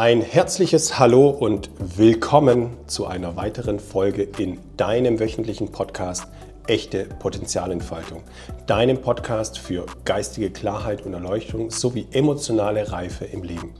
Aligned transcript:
Ein 0.00 0.22
herzliches 0.22 0.98
Hallo 0.98 1.28
und 1.28 1.68
willkommen 1.78 2.70
zu 2.86 3.04
einer 3.04 3.36
weiteren 3.36 3.78
Folge 3.78 4.22
in 4.22 4.58
deinem 4.78 5.20
wöchentlichen 5.20 5.72
Podcast 5.72 6.26
Echte 6.66 7.04
Potenzialentfaltung. 7.04 8.22
Deinem 8.66 9.02
Podcast 9.02 9.58
für 9.58 9.84
geistige 10.06 10.48
Klarheit 10.48 11.04
und 11.04 11.12
Erleuchtung 11.12 11.70
sowie 11.70 12.06
emotionale 12.12 12.90
Reife 12.90 13.26
im 13.26 13.42
Leben. 13.42 13.74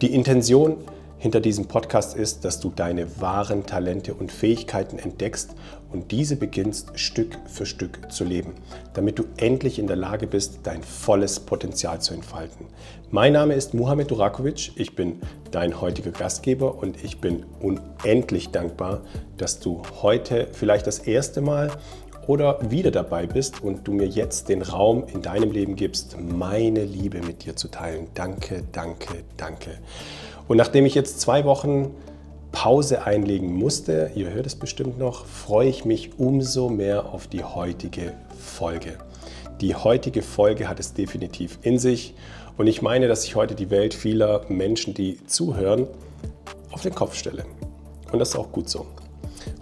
Die 0.00 0.12
Intention 0.12 0.78
hinter 1.16 1.38
diesem 1.38 1.66
Podcast 1.66 2.16
ist, 2.16 2.44
dass 2.44 2.58
du 2.58 2.72
deine 2.74 3.20
wahren 3.20 3.66
Talente 3.66 4.14
und 4.14 4.32
Fähigkeiten 4.32 4.98
entdeckst 4.98 5.54
und 5.96 6.12
diese 6.12 6.36
beginnst 6.36 6.98
Stück 6.98 7.38
für 7.46 7.64
Stück 7.64 8.12
zu 8.12 8.22
leben, 8.24 8.52
damit 8.92 9.18
du 9.18 9.24
endlich 9.38 9.78
in 9.78 9.86
der 9.86 9.96
Lage 9.96 10.26
bist, 10.26 10.60
dein 10.64 10.82
volles 10.82 11.40
Potenzial 11.40 12.02
zu 12.02 12.12
entfalten. 12.12 12.66
Mein 13.10 13.32
Name 13.32 13.54
ist 13.54 13.72
Muhammad 13.72 14.10
Durakovic, 14.10 14.72
ich 14.76 14.94
bin 14.94 15.20
dein 15.52 15.80
heutiger 15.80 16.10
Gastgeber 16.10 16.74
und 16.82 17.02
ich 17.02 17.22
bin 17.22 17.46
unendlich 17.60 18.50
dankbar, 18.50 19.00
dass 19.38 19.58
du 19.58 19.80
heute 20.02 20.48
vielleicht 20.52 20.86
das 20.86 20.98
erste 20.98 21.40
Mal 21.40 21.70
oder 22.26 22.58
wieder 22.70 22.90
dabei 22.90 23.26
bist 23.26 23.62
und 23.62 23.88
du 23.88 23.92
mir 23.92 24.06
jetzt 24.06 24.50
den 24.50 24.60
Raum 24.60 25.04
in 25.10 25.22
deinem 25.22 25.50
Leben 25.50 25.76
gibst, 25.76 26.18
meine 26.20 26.84
Liebe 26.84 27.22
mit 27.22 27.46
dir 27.46 27.56
zu 27.56 27.68
teilen. 27.68 28.08
Danke, 28.12 28.64
danke, 28.70 29.24
danke. 29.38 29.70
Und 30.46 30.58
nachdem 30.58 30.84
ich 30.84 30.94
jetzt 30.94 31.22
zwei 31.22 31.46
Wochen 31.46 31.94
Pause 32.56 33.04
einlegen 33.04 33.52
musste, 33.52 34.12
ihr 34.14 34.30
hört 34.30 34.46
es 34.46 34.54
bestimmt 34.54 34.98
noch, 34.98 35.26
freue 35.26 35.68
ich 35.68 35.84
mich 35.84 36.18
umso 36.18 36.70
mehr 36.70 37.12
auf 37.12 37.26
die 37.26 37.44
heutige 37.44 38.14
Folge. 38.38 38.96
Die 39.60 39.74
heutige 39.74 40.22
Folge 40.22 40.66
hat 40.66 40.80
es 40.80 40.94
definitiv 40.94 41.58
in 41.60 41.78
sich 41.78 42.14
und 42.56 42.66
ich 42.66 42.80
meine, 42.80 43.08
dass 43.08 43.26
ich 43.26 43.36
heute 43.36 43.54
die 43.54 43.68
Welt 43.68 43.92
vieler 43.92 44.46
Menschen, 44.48 44.94
die 44.94 45.18
zuhören, 45.26 45.86
auf 46.70 46.80
den 46.80 46.94
Kopf 46.94 47.14
stelle. 47.14 47.44
Und 48.10 48.20
das 48.20 48.30
ist 48.30 48.36
auch 48.36 48.52
gut 48.52 48.70
so. 48.70 48.86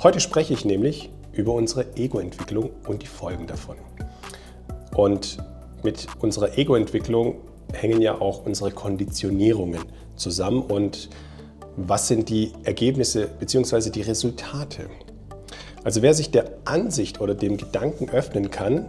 Heute 0.01 0.21
spreche 0.21 0.55
ich 0.55 0.65
nämlich 0.65 1.11
über 1.33 1.53
unsere 1.53 1.97
Ego-Entwicklung 1.97 2.71
und 2.87 3.03
die 3.03 3.09
Folgen 3.09 3.49
davon. 3.49 3.75
Und 4.95 5.39
mit 5.83 6.07
unserer 6.21 6.57
Ego-Entwicklung 6.57 7.39
hängen 7.73 8.01
ja 8.01 8.21
auch 8.21 8.47
unsere 8.47 8.71
Konditionierungen 8.71 9.83
zusammen 10.15 10.63
und 10.63 11.09
was 11.77 12.09
sind 12.09 12.29
die 12.29 12.53
Ergebnisse 12.65 13.29
bzw. 13.39 13.91
die 13.91 14.03
Resultate. 14.03 14.87
Also 15.83 16.03
wer 16.03 16.15
sich 16.15 16.31
der 16.31 16.51
Ansicht 16.65 17.21
oder 17.21 17.35
dem 17.35 17.57
Gedanken 17.57 18.09
öffnen 18.09 18.51
kann, 18.51 18.87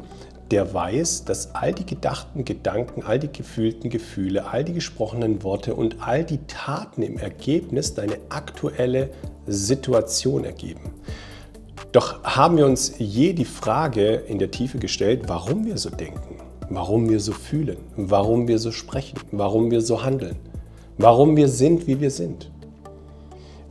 der 0.51 0.73
weiß, 0.73 1.25
dass 1.25 1.55
all 1.55 1.73
die 1.73 1.85
gedachten 1.85 2.45
Gedanken, 2.45 3.03
all 3.03 3.17
die 3.17 3.31
gefühlten 3.31 3.89
Gefühle, 3.89 4.45
all 4.45 4.63
die 4.63 4.73
gesprochenen 4.73 5.43
Worte 5.43 5.73
und 5.73 5.97
all 6.07 6.23
die 6.23 6.39
Taten 6.47 7.01
im 7.01 7.17
Ergebnis 7.17 7.95
deine 7.95 8.17
aktuelle 8.29 9.09
Situation 9.47 10.45
ergeben. 10.45 10.93
Doch 11.91 12.23
haben 12.23 12.57
wir 12.57 12.65
uns 12.65 12.93
je 12.99 13.33
die 13.33 13.45
Frage 13.45 14.13
in 14.15 14.37
der 14.37 14.51
Tiefe 14.51 14.77
gestellt, 14.77 15.23
warum 15.27 15.65
wir 15.65 15.77
so 15.77 15.89
denken, 15.89 16.41
warum 16.69 17.09
wir 17.09 17.19
so 17.19 17.31
fühlen, 17.31 17.77
warum 17.95 18.47
wir 18.47 18.59
so 18.59 18.71
sprechen, 18.71 19.17
warum 19.31 19.71
wir 19.71 19.81
so 19.81 20.03
handeln? 20.03 20.35
warum 20.97 21.35
wir 21.35 21.47
sind, 21.47 21.87
wie 21.87 21.99
wir 21.99 22.11
sind. 22.11 22.51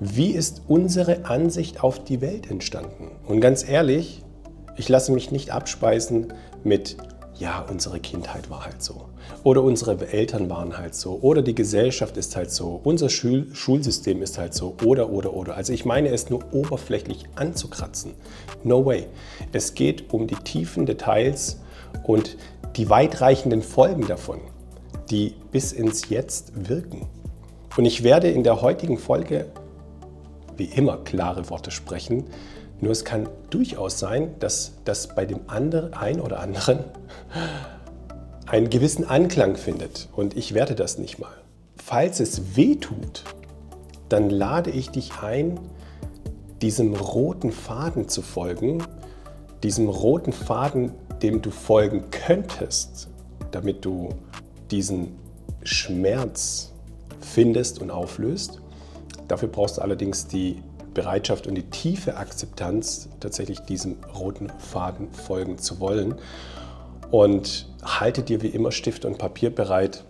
Wie 0.01 0.31
ist 0.31 0.63
unsere 0.69 1.25
Ansicht 1.27 1.83
auf 1.83 2.03
die 2.03 2.21
Welt 2.21 2.51
entstanden? 2.51 3.11
Und 3.27 3.41
ganz 3.41 3.69
ehrlich, 3.69 4.23
ich 4.77 4.89
lasse 4.89 5.13
mich 5.13 5.31
nicht 5.31 5.51
abspeisen 5.51 6.33
mit, 6.65 6.97
ja, 7.37 7.65
unsere 7.71 8.01
Kindheit 8.01 8.51
war 8.51 8.65
halt 8.65 8.83
so. 8.83 9.09
Oder 9.43 9.63
unsere 9.63 10.07
Eltern 10.09 10.51
waren 10.51 10.77
halt 10.77 10.95
so. 10.95 11.19
Oder 11.23 11.43
die 11.43 11.55
Gesellschaft 11.55 12.17
ist 12.17 12.37
halt 12.37 12.51
so. 12.51 12.81
Unser 12.83 13.09
Schul 13.09 13.47
Schulsystem 13.55 14.23
ist 14.23 14.39
halt 14.39 14.55
so. 14.55 14.75
Oder, 14.85 15.11
oder, 15.11 15.35
oder. 15.35 15.57
Also 15.57 15.73
ich 15.73 15.85
meine 15.85 16.09
es 16.09 16.31
nur 16.31 16.43
oberflächlich 16.53 17.25
anzukratzen. 17.37 18.13
No 18.63 18.85
way. 18.85 19.07
Es 19.53 19.75
geht 19.75 20.13
um 20.13 20.27
die 20.27 20.37
tiefen 20.37 20.87
Details 20.87 21.61
und 22.03 22.37
die 22.77 22.91
weitreichenden 22.91 23.63
Folgen 23.63 24.07
davon 24.07 24.41
die 25.11 25.35
bis 25.53 25.73
ins 25.73 26.09
Jetzt 26.09 26.69
wirken. 26.69 27.07
Und 27.77 27.85
ich 27.85 28.03
werde 28.03 28.29
in 28.29 28.43
der 28.43 28.61
heutigen 28.61 28.99
Folge 28.99 29.47
wie 30.57 30.65
immer 30.65 30.99
klare 30.99 31.51
Worte 31.51 31.71
sprechen, 31.71 32.25
nur 32.81 32.93
es 32.93 33.05
kann 33.05 33.29
durchaus 33.51 33.99
sein, 33.99 34.35
dass 34.41 34.73
das 34.85 35.15
bei 35.15 35.25
dem 35.25 35.41
anderen, 35.47 35.95
ein 35.95 36.21
oder 36.21 36.41
anderen 36.41 36.81
einen 38.47 38.69
gewissen 38.69 39.05
Anklang 39.05 39.57
findet. 39.57 40.09
Und 40.15 40.37
ich 40.37 40.55
werde 40.55 40.75
das 40.75 40.99
nicht 40.99 41.19
mal. 41.19 41.33
Falls 41.77 42.21
es 42.21 42.57
weh 42.57 42.77
tut, 42.77 43.25
dann 44.09 44.31
lade 44.31 44.71
ich 44.71 44.91
dich 44.91 45.13
ein, 45.23 45.59
diesem 46.61 46.95
roten 46.95 47.53
Faden 47.53 48.09
zu 48.09 48.23
folgen, 48.23 48.83
diesem 49.63 49.89
roten 49.89 50.33
Faden, 50.33 50.93
dem 51.23 51.43
du 51.43 51.51
folgen 51.51 52.05
könntest, 52.11 53.09
damit 53.51 53.85
du 53.85 54.11
diesen 54.71 55.17
Schmerz 55.63 56.73
findest 57.21 57.81
und 57.81 57.91
auflöst. 57.91 58.61
Dafür 59.29 59.49
brauchst 59.49 59.79
du 59.79 59.83
allerdings 59.83 60.27
die 60.27 60.63
Bereitschaft 60.93 61.47
und 61.47 61.57
die 61.57 61.65
tiefe 61.65 62.17
Akzeptanz, 62.17 63.09
tatsächlich 63.21 63.61
diesem 63.61 63.97
roten 64.19 64.51
Faden 64.59 65.13
folgen 65.13 65.59
zu 65.59 65.81
wollen. 65.81 66.15
Und 67.11 67.69
halte 67.83 68.23
dir 68.23 68.43
wie 68.43 68.49
immer 68.49 68.73
Stift 68.73 69.05
und 69.05 69.19
Papier 69.19 69.55
bereit 69.55 70.05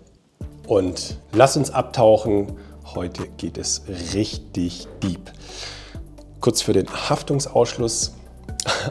und 0.66 1.19
lass 1.32 1.56
uns 1.56 1.70
abtauchen. 1.70 2.52
Heute 2.94 3.26
geht 3.36 3.58
es 3.58 3.82
richtig 4.14 4.86
deep. 5.02 5.32
Kurz 6.41 6.62
für 6.62 6.72
den 6.72 6.88
Haftungsausschluss. 6.88 8.14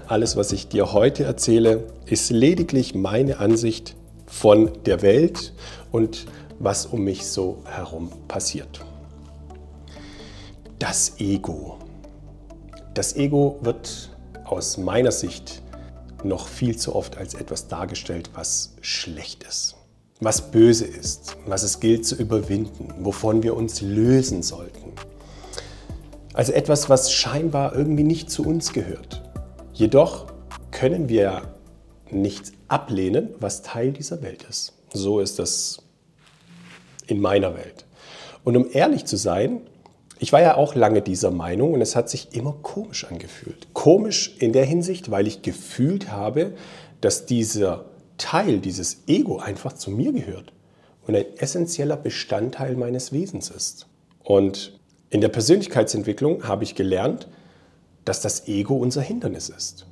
Alles, 0.07 0.35
was 0.35 0.51
ich 0.51 0.67
dir 0.67 0.94
heute 0.94 1.23
erzähle, 1.23 1.88
ist 2.05 2.29
lediglich 2.29 2.94
meine 2.95 3.40
Ansicht 3.40 3.95
von 4.25 4.72
der 4.85 5.01
Welt 5.01 5.53
und 5.91 6.25
was 6.59 6.85
um 6.85 7.03
mich 7.03 7.25
so 7.28 7.63
herum 7.66 8.11
passiert. 8.28 8.81
Das 10.84 11.18
Ego. 11.18 11.78
Das 12.94 13.16
Ego 13.16 13.58
wird 13.62 14.10
aus 14.44 14.78
meiner 14.78 15.14
Sicht 15.14 15.62
noch 16.26 16.50
viel 16.50 16.76
zu 16.76 16.94
oft 16.94 17.18
als 17.18 17.36
etwas 17.36 17.70
dargestellt, 17.70 18.32
was 18.34 18.74
schlecht 18.82 19.44
ist, 19.44 19.78
was 20.20 20.52
böse 20.52 20.84
ist, 20.84 21.38
was 21.46 21.64
es 21.64 21.80
gilt 21.80 22.06
zu 22.06 22.16
überwinden, 22.16 22.94
wovon 23.00 23.44
wir 23.44 23.56
uns 23.56 23.80
lösen 23.80 24.44
sollten. 24.44 24.92
Also 26.34 26.52
etwas, 26.52 26.90
was 26.90 27.14
scheinbar 27.14 27.74
irgendwie 27.74 28.04
nicht 28.04 28.30
zu 28.30 28.44
uns 28.46 28.74
gehört. 28.74 29.24
Jedoch 29.72 30.34
können 30.72 31.08
wir 31.08 31.44
nichts 32.12 32.52
ablehnen, 32.68 33.30
was 33.40 33.62
Teil 33.62 33.94
dieser 33.94 34.22
Welt 34.22 34.46
ist. 34.50 34.74
So 34.92 35.22
ist 35.22 35.40
das 35.40 35.82
in 37.08 37.22
meiner 37.22 37.56
Welt. 37.56 37.86
Und 38.44 38.58
um 38.58 38.68
ehrlich 38.70 39.06
zu 39.06 39.16
sein, 39.16 39.62
ich 40.23 40.31
war 40.31 40.41
ja 40.41 40.56
auch 40.56 40.73
lange 40.73 41.01
dieser 41.01 41.31
Meinung 41.31 41.73
und 41.73 41.81
es 41.81 41.97
hat 41.97 42.09
sich 42.09 42.29
immer 42.31 42.56
komisch 42.61 43.03
angefühlt. 43.03 43.67
Komisch 43.73 44.34
in 44.39 44.53
der 44.53 44.63
Hinsicht, 44.63 45.11
weil 45.11 45.28
ich 45.28 45.41
gefühlt 45.41 46.13
habe, 46.13 46.53
dass 47.01 47.25
dieser 47.25 47.84
Teil, 48.17 48.59
dieses 48.59 49.03
Ego 49.06 49.39
einfach 49.39 49.73
zu 49.73 49.91
mir 49.91 50.13
gehört 50.13 50.53
und 51.06 51.17
ein 51.17 51.25
essentieller 51.39 51.97
Bestandteil 51.97 52.78
meines 52.78 53.11
Wesens 53.11 53.50
ist. 53.50 53.88
Und 54.23 54.79
in 55.09 55.19
der 55.19 55.28
Persönlichkeitsentwicklung 55.28 56.47
habe 56.47 56.63
ich 56.63 56.75
gelernt, 56.75 57.28
dass 58.05 58.22
das 58.22 58.47
Ego 58.47 58.76
unser 58.76 59.02
Hindernis 59.02 59.49
ist. 59.49 59.87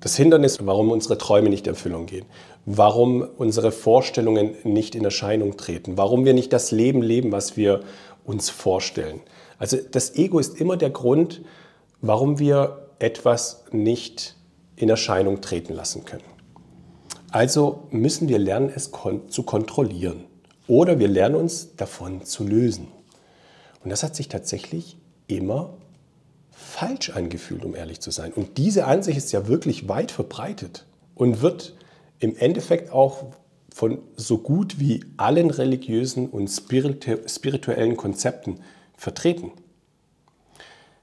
Das 0.00 0.16
Hindernis, 0.16 0.58
warum 0.66 0.90
unsere 0.90 1.16
Träume 1.16 1.48
nicht 1.48 1.68
in 1.68 1.74
Erfüllung 1.74 2.06
gehen, 2.06 2.26
warum 2.66 3.22
unsere 3.36 3.70
Vorstellungen 3.70 4.56
nicht 4.64 4.96
in 4.96 5.04
Erscheinung 5.04 5.56
treten, 5.56 5.96
warum 5.96 6.24
wir 6.24 6.34
nicht 6.34 6.52
das 6.52 6.72
Leben 6.72 7.02
leben, 7.02 7.30
was 7.30 7.56
wir 7.56 7.82
uns 8.28 8.50
vorstellen. 8.50 9.20
Also 9.58 9.78
das 9.90 10.14
Ego 10.14 10.38
ist 10.38 10.60
immer 10.60 10.76
der 10.76 10.90
Grund, 10.90 11.42
warum 12.02 12.38
wir 12.38 12.90
etwas 12.98 13.64
nicht 13.72 14.36
in 14.76 14.88
Erscheinung 14.90 15.40
treten 15.40 15.72
lassen 15.72 16.04
können. 16.04 16.24
Also 17.30 17.88
müssen 17.90 18.28
wir 18.28 18.38
lernen, 18.38 18.70
es 18.74 18.90
kon 18.90 19.28
zu 19.30 19.42
kontrollieren 19.42 20.24
oder 20.66 20.98
wir 20.98 21.08
lernen 21.08 21.34
uns 21.34 21.74
davon 21.76 22.24
zu 22.24 22.44
lösen. 22.44 22.88
Und 23.82 23.90
das 23.90 24.02
hat 24.02 24.14
sich 24.14 24.28
tatsächlich 24.28 24.98
immer 25.26 25.74
falsch 26.50 27.10
angefühlt, 27.10 27.64
um 27.64 27.74
ehrlich 27.74 28.00
zu 28.00 28.10
sein. 28.10 28.32
Und 28.32 28.58
diese 28.58 28.84
Ansicht 28.84 29.16
ist 29.16 29.32
ja 29.32 29.48
wirklich 29.48 29.88
weit 29.88 30.10
verbreitet 30.10 30.86
und 31.14 31.40
wird 31.40 31.76
im 32.18 32.36
Endeffekt 32.36 32.92
auch 32.92 33.24
von 33.78 34.00
so 34.16 34.38
gut 34.38 34.80
wie 34.80 35.04
allen 35.18 35.50
religiösen 35.50 36.28
und 36.28 36.48
spirituellen 36.48 37.96
Konzepten 37.96 38.58
vertreten. 38.96 39.52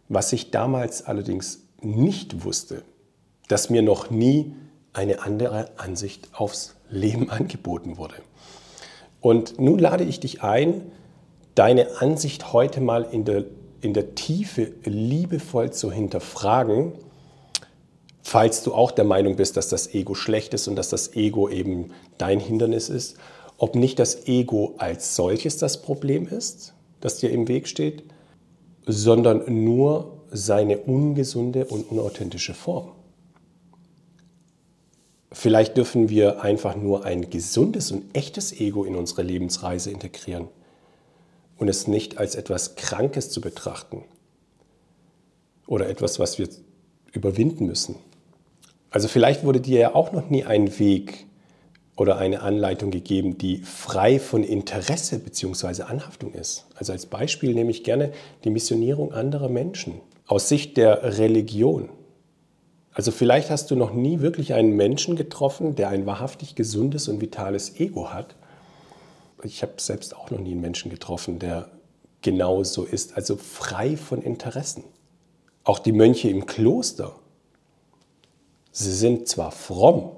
Was 0.09 0.33
ich 0.33 0.51
damals 0.51 1.01
allerdings 1.05 1.63
nicht 1.79 2.43
wusste, 2.43 2.81
dass 3.47 3.69
mir 3.69 3.81
noch 3.81 4.09
nie 4.09 4.53
eine 4.91 5.21
andere 5.21 5.69
Ansicht 5.77 6.27
aufs 6.33 6.75
Leben 6.89 7.29
angeboten 7.29 7.95
wurde. 7.95 8.15
Und 9.21 9.57
nun 9.57 9.79
lade 9.79 10.03
ich 10.03 10.19
dich 10.19 10.43
ein, 10.43 10.81
deine 11.55 12.01
Ansicht 12.01 12.51
heute 12.51 12.81
mal 12.81 13.07
in 13.09 13.23
der, 13.23 13.45
in 13.79 13.93
der 13.93 14.15
Tiefe 14.15 14.73
liebevoll 14.83 15.71
zu 15.71 15.93
hinterfragen, 15.93 16.91
falls 18.25 18.63
du 18.63 18.73
auch 18.73 18.89
der 18.89 19.05
Meinung 19.05 19.35
bist, 19.35 19.55
dass 19.55 19.69
das 19.69 19.93
Ego 19.93 20.15
schlecht 20.15 20.55
ist 20.55 20.67
und 20.67 20.75
dass 20.75 20.89
das 20.89 21.15
Ego 21.15 21.47
eben 21.47 21.91
dein 22.17 22.39
Hindernis 22.39 22.89
ist, 22.89 23.17
ob 23.59 23.75
nicht 23.75 23.99
das 23.99 24.27
Ego 24.27 24.73
als 24.79 25.15
solches 25.15 25.57
das 25.57 25.83
Problem 25.83 26.27
ist, 26.27 26.73
das 27.01 27.19
dir 27.19 27.29
im 27.29 27.47
Weg 27.47 27.67
steht, 27.67 28.03
sondern 28.87 29.63
nur 29.63 30.23
seine 30.31 30.79
ungesunde 30.79 31.65
und 31.65 31.91
unauthentische 31.91 32.55
Form. 32.55 32.93
Vielleicht 35.31 35.77
dürfen 35.77 36.09
wir 36.09 36.41
einfach 36.41 36.75
nur 36.75 37.05
ein 37.05 37.29
gesundes 37.29 37.91
und 37.91 38.05
echtes 38.17 38.59
Ego 38.59 38.85
in 38.85 38.95
unsere 38.95 39.21
Lebensreise 39.21 39.91
integrieren 39.91 40.47
und 41.59 41.67
es 41.67 41.87
nicht 41.87 42.17
als 42.17 42.33
etwas 42.33 42.73
Krankes 42.75 43.29
zu 43.29 43.39
betrachten 43.39 44.03
oder 45.67 45.87
etwas, 45.87 46.17
was 46.17 46.39
wir 46.39 46.49
überwinden 47.11 47.67
müssen. 47.67 47.95
Also 48.95 49.09
vielleicht 49.09 49.43
wurde 49.43 49.59
dir 49.59 49.77
ja 49.77 49.93
auch 49.93 50.13
noch 50.13 50.29
nie 50.29 50.45
ein 50.45 50.79
Weg 50.79 51.27
oder 51.97 52.17
eine 52.17 52.41
Anleitung 52.41 52.91
gegeben, 52.91 53.37
die 53.37 53.57
frei 53.57 54.19
von 54.19 54.41
Interesse 54.41 55.19
bzw. 55.19 55.81
Anhaftung 55.81 56.31
ist. 56.31 56.67
Also 56.75 56.93
als 56.93 57.05
Beispiel 57.05 57.53
nehme 57.53 57.71
ich 57.71 57.83
gerne 57.83 58.13
die 58.45 58.49
Missionierung 58.49 59.11
anderer 59.11 59.49
Menschen 59.49 59.95
aus 60.27 60.47
Sicht 60.47 60.77
der 60.77 61.17
Religion. 61.17 61.89
Also 62.93 63.11
vielleicht 63.11 63.49
hast 63.49 63.69
du 63.69 63.75
noch 63.75 63.91
nie 63.91 64.21
wirklich 64.21 64.53
einen 64.53 64.77
Menschen 64.77 65.17
getroffen, 65.17 65.75
der 65.75 65.89
ein 65.89 66.05
wahrhaftig 66.05 66.55
gesundes 66.55 67.09
und 67.09 67.19
vitales 67.19 67.77
Ego 67.77 68.13
hat. 68.13 68.37
Ich 69.43 69.61
habe 69.61 69.73
selbst 69.75 70.15
auch 70.15 70.31
noch 70.31 70.39
nie 70.39 70.51
einen 70.51 70.61
Menschen 70.61 70.89
getroffen, 70.89 71.39
der 71.39 71.69
genau 72.21 72.63
so 72.63 72.85
ist, 72.85 73.17
also 73.17 73.35
frei 73.35 73.97
von 73.97 74.21
Interessen. 74.21 74.85
Auch 75.65 75.79
die 75.79 75.91
Mönche 75.91 76.29
im 76.29 76.45
Kloster, 76.45 77.13
sie 78.75 78.93
sind 78.93 79.27
zwar 79.27 79.51
fromm, 79.51 80.11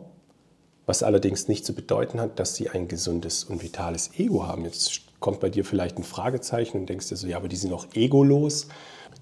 was 0.88 1.04
allerdings 1.04 1.48
nicht 1.48 1.66
zu 1.66 1.74
bedeuten 1.74 2.20
hat, 2.20 2.40
dass 2.40 2.56
sie 2.56 2.70
ein 2.70 2.88
gesundes 2.88 3.44
und 3.44 3.62
vitales 3.62 4.12
Ego 4.18 4.48
haben. 4.48 4.66
Jetzt 4.66 5.02
kommt 5.20 5.40
bei 5.40 5.50
dir 5.50 5.64
vielleicht 5.64 5.98
ein 5.98 6.04
Fragezeichen 6.04 6.78
und 6.80 6.90
denkst 6.90 7.10
dir 7.10 7.18
so, 7.18 7.28
ja, 7.28 7.38
aber 7.38 7.50
die 7.50 7.56
sind 7.56 7.72
auch 7.72 7.86
egolos. 7.94 8.68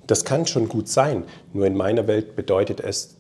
Das 0.08 0.24
kann 0.24 0.48
schon 0.48 0.70
gut 0.70 0.88
sein, 0.88 1.26
nur 1.54 1.66
in 1.66 1.76
meiner 1.76 2.08
Welt 2.08 2.36
bedeutet 2.36 2.80
es, 2.80 3.16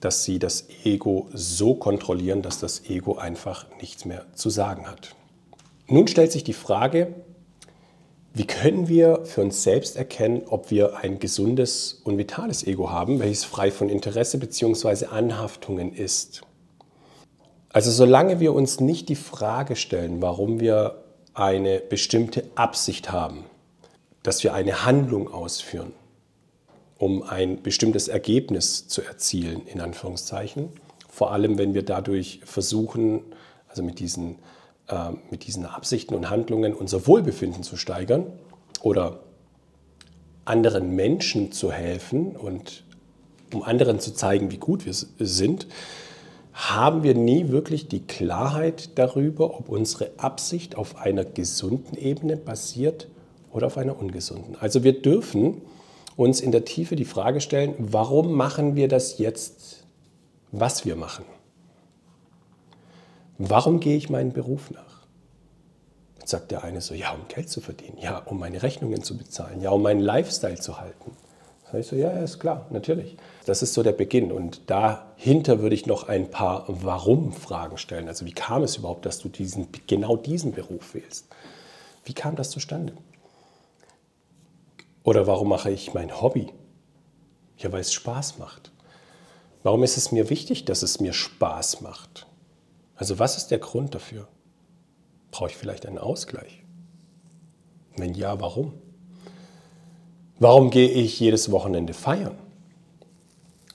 dass 0.00 0.24
sie 0.24 0.38
das 0.38 0.66
Ego 0.84 1.28
so 1.32 1.74
kontrollieren, 1.74 2.42
dass 2.42 2.58
das 2.58 2.84
Ego 2.90 3.16
einfach 3.16 3.66
nichts 3.80 4.04
mehr 4.04 4.26
zu 4.34 4.50
sagen 4.50 4.86
hat. 4.86 5.14
Nun 5.86 6.08
stellt 6.08 6.32
sich 6.32 6.44
die 6.44 6.52
Frage, 6.52 7.14
wie 8.34 8.46
können 8.46 8.88
wir 8.88 9.24
für 9.24 9.42
uns 9.42 9.62
selbst 9.62 9.96
erkennen, 9.96 10.42
ob 10.46 10.72
wir 10.72 10.96
ein 10.96 11.20
gesundes 11.20 12.00
und 12.02 12.18
vitales 12.18 12.66
Ego 12.66 12.90
haben, 12.90 13.20
welches 13.20 13.44
frei 13.44 13.70
von 13.70 13.88
Interesse 13.88 14.38
bzw. 14.38 15.06
Anhaftungen 15.06 15.94
ist? 15.94 16.42
Also 17.68 17.92
solange 17.92 18.40
wir 18.40 18.52
uns 18.52 18.80
nicht 18.80 19.08
die 19.08 19.14
Frage 19.14 19.76
stellen, 19.76 20.20
warum 20.20 20.58
wir 20.58 21.04
eine 21.32 21.78
bestimmte 21.78 22.44
Absicht 22.56 23.12
haben, 23.12 23.44
dass 24.24 24.42
wir 24.42 24.52
eine 24.52 24.84
Handlung 24.84 25.32
ausführen, 25.32 25.92
um 26.98 27.22
ein 27.22 27.62
bestimmtes 27.62 28.08
Ergebnis 28.08 28.88
zu 28.88 29.02
erzielen, 29.02 29.62
in 29.66 29.80
Anführungszeichen, 29.80 30.70
vor 31.08 31.30
allem 31.30 31.56
wenn 31.56 31.72
wir 31.72 31.84
dadurch 31.84 32.40
versuchen, 32.44 33.22
also 33.68 33.84
mit 33.84 34.00
diesen, 34.00 34.38
äh, 34.88 35.10
mit 35.30 35.46
diesen 35.46 35.66
Absichten 35.66 36.14
und 36.14 36.30
Handlungen 36.30 36.74
unser 36.74 37.06
Wohlbefinden 37.06 37.62
zu 37.62 37.76
steigern 37.76 38.26
oder 38.82 39.20
anderen 40.44 40.94
Menschen 40.94 41.52
zu 41.52 41.72
helfen 41.72 42.36
und 42.36 42.84
um 43.52 43.62
anderen 43.62 44.00
zu 44.00 44.14
zeigen, 44.14 44.50
wie 44.50 44.58
gut 44.58 44.84
wir 44.84 44.92
sind, 44.92 45.66
haben 46.52 47.02
wir 47.02 47.14
nie 47.14 47.48
wirklich 47.48 47.88
die 47.88 48.00
Klarheit 48.00 48.90
darüber, 48.96 49.58
ob 49.58 49.68
unsere 49.68 50.10
Absicht 50.18 50.76
auf 50.76 50.96
einer 50.96 51.24
gesunden 51.24 51.96
Ebene 51.96 52.36
basiert 52.36 53.08
oder 53.52 53.66
auf 53.66 53.76
einer 53.76 53.98
ungesunden. 53.98 54.56
Also 54.60 54.84
wir 54.84 55.00
dürfen 55.00 55.62
uns 56.16 56.40
in 56.40 56.52
der 56.52 56.64
Tiefe 56.64 56.94
die 56.94 57.04
Frage 57.04 57.40
stellen, 57.40 57.74
warum 57.78 58.32
machen 58.32 58.76
wir 58.76 58.86
das 58.88 59.18
jetzt, 59.18 59.84
was 60.52 60.84
wir 60.84 60.94
machen? 60.94 61.24
Warum 63.38 63.80
gehe 63.80 63.96
ich 63.96 64.10
meinen 64.10 64.32
Beruf 64.32 64.70
nach? 64.70 65.04
Jetzt 66.18 66.30
sagt 66.30 66.50
der 66.50 66.64
eine 66.64 66.80
so, 66.80 66.94
ja, 66.94 67.12
um 67.12 67.28
Geld 67.28 67.50
zu 67.50 67.60
verdienen, 67.60 67.98
ja, 67.98 68.18
um 68.18 68.38
meine 68.38 68.62
Rechnungen 68.62 69.02
zu 69.02 69.18
bezahlen, 69.18 69.60
ja, 69.60 69.70
um 69.70 69.82
meinen 69.82 70.00
Lifestyle 70.00 70.58
zu 70.58 70.80
halten. 70.80 71.12
Da 71.74 71.80
ich 71.80 71.88
so, 71.88 71.96
ja, 71.96 72.10
ist 72.10 72.38
klar, 72.38 72.66
natürlich. 72.70 73.16
Das 73.46 73.60
ist 73.60 73.74
so 73.74 73.82
der 73.82 73.92
Beginn. 73.92 74.30
Und 74.30 74.70
dahinter 74.70 75.60
würde 75.60 75.74
ich 75.74 75.86
noch 75.86 76.08
ein 76.08 76.30
paar 76.30 76.66
Warum-Fragen 76.68 77.78
stellen. 77.78 78.06
Also 78.06 78.26
wie 78.26 78.32
kam 78.32 78.62
es 78.62 78.76
überhaupt, 78.76 79.04
dass 79.06 79.18
du 79.18 79.28
diesen, 79.28 79.68
genau 79.88 80.16
diesen 80.16 80.52
Beruf 80.52 80.94
wählst? 80.94 81.26
Wie 82.04 82.14
kam 82.14 82.36
das 82.36 82.50
zustande? 82.50 82.92
Oder 85.02 85.26
warum 85.26 85.48
mache 85.48 85.70
ich 85.70 85.94
mein 85.94 86.22
Hobby? 86.22 86.52
Ja, 87.58 87.72
weil 87.72 87.80
es 87.80 87.92
Spaß 87.92 88.38
macht. 88.38 88.70
Warum 89.64 89.82
ist 89.82 89.96
es 89.96 90.12
mir 90.12 90.30
wichtig, 90.30 90.66
dass 90.66 90.82
es 90.82 91.00
mir 91.00 91.12
Spaß 91.12 91.80
macht? 91.80 92.26
Also 92.96 93.18
was 93.18 93.36
ist 93.36 93.50
der 93.50 93.58
Grund 93.58 93.94
dafür? 93.94 94.28
Brauche 95.30 95.50
ich 95.50 95.56
vielleicht 95.56 95.86
einen 95.86 95.98
Ausgleich? 95.98 96.62
Wenn 97.96 98.14
ja, 98.14 98.40
warum? 98.40 98.74
Warum 100.38 100.70
gehe 100.70 100.88
ich 100.88 101.18
jedes 101.20 101.50
Wochenende 101.50 101.94
feiern? 101.94 102.36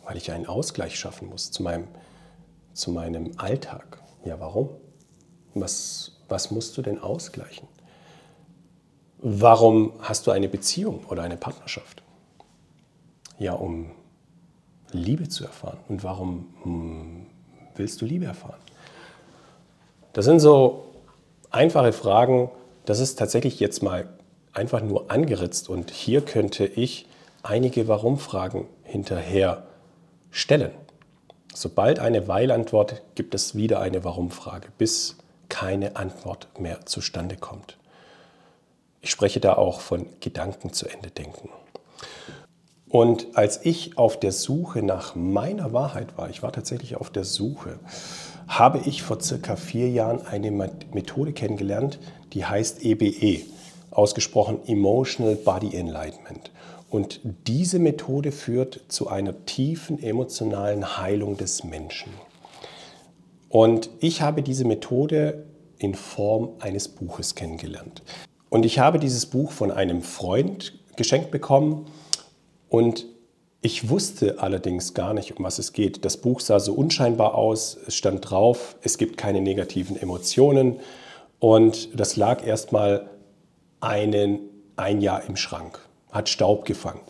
Weil 0.03 0.17
ich 0.17 0.31
einen 0.31 0.45
Ausgleich 0.45 0.97
schaffen 0.97 1.29
muss 1.29 1.51
zu 1.51 1.63
meinem, 1.63 1.87
zu 2.73 2.91
meinem 2.91 3.31
Alltag. 3.37 4.01
Ja, 4.25 4.39
warum? 4.39 4.69
Was, 5.53 6.11
was 6.27 6.51
musst 6.51 6.77
du 6.77 6.81
denn 6.81 6.99
ausgleichen? 6.99 7.67
Warum 9.19 9.93
hast 9.99 10.27
du 10.27 10.31
eine 10.31 10.47
Beziehung 10.47 11.05
oder 11.05 11.23
eine 11.23 11.37
Partnerschaft? 11.37 12.03
Ja, 13.37 13.53
um 13.53 13.91
Liebe 14.91 15.27
zu 15.27 15.43
erfahren. 15.43 15.77
Und 15.87 16.03
warum 16.03 16.53
hm, 16.63 17.25
willst 17.75 18.01
du 18.01 18.05
Liebe 18.05 18.25
erfahren? 18.25 18.59
Das 20.19 20.25
sind 20.25 20.41
so 20.41 20.83
einfache 21.49 21.93
Fragen. 21.93 22.51
Das 22.83 22.99
ist 22.99 23.17
tatsächlich 23.17 23.61
jetzt 23.61 23.81
mal 23.81 24.09
einfach 24.51 24.81
nur 24.81 25.09
angeritzt 25.09 25.69
und 25.69 25.91
hier 25.91 26.19
könnte 26.19 26.65
ich 26.65 27.07
einige 27.41 27.87
Warum-Fragen 27.87 28.67
hinterher 28.83 29.63
stellen. 30.29 30.71
Sobald 31.53 31.99
eine 31.99 32.27
Weil-Antwort 32.27 33.01
gibt 33.15 33.33
es 33.33 33.55
wieder 33.55 33.79
eine 33.79 34.03
Warum-Frage, 34.03 34.67
bis 34.77 35.15
keine 35.47 35.95
Antwort 35.95 36.49
mehr 36.59 36.85
zustande 36.85 37.37
kommt. 37.37 37.77
Ich 38.99 39.11
spreche 39.11 39.39
da 39.39 39.53
auch 39.53 39.79
von 39.79 40.05
Gedanken 40.19 40.73
zu 40.73 40.89
Ende 40.89 41.11
denken. 41.11 41.47
Und 42.89 43.37
als 43.37 43.63
ich 43.65 43.97
auf 43.97 44.19
der 44.19 44.33
Suche 44.33 44.83
nach 44.83 45.15
meiner 45.15 45.71
Wahrheit 45.71 46.17
war, 46.17 46.29
ich 46.29 46.43
war 46.43 46.51
tatsächlich 46.51 46.97
auf 46.97 47.09
der 47.09 47.23
Suche, 47.23 47.79
habe 48.49 48.81
ich 48.85 49.03
vor 49.03 49.21
circa 49.21 49.55
vier 49.55 49.89
Jahren 49.89 50.25
eine 50.25 50.49
Methode 50.51 51.33
kennengelernt, 51.33 51.99
die 52.33 52.45
heißt 52.45 52.83
EBE 52.83 53.45
ausgesprochen 53.91 54.59
Emotional 54.65 55.35
Body 55.35 55.75
Enlightenment. 55.75 56.51
Und 56.89 57.21
diese 57.47 57.77
Methode 57.77 58.31
führt 58.31 58.81
zu 58.87 59.07
einer 59.07 59.45
tiefen 59.45 60.01
emotionalen 60.01 60.97
Heilung 60.97 61.37
des 61.37 61.63
Menschen. 61.63 62.11
Und 63.49 63.91
ich 63.99 64.21
habe 64.21 64.41
diese 64.41 64.65
Methode 64.65 65.45
in 65.77 65.93
Form 65.93 66.49
eines 66.59 66.87
Buches 66.87 67.35
kennengelernt. 67.35 68.01
Und 68.49 68.65
ich 68.65 68.79
habe 68.79 68.97
dieses 68.97 69.27
Buch 69.27 69.51
von 69.51 69.71
einem 69.71 70.01
Freund 70.01 70.73
geschenkt 70.95 71.29
bekommen 71.29 71.85
und 72.67 73.05
ich 73.61 73.89
wusste 73.89 74.41
allerdings 74.41 74.93
gar 74.93 75.13
nicht, 75.13 75.37
um 75.37 75.43
was 75.43 75.59
es 75.59 75.73
geht. 75.73 76.05
Das 76.05 76.17
Buch 76.17 76.39
sah 76.39 76.59
so 76.59 76.73
unscheinbar 76.73 77.35
aus, 77.35 77.77
es 77.87 77.95
stand 77.95 78.29
drauf, 78.29 78.77
es 78.81 78.97
gibt 78.97 79.17
keine 79.17 79.41
negativen 79.41 79.97
Emotionen 79.97 80.79
und 81.39 81.99
das 81.99 82.15
lag 82.15 82.45
erstmal 82.45 83.09
einen, 83.81 84.39
ein 84.77 85.01
Jahr 85.01 85.23
im 85.27 85.35
Schrank, 85.35 85.79
hat 86.11 86.29
Staub 86.29 86.65
gefangen. 86.65 87.01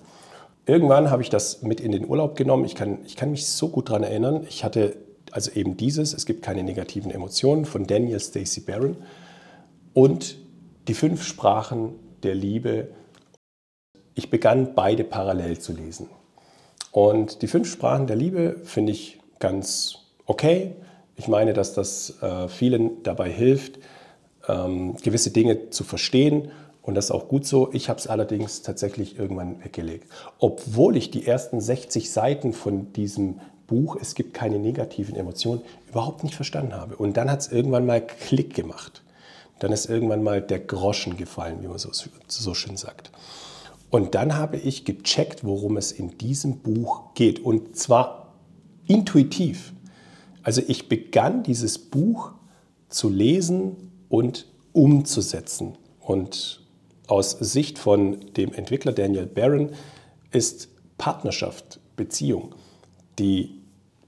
Irgendwann 0.65 1.09
habe 1.11 1.21
ich 1.21 1.29
das 1.29 1.61
mit 1.61 1.79
in 1.79 1.91
den 1.91 2.07
Urlaub 2.07 2.35
genommen. 2.35 2.65
Ich 2.65 2.75
kann, 2.75 2.99
ich 3.05 3.15
kann 3.15 3.31
mich 3.31 3.47
so 3.47 3.69
gut 3.69 3.89
daran 3.89 4.03
erinnern. 4.03 4.45
Ich 4.47 4.63
hatte 4.63 4.97
also 5.31 5.51
eben 5.51 5.77
dieses, 5.77 6.13
es 6.13 6.25
gibt 6.25 6.41
keine 6.43 6.63
negativen 6.63 7.11
Emotionen 7.11 7.65
von 7.65 7.85
Daniel 7.85 8.19
Stacy 8.19 8.61
Barron 8.61 8.97
und 9.93 10.37
die 10.87 10.93
fünf 10.93 11.23
Sprachen 11.23 11.93
der 12.23 12.35
Liebe. 12.35 12.89
Ich 14.15 14.29
begann 14.29 14.73
beide 14.75 15.03
parallel 15.03 15.59
zu 15.59 15.73
lesen. 15.73 16.07
Und 16.91 17.41
die 17.41 17.47
fünf 17.47 17.69
Sprachen 17.71 18.07
der 18.07 18.15
Liebe 18.15 18.57
finde 18.63 18.91
ich 18.91 19.19
ganz 19.39 19.99
okay. 20.25 20.75
Ich 21.15 21.27
meine, 21.27 21.53
dass 21.53 21.73
das 21.73 22.21
äh, 22.21 22.47
vielen 22.47 23.03
dabei 23.03 23.29
hilft, 23.29 23.79
ähm, 24.47 24.95
gewisse 24.97 25.31
Dinge 25.31 25.69
zu 25.69 25.83
verstehen 25.83 26.51
Und 26.81 26.95
das 26.95 27.05
ist 27.05 27.11
auch 27.11 27.27
gut 27.27 27.45
so. 27.45 27.69
Ich 27.73 27.89
habe 27.89 27.99
es 27.99 28.07
allerdings 28.07 28.61
tatsächlich 28.63 29.19
irgendwann 29.19 29.63
weggelegt. 29.63 30.07
Obwohl 30.39 30.97
ich 30.97 31.11
die 31.11 31.27
ersten 31.27 31.61
60 31.61 32.11
Seiten 32.11 32.53
von 32.53 32.93
diesem 32.93 33.41
Buch, 33.67 33.97
es 34.01 34.15
gibt 34.15 34.33
keine 34.33 34.57
negativen 34.57 35.15
Emotionen, 35.15 35.61
überhaupt 35.87 36.23
nicht 36.23 36.35
verstanden 36.35 36.73
habe. 36.73 36.95
Und 36.95 37.17
dann 37.17 37.29
hat 37.29 37.41
es 37.41 37.51
irgendwann 37.51 37.85
mal 37.85 38.01
Klick 38.01 38.55
gemacht. 38.55 39.03
Dann 39.59 39.71
ist 39.71 39.87
irgendwann 39.87 40.23
mal 40.23 40.41
der 40.41 40.59
Groschen 40.59 41.17
gefallen, 41.17 41.57
wie 41.61 41.67
man 41.67 41.77
so, 41.77 41.91
so 42.27 42.53
schön 42.55 42.77
sagt. 42.77 43.11
Und 43.89 44.15
dann 44.15 44.37
habe 44.37 44.57
ich 44.57 44.85
gecheckt, 44.85 45.43
worum 45.43 45.77
es 45.77 45.91
in 45.91 46.17
diesem 46.17 46.59
Buch 46.59 47.13
geht. 47.15 47.39
Und 47.39 47.75
zwar 47.75 48.33
intuitiv. 48.85 49.73
Also 50.43 50.61
ich 50.67 50.89
begann 50.89 51.43
dieses 51.43 51.77
Buch 51.79 52.33
zu 52.87 53.09
lesen 53.09 53.91
und 54.09 54.47
umzusetzen. 54.73 55.77
Und 55.99 56.61
aus 57.07 57.31
Sicht 57.31 57.79
von 57.79 58.19
dem 58.37 58.53
Entwickler 58.53 58.91
Daniel 58.91 59.25
Barron 59.25 59.71
ist 60.31 60.69
Partnerschaft, 60.97 61.79
Beziehung 61.95 62.53
die 63.19 63.61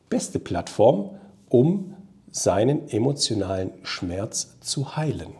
beste 0.09 0.39
Plattform, 0.39 1.11
um 1.49 1.93
seinen 2.31 2.89
emotionalen 2.89 3.71
Schmerz 3.83 4.57
zu 4.61 4.95
heilen. 4.95 5.33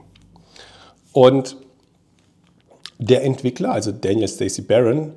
Und 1.14 1.58
der 3.02 3.24
Entwickler, 3.24 3.72
also 3.72 3.92
Daniel 3.92 4.28
Stacey 4.28 4.62
Barron, 4.62 5.12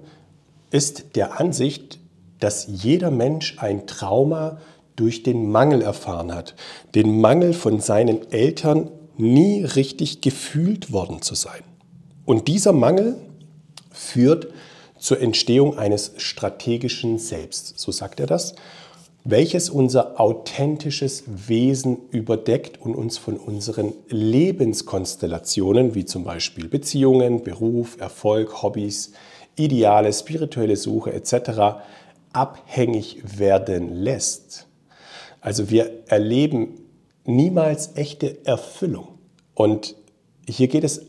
ist 0.71 1.17
der 1.17 1.39
Ansicht, 1.39 1.99
dass 2.41 2.67
jeder 2.67 3.11
Mensch 3.11 3.59
ein 3.59 3.87
Trauma 3.87 4.59
durch 4.97 5.23
den 5.23 5.51
Mangel 5.51 5.83
erfahren 5.83 6.35
hat. 6.35 6.55
Den 6.95 7.21
Mangel 7.21 7.53
von 7.53 7.81
seinen 7.81 8.31
Eltern 8.33 8.91
nie 9.17 9.65
richtig 9.65 10.23
gefühlt 10.23 10.93
worden 10.93 11.21
zu 11.21 11.35
sein. 11.35 11.63
Und 12.25 12.49
dieser 12.49 12.73
Mangel 12.73 13.17
führt 13.93 14.49
zur 14.99 15.21
Entstehung 15.21 15.77
eines 15.77 16.13
strategischen 16.17 17.19
Selbst, 17.19 17.79
so 17.79 17.93
sagt 17.93 18.19
er 18.19 18.27
das, 18.27 18.55
welches 19.25 19.71
unser 19.71 20.21
authentisches 20.21 21.25
Wesen 21.27 21.97
überdeckt 22.11 22.81
und 22.81 22.95
uns 22.95 23.17
von 23.17 23.39
unseren 23.39 23.95
Lebenskonstellationen, 24.09 25.95
wie 25.95 26.05
zum 26.05 26.25
Beispiel 26.25 26.69
Beziehungen, 26.69 27.43
Beruf, 27.43 27.97
Erfolg, 27.99 28.63
Hobbys, 28.63 29.13
Ideale, 29.57 30.13
spirituelle 30.13 30.77
Suche 30.77 31.15
etc., 31.15 31.79
abhängig 32.35 33.39
werden 33.39 33.95
lässt. 33.95 34.67
Also 35.41 35.71
wir 35.71 36.05
erleben 36.07 36.81
niemals 37.25 37.97
echte 37.97 38.45
Erfüllung. 38.45 39.19
Und 39.55 39.95
hier 40.47 40.69
geht 40.69 40.85
es 40.85 41.07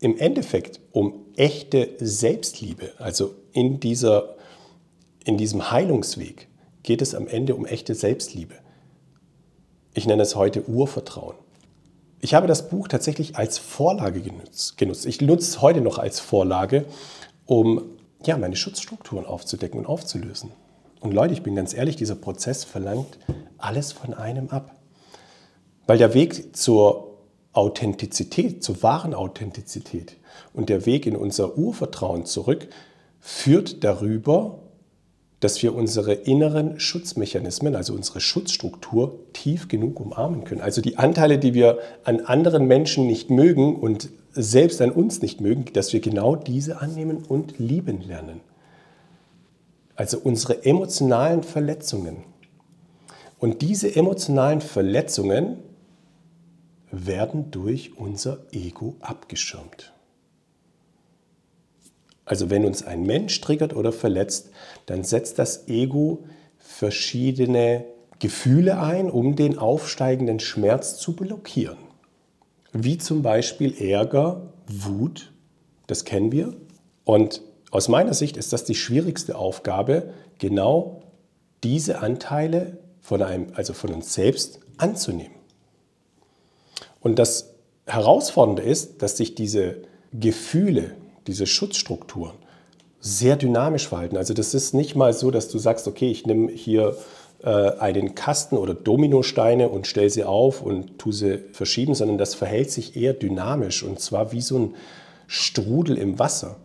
im 0.00 0.18
Endeffekt 0.18 0.80
um 0.90 1.26
echte 1.36 1.90
Selbstliebe. 2.00 2.92
Also 2.98 3.34
in, 3.52 3.78
dieser, 3.78 4.34
in 5.24 5.36
diesem 5.36 5.70
Heilungsweg 5.70 6.48
geht 6.82 7.02
es 7.02 7.14
am 7.14 7.26
Ende 7.28 7.54
um 7.54 7.66
echte 7.66 7.94
Selbstliebe. 7.94 8.54
Ich 9.94 10.06
nenne 10.06 10.22
es 10.22 10.36
heute 10.36 10.68
Urvertrauen. 10.68 11.36
Ich 12.20 12.34
habe 12.34 12.46
das 12.46 12.68
Buch 12.68 12.88
tatsächlich 12.88 13.36
als 13.36 13.58
Vorlage 13.58 14.20
genutzt. 14.20 14.80
Ich 15.06 15.20
nutze 15.20 15.48
es 15.48 15.60
heute 15.60 15.80
noch 15.80 15.98
als 15.98 16.20
Vorlage, 16.20 16.86
um 17.46 17.82
ja, 18.24 18.36
meine 18.38 18.56
Schutzstrukturen 18.56 19.26
aufzudecken 19.26 19.80
und 19.80 19.86
aufzulösen. 19.86 20.52
Und 21.00 21.12
Leute, 21.12 21.34
ich 21.34 21.42
bin 21.42 21.56
ganz 21.56 21.74
ehrlich, 21.74 21.96
dieser 21.96 22.14
Prozess 22.14 22.62
verlangt 22.62 23.18
alles 23.58 23.92
von 23.92 24.14
einem 24.14 24.50
ab. 24.50 24.76
Weil 25.86 25.98
der 25.98 26.14
Weg 26.14 26.56
zur 26.56 27.18
Authentizität, 27.52 28.62
zur 28.62 28.82
wahren 28.82 29.14
Authentizität 29.14 30.16
und 30.54 30.68
der 30.68 30.86
Weg 30.86 31.06
in 31.06 31.16
unser 31.16 31.58
Urvertrauen 31.58 32.24
zurück 32.24 32.68
führt 33.20 33.84
darüber, 33.84 34.58
dass 35.42 35.60
wir 35.60 35.74
unsere 35.74 36.12
inneren 36.12 36.78
Schutzmechanismen, 36.78 37.74
also 37.74 37.94
unsere 37.94 38.20
Schutzstruktur, 38.20 39.18
tief 39.32 39.66
genug 39.66 39.98
umarmen 39.98 40.44
können. 40.44 40.60
Also 40.60 40.80
die 40.80 40.98
Anteile, 40.98 41.36
die 41.36 41.52
wir 41.52 41.80
an 42.04 42.20
anderen 42.20 42.68
Menschen 42.68 43.08
nicht 43.08 43.28
mögen 43.28 43.74
und 43.74 44.08
selbst 44.30 44.80
an 44.80 44.92
uns 44.92 45.20
nicht 45.20 45.40
mögen, 45.40 45.64
dass 45.72 45.92
wir 45.92 45.98
genau 45.98 46.36
diese 46.36 46.80
annehmen 46.80 47.24
und 47.28 47.58
lieben 47.58 48.02
lernen. 48.02 48.40
Also 49.96 50.20
unsere 50.20 50.64
emotionalen 50.64 51.42
Verletzungen. 51.42 52.18
Und 53.40 53.62
diese 53.62 53.96
emotionalen 53.96 54.60
Verletzungen 54.60 55.56
werden 56.92 57.50
durch 57.50 57.98
unser 57.98 58.38
Ego 58.52 58.94
abgeschirmt. 59.00 59.91
Also 62.32 62.48
wenn 62.48 62.64
uns 62.64 62.82
ein 62.82 63.02
Mensch 63.02 63.38
triggert 63.42 63.76
oder 63.76 63.92
verletzt, 63.92 64.52
dann 64.86 65.04
setzt 65.04 65.38
das 65.38 65.68
Ego 65.68 66.24
verschiedene 66.56 67.84
Gefühle 68.20 68.80
ein, 68.80 69.10
um 69.10 69.36
den 69.36 69.58
aufsteigenden 69.58 70.40
Schmerz 70.40 70.96
zu 70.96 71.14
blockieren. 71.14 71.76
Wie 72.72 72.96
zum 72.96 73.20
Beispiel 73.20 73.74
Ärger, 73.78 74.54
Wut, 74.66 75.30
das 75.88 76.06
kennen 76.06 76.32
wir. 76.32 76.54
Und 77.04 77.42
aus 77.70 77.88
meiner 77.88 78.14
Sicht 78.14 78.38
ist 78.38 78.54
das 78.54 78.64
die 78.64 78.76
schwierigste 78.76 79.36
Aufgabe, 79.36 80.14
genau 80.38 81.02
diese 81.62 81.98
Anteile 81.98 82.78
von, 83.02 83.20
einem, 83.20 83.48
also 83.56 83.74
von 83.74 83.92
uns 83.92 84.14
selbst 84.14 84.60
anzunehmen. 84.78 85.36
Und 86.98 87.18
das 87.18 87.56
Herausfordernde 87.84 88.62
ist, 88.62 89.02
dass 89.02 89.18
sich 89.18 89.34
diese 89.34 89.82
Gefühle, 90.14 90.96
diese 91.26 91.46
Schutzstrukturen 91.46 92.34
sehr 93.00 93.36
dynamisch 93.36 93.88
verhalten. 93.88 94.16
Also 94.16 94.32
das 94.32 94.54
ist 94.54 94.74
nicht 94.74 94.94
mal 94.94 95.12
so, 95.12 95.30
dass 95.30 95.48
du 95.48 95.58
sagst, 95.58 95.88
okay, 95.88 96.10
ich 96.10 96.24
nehme 96.24 96.50
hier 96.52 96.96
äh, 97.42 97.48
einen 97.78 98.14
Kasten 98.14 98.56
oder 98.56 98.74
Dominosteine 98.74 99.68
und 99.68 99.88
stelle 99.88 100.08
sie 100.08 100.24
auf 100.24 100.62
und 100.62 100.98
tue 100.98 101.12
sie 101.12 101.38
verschieben, 101.52 101.94
sondern 101.94 102.16
das 102.16 102.34
verhält 102.34 102.70
sich 102.70 102.96
eher 102.96 103.12
dynamisch 103.12 103.82
und 103.82 103.98
zwar 103.98 104.30
wie 104.30 104.40
so 104.40 104.58
ein 104.58 104.74
Strudel 105.26 105.98
im 105.98 106.20
Wasser. 106.20 106.56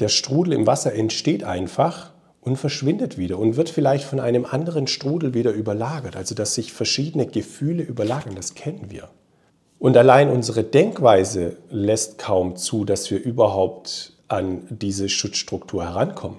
Der 0.00 0.08
Strudel 0.08 0.54
im 0.54 0.66
Wasser 0.66 0.94
entsteht 0.94 1.44
einfach 1.44 2.12
und 2.40 2.56
verschwindet 2.56 3.18
wieder 3.18 3.38
und 3.38 3.56
wird 3.56 3.68
vielleicht 3.68 4.04
von 4.04 4.18
einem 4.18 4.46
anderen 4.46 4.86
Strudel 4.86 5.34
wieder 5.34 5.52
überlagert. 5.52 6.16
Also 6.16 6.34
dass 6.34 6.54
sich 6.54 6.72
verschiedene 6.72 7.26
Gefühle 7.26 7.82
überlagern, 7.82 8.34
das 8.34 8.54
kennen 8.54 8.86
wir. 8.88 9.10
Und 9.82 9.96
allein 9.96 10.30
unsere 10.30 10.62
Denkweise 10.62 11.56
lässt 11.68 12.16
kaum 12.16 12.54
zu, 12.54 12.84
dass 12.84 13.10
wir 13.10 13.20
überhaupt 13.20 14.12
an 14.28 14.62
diese 14.70 15.08
Schutzstruktur 15.08 15.82
herankommen. 15.82 16.38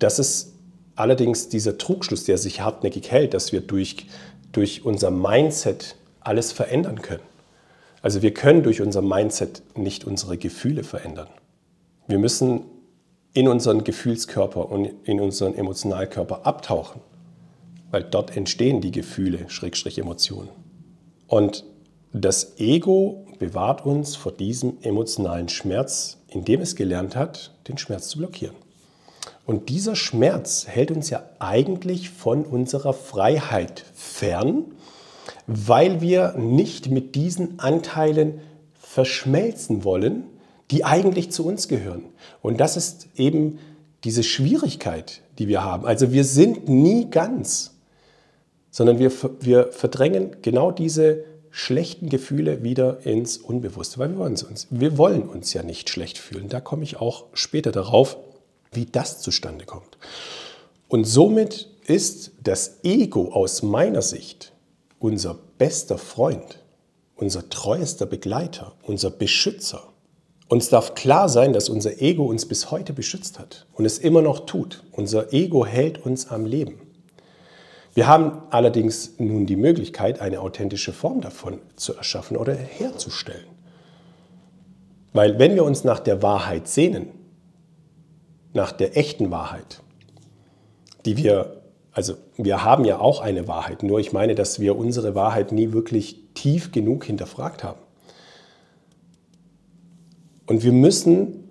Das 0.00 0.18
ist 0.18 0.52
allerdings 0.96 1.48
dieser 1.48 1.78
Trugschluss, 1.78 2.24
der 2.24 2.38
sich 2.38 2.62
hartnäckig 2.62 3.08
hält, 3.12 3.34
dass 3.34 3.52
wir 3.52 3.60
durch, 3.60 4.08
durch 4.50 4.84
unser 4.84 5.12
Mindset 5.12 5.94
alles 6.18 6.50
verändern 6.50 7.02
können. 7.02 7.22
Also 8.02 8.20
wir 8.22 8.34
können 8.34 8.64
durch 8.64 8.80
unser 8.80 9.00
Mindset 9.00 9.62
nicht 9.76 10.04
unsere 10.04 10.36
Gefühle 10.36 10.82
verändern. 10.82 11.28
Wir 12.08 12.18
müssen 12.18 12.64
in 13.32 13.46
unseren 13.46 13.84
Gefühlskörper 13.84 14.68
und 14.72 14.86
in 15.04 15.20
unseren 15.20 15.54
Emotionalkörper 15.54 16.44
abtauchen, 16.44 17.00
weil 17.92 18.02
dort 18.02 18.36
entstehen 18.36 18.80
die 18.80 18.90
Gefühle, 18.90 19.48
Schrägstrich 19.50 20.00
Emotionen. 20.00 20.48
Und 21.28 21.64
das 22.16 22.58
Ego 22.58 23.26
bewahrt 23.38 23.84
uns 23.84 24.16
vor 24.16 24.32
diesem 24.32 24.78
emotionalen 24.80 25.48
Schmerz, 25.48 26.16
indem 26.28 26.62
es 26.62 26.74
gelernt 26.74 27.14
hat, 27.14 27.52
den 27.68 27.76
Schmerz 27.76 28.08
zu 28.08 28.18
blockieren. 28.18 28.56
Und 29.44 29.68
dieser 29.68 29.94
Schmerz 29.94 30.66
hält 30.66 30.90
uns 30.90 31.10
ja 31.10 31.22
eigentlich 31.38 32.10
von 32.10 32.44
unserer 32.44 32.94
Freiheit 32.94 33.84
fern, 33.94 34.64
weil 35.46 36.00
wir 36.00 36.32
nicht 36.38 36.90
mit 36.90 37.14
diesen 37.14 37.60
Anteilen 37.60 38.40
verschmelzen 38.80 39.84
wollen, 39.84 40.24
die 40.70 40.84
eigentlich 40.84 41.30
zu 41.30 41.46
uns 41.46 41.68
gehören. 41.68 42.04
Und 42.40 42.60
das 42.60 42.76
ist 42.76 43.08
eben 43.16 43.58
diese 44.04 44.22
Schwierigkeit, 44.22 45.20
die 45.38 45.48
wir 45.48 45.62
haben. 45.62 45.86
Also 45.86 46.12
wir 46.12 46.24
sind 46.24 46.68
nie 46.68 47.10
ganz, 47.10 47.76
sondern 48.70 48.98
wir, 48.98 49.12
wir 49.40 49.70
verdrängen 49.70 50.36
genau 50.42 50.70
diese 50.70 51.24
schlechten 51.56 52.10
Gefühle 52.10 52.62
wieder 52.62 53.06
ins 53.06 53.38
Unbewusste, 53.38 53.98
weil 53.98 54.10
wir 54.10 54.18
wollen, 54.18 54.32
uns, 54.34 54.66
wir 54.68 54.98
wollen 54.98 55.22
uns 55.22 55.54
ja 55.54 55.62
nicht 55.62 55.88
schlecht 55.88 56.18
fühlen. 56.18 56.50
Da 56.50 56.60
komme 56.60 56.82
ich 56.82 56.98
auch 56.98 57.24
später 57.32 57.72
darauf, 57.72 58.18
wie 58.72 58.84
das 58.84 59.22
zustande 59.22 59.64
kommt. 59.64 59.96
Und 60.88 61.04
somit 61.04 61.70
ist 61.86 62.32
das 62.42 62.84
Ego 62.84 63.32
aus 63.32 63.62
meiner 63.62 64.02
Sicht 64.02 64.52
unser 64.98 65.38
bester 65.56 65.96
Freund, 65.96 66.62
unser 67.16 67.48
treuester 67.48 68.04
Begleiter, 68.04 68.74
unser 68.82 69.08
Beschützer. 69.08 69.82
Uns 70.48 70.68
darf 70.68 70.94
klar 70.94 71.30
sein, 71.30 71.54
dass 71.54 71.70
unser 71.70 72.02
Ego 72.02 72.26
uns 72.26 72.44
bis 72.44 72.70
heute 72.70 72.92
beschützt 72.92 73.38
hat 73.38 73.66
und 73.72 73.86
es 73.86 73.96
immer 73.96 74.20
noch 74.20 74.40
tut. 74.44 74.84
Unser 74.92 75.32
Ego 75.32 75.64
hält 75.64 76.04
uns 76.04 76.28
am 76.28 76.44
Leben. 76.44 76.85
Wir 77.96 78.06
haben 78.06 78.42
allerdings 78.50 79.18
nun 79.18 79.46
die 79.46 79.56
Möglichkeit, 79.56 80.20
eine 80.20 80.42
authentische 80.42 80.92
Form 80.92 81.22
davon 81.22 81.60
zu 81.76 81.96
erschaffen 81.96 82.36
oder 82.36 82.54
herzustellen. 82.54 83.46
Weil 85.14 85.38
wenn 85.38 85.54
wir 85.54 85.64
uns 85.64 85.82
nach 85.82 85.98
der 85.98 86.22
Wahrheit 86.22 86.68
sehnen, 86.68 87.08
nach 88.52 88.72
der 88.72 88.98
echten 88.98 89.30
Wahrheit, 89.30 89.80
die 91.06 91.16
wir, 91.16 91.62
also 91.90 92.16
wir 92.36 92.62
haben 92.62 92.84
ja 92.84 92.98
auch 92.98 93.22
eine 93.22 93.48
Wahrheit, 93.48 93.82
nur 93.82 93.98
ich 93.98 94.12
meine, 94.12 94.34
dass 94.34 94.60
wir 94.60 94.76
unsere 94.76 95.14
Wahrheit 95.14 95.50
nie 95.50 95.72
wirklich 95.72 96.18
tief 96.34 96.72
genug 96.72 97.06
hinterfragt 97.06 97.64
haben. 97.64 97.80
Und 100.44 100.64
wir 100.64 100.72
müssen 100.72 101.44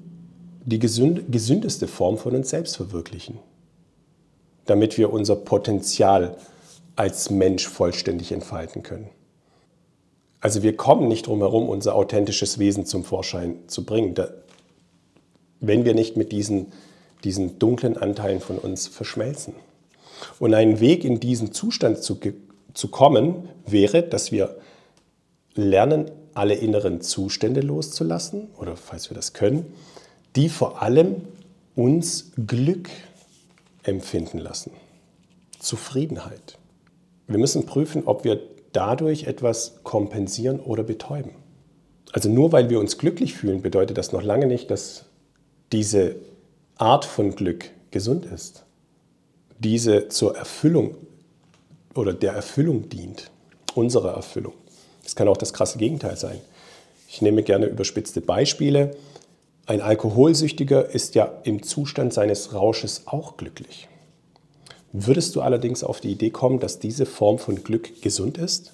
die 0.64 0.78
gesündeste 0.78 1.88
Form 1.88 2.20
von 2.20 2.36
uns 2.36 2.52
selbst 2.52 2.78
verwirklichen, 2.78 3.40
damit 4.66 4.98
wir 4.98 5.12
unser 5.12 5.36
Potenzial 5.36 6.38
als 6.96 7.30
Mensch 7.30 7.68
vollständig 7.68 8.32
entfalten 8.32 8.84
können. 8.84 9.10
Also 10.40 10.64
wir 10.64 10.78
kommen 10.78 11.08
nicht 11.08 11.28
drum 11.28 11.40
herum, 11.40 11.70
unser 11.70 11.96
authentisches 11.96 12.60
Wesen 12.60 12.86
zum 12.86 13.04
Vorschein 13.04 13.58
zu 13.68 13.84
bringen, 13.84 14.16
wenn 15.60 15.86
wir 15.86 15.94
nicht 15.94 16.18
mit 16.18 16.32
diesen, 16.32 16.72
diesen 17.24 17.58
dunklen 17.58 17.98
Anteilen 17.98 18.40
von 18.40 18.58
uns 18.58 18.88
verschmelzen. 18.88 19.56
Und 20.40 20.54
ein 20.54 20.80
Weg 20.80 21.04
in 21.04 21.20
diesen 21.20 21.52
Zustand 21.52 22.04
zu, 22.04 22.20
zu 22.74 22.88
kommen 22.90 23.50
wäre, 23.66 24.04
dass 24.04 24.32
wir 24.32 24.58
lernen, 25.56 26.12
alle 26.34 26.56
inneren 26.56 27.02
Zustände 27.02 27.62
loszulassen, 27.62 28.50
oder 28.58 28.76
falls 28.76 29.10
wir 29.10 29.16
das 29.16 29.34
können, 29.34 29.66
die 30.36 30.50
vor 30.50 30.82
allem 30.82 31.22
uns 31.76 32.32
Glück 32.46 32.90
empfinden 33.86 34.40
lassen, 34.40 34.72
Zufriedenheit. 35.60 36.58
Wir 37.28 37.38
müssen 37.38 37.66
prüfen, 37.66 38.04
ob 38.06 38.24
wir 38.24 38.40
dadurch 38.72 39.24
etwas 39.24 39.80
kompensieren 39.84 40.60
oder 40.60 40.84
betäuben. 40.84 41.32
Also 42.12 42.30
nur 42.30 42.52
weil 42.52 42.70
wir 42.70 42.80
uns 42.80 42.98
glücklich 42.98 43.34
fühlen, 43.34 43.62
bedeutet 43.62 43.98
das 43.98 44.12
noch 44.12 44.22
lange 44.22 44.48
nicht, 44.48 44.70
dass 44.70 45.06
diese 45.72 46.16
Art 46.78 47.06
von 47.06 47.36
Glück 47.36 47.72
gesund 47.92 48.26
ist. 48.26 48.64
Diese 49.60 50.10
zur 50.10 50.36
Erfüllung 50.36 50.96
oder 51.94 52.14
der 52.14 52.34
Erfüllung 52.34 52.90
dient, 52.90 53.32
unserer 53.74 54.14
Erfüllung. 54.14 54.54
Es 55.06 55.16
kann 55.16 55.28
auch 55.28 55.38
das 55.38 55.54
krasse 55.54 55.78
Gegenteil 55.78 56.18
sein. 56.18 56.40
Ich 57.08 57.22
nehme 57.22 57.44
gerne 57.44 57.68
überspitzte 57.68 58.22
Beispiele. 58.22 58.96
Ein 59.68 59.82
Alkoholsüchtiger 59.82 60.90
ist 60.92 61.16
ja 61.16 61.26
im 61.44 61.64
Zustand 61.64 62.14
seines 62.14 62.54
Rausches 62.54 63.08
auch 63.08 63.36
glücklich. 63.36 63.88
Würdest 64.94 65.36
du 65.36 65.42
allerdings 65.42 65.84
auf 65.84 66.00
die 66.00 66.12
Idee 66.12 66.30
kommen, 66.30 66.60
dass 66.60 66.78
diese 66.78 67.08
Form 67.08 67.40
von 67.40 67.64
Glück 67.64 68.02
gesund 68.02 68.38
ist? 68.38 68.74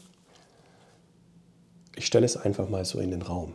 Ich 1.95 2.05
stelle 2.05 2.25
es 2.25 2.35
einfach 2.35 2.67
mal 2.67 2.83
so 2.83 2.99
in 2.99 3.11
den 3.11 3.21
Raum. 3.21 3.53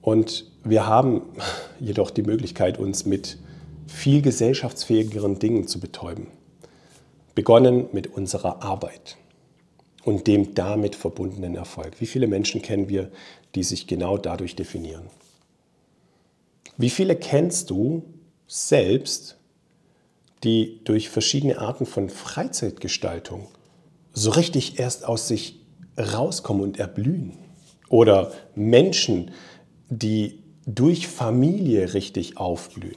Und 0.00 0.50
wir 0.64 0.86
haben 0.86 1.22
jedoch 1.80 2.10
die 2.10 2.22
Möglichkeit, 2.22 2.78
uns 2.78 3.06
mit 3.06 3.38
viel 3.86 4.20
gesellschaftsfähigeren 4.20 5.38
Dingen 5.38 5.68
zu 5.68 5.78
betäuben. 5.78 6.26
Begonnen 7.36 7.86
mit 7.92 8.08
unserer 8.08 8.64
Arbeit 8.64 9.16
und 10.04 10.26
dem 10.26 10.54
damit 10.54 10.96
verbundenen 10.96 11.54
Erfolg. 11.54 12.00
Wie 12.00 12.06
viele 12.06 12.26
Menschen 12.26 12.62
kennen 12.62 12.88
wir, 12.88 13.12
die 13.54 13.62
sich 13.62 13.86
genau 13.86 14.18
dadurch 14.18 14.56
definieren? 14.56 15.06
Wie 16.76 16.90
viele 16.90 17.16
kennst 17.16 17.70
du 17.70 18.04
selbst, 18.46 19.38
die 20.44 20.80
durch 20.84 21.10
verschiedene 21.10 21.58
Arten 21.58 21.86
von 21.86 22.08
Freizeitgestaltung 22.08 23.48
so 24.12 24.30
richtig 24.30 24.78
erst 24.78 25.04
aus 25.06 25.28
sich 25.28 25.60
rauskommen 25.98 26.62
und 26.62 26.78
erblühen? 26.78 27.38
Oder 27.88 28.32
Menschen, 28.54 29.32
die 29.90 30.42
durch 30.66 31.08
Familie 31.08 31.92
richtig 31.94 32.38
aufblühen? 32.38 32.96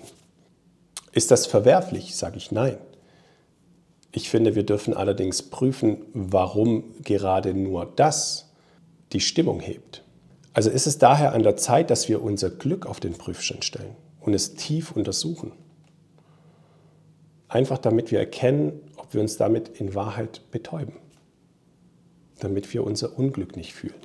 Ist 1.12 1.32
das 1.32 1.46
verwerflich? 1.46 2.16
Sage 2.16 2.38
ich 2.38 2.52
nein. 2.52 2.78
Ich 4.14 4.30
finde, 4.30 4.56
wir 4.56 4.64
dürfen 4.64 4.94
allerdings 4.94 5.42
prüfen, 5.42 5.98
warum 6.14 6.96
gerade 7.04 7.54
nur 7.54 7.86
das 7.86 8.54
die 9.12 9.20
Stimmung 9.20 9.60
hebt. 9.60 10.05
Also 10.56 10.70
ist 10.70 10.88
es 10.88 10.98
daher 10.98 11.34
an 11.34 11.44
der 11.44 11.58
Zeit, 11.58 11.90
dass 11.90 12.08
wir 12.08 12.24
unser 12.24 12.50
Glück 12.50 12.86
auf 12.86 13.02
den 13.02 13.14
Prüfstand 13.14 13.66
stellen 13.66 13.94
und 14.22 14.34
es 14.34 14.56
tief 14.56 14.94
untersuchen. 14.94 15.52
Einfach 17.50 17.78
damit 17.78 18.10
wir 18.10 18.20
erkennen, 18.20 18.80
ob 18.96 19.14
wir 19.14 19.20
uns 19.20 19.36
damit 19.36 19.68
in 19.82 19.96
Wahrheit 19.96 20.50
betäuben. 20.52 20.94
Damit 22.40 22.74
wir 22.74 22.86
unser 22.86 23.20
Unglück 23.20 23.58
nicht 23.58 23.74
fühlen. 23.74 24.00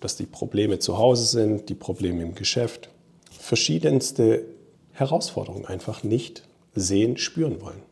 Dass 0.00 0.16
die 0.16 0.24
Probleme 0.24 0.78
zu 0.78 0.96
Hause 0.96 1.26
sind, 1.26 1.68
die 1.68 1.74
Probleme 1.74 2.22
im 2.22 2.34
Geschäft, 2.34 2.88
verschiedenste 3.38 4.46
Herausforderungen 4.92 5.66
einfach 5.66 6.04
nicht 6.04 6.48
sehen, 6.74 7.18
spüren 7.18 7.60
wollen. 7.60 7.82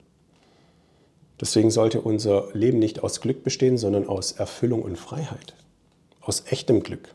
Deswegen 1.38 1.70
sollte 1.70 2.00
unser 2.00 2.48
Leben 2.54 2.78
nicht 2.78 3.02
aus 3.02 3.20
Glück 3.20 3.44
bestehen, 3.44 3.76
sondern 3.76 4.08
aus 4.08 4.32
Erfüllung 4.32 4.80
und 4.80 4.96
Freiheit, 4.96 5.54
aus 6.20 6.44
echtem 6.50 6.82
Glück. 6.82 7.14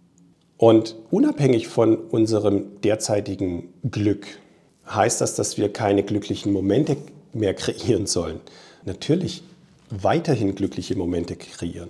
Und 0.58 0.96
unabhängig 1.12 1.68
von 1.68 1.98
unserem 1.98 2.82
derzeitigen 2.82 3.74
Glück 3.90 4.26
heißt 4.88 5.22
das, 5.22 5.36
dass 5.36 5.58
wir 5.58 5.72
keine 5.72 6.04
glücklichen 6.04 6.54
Momente 6.54 6.98
mehr 7.34 7.54
kreieren 7.54 8.08
sollen. 8.08 8.40
Natürlich 8.86 9.44
weiterhin 9.90 10.56
glückliche 10.56 10.96
Momente 10.96 11.36
kreieren. 11.36 11.90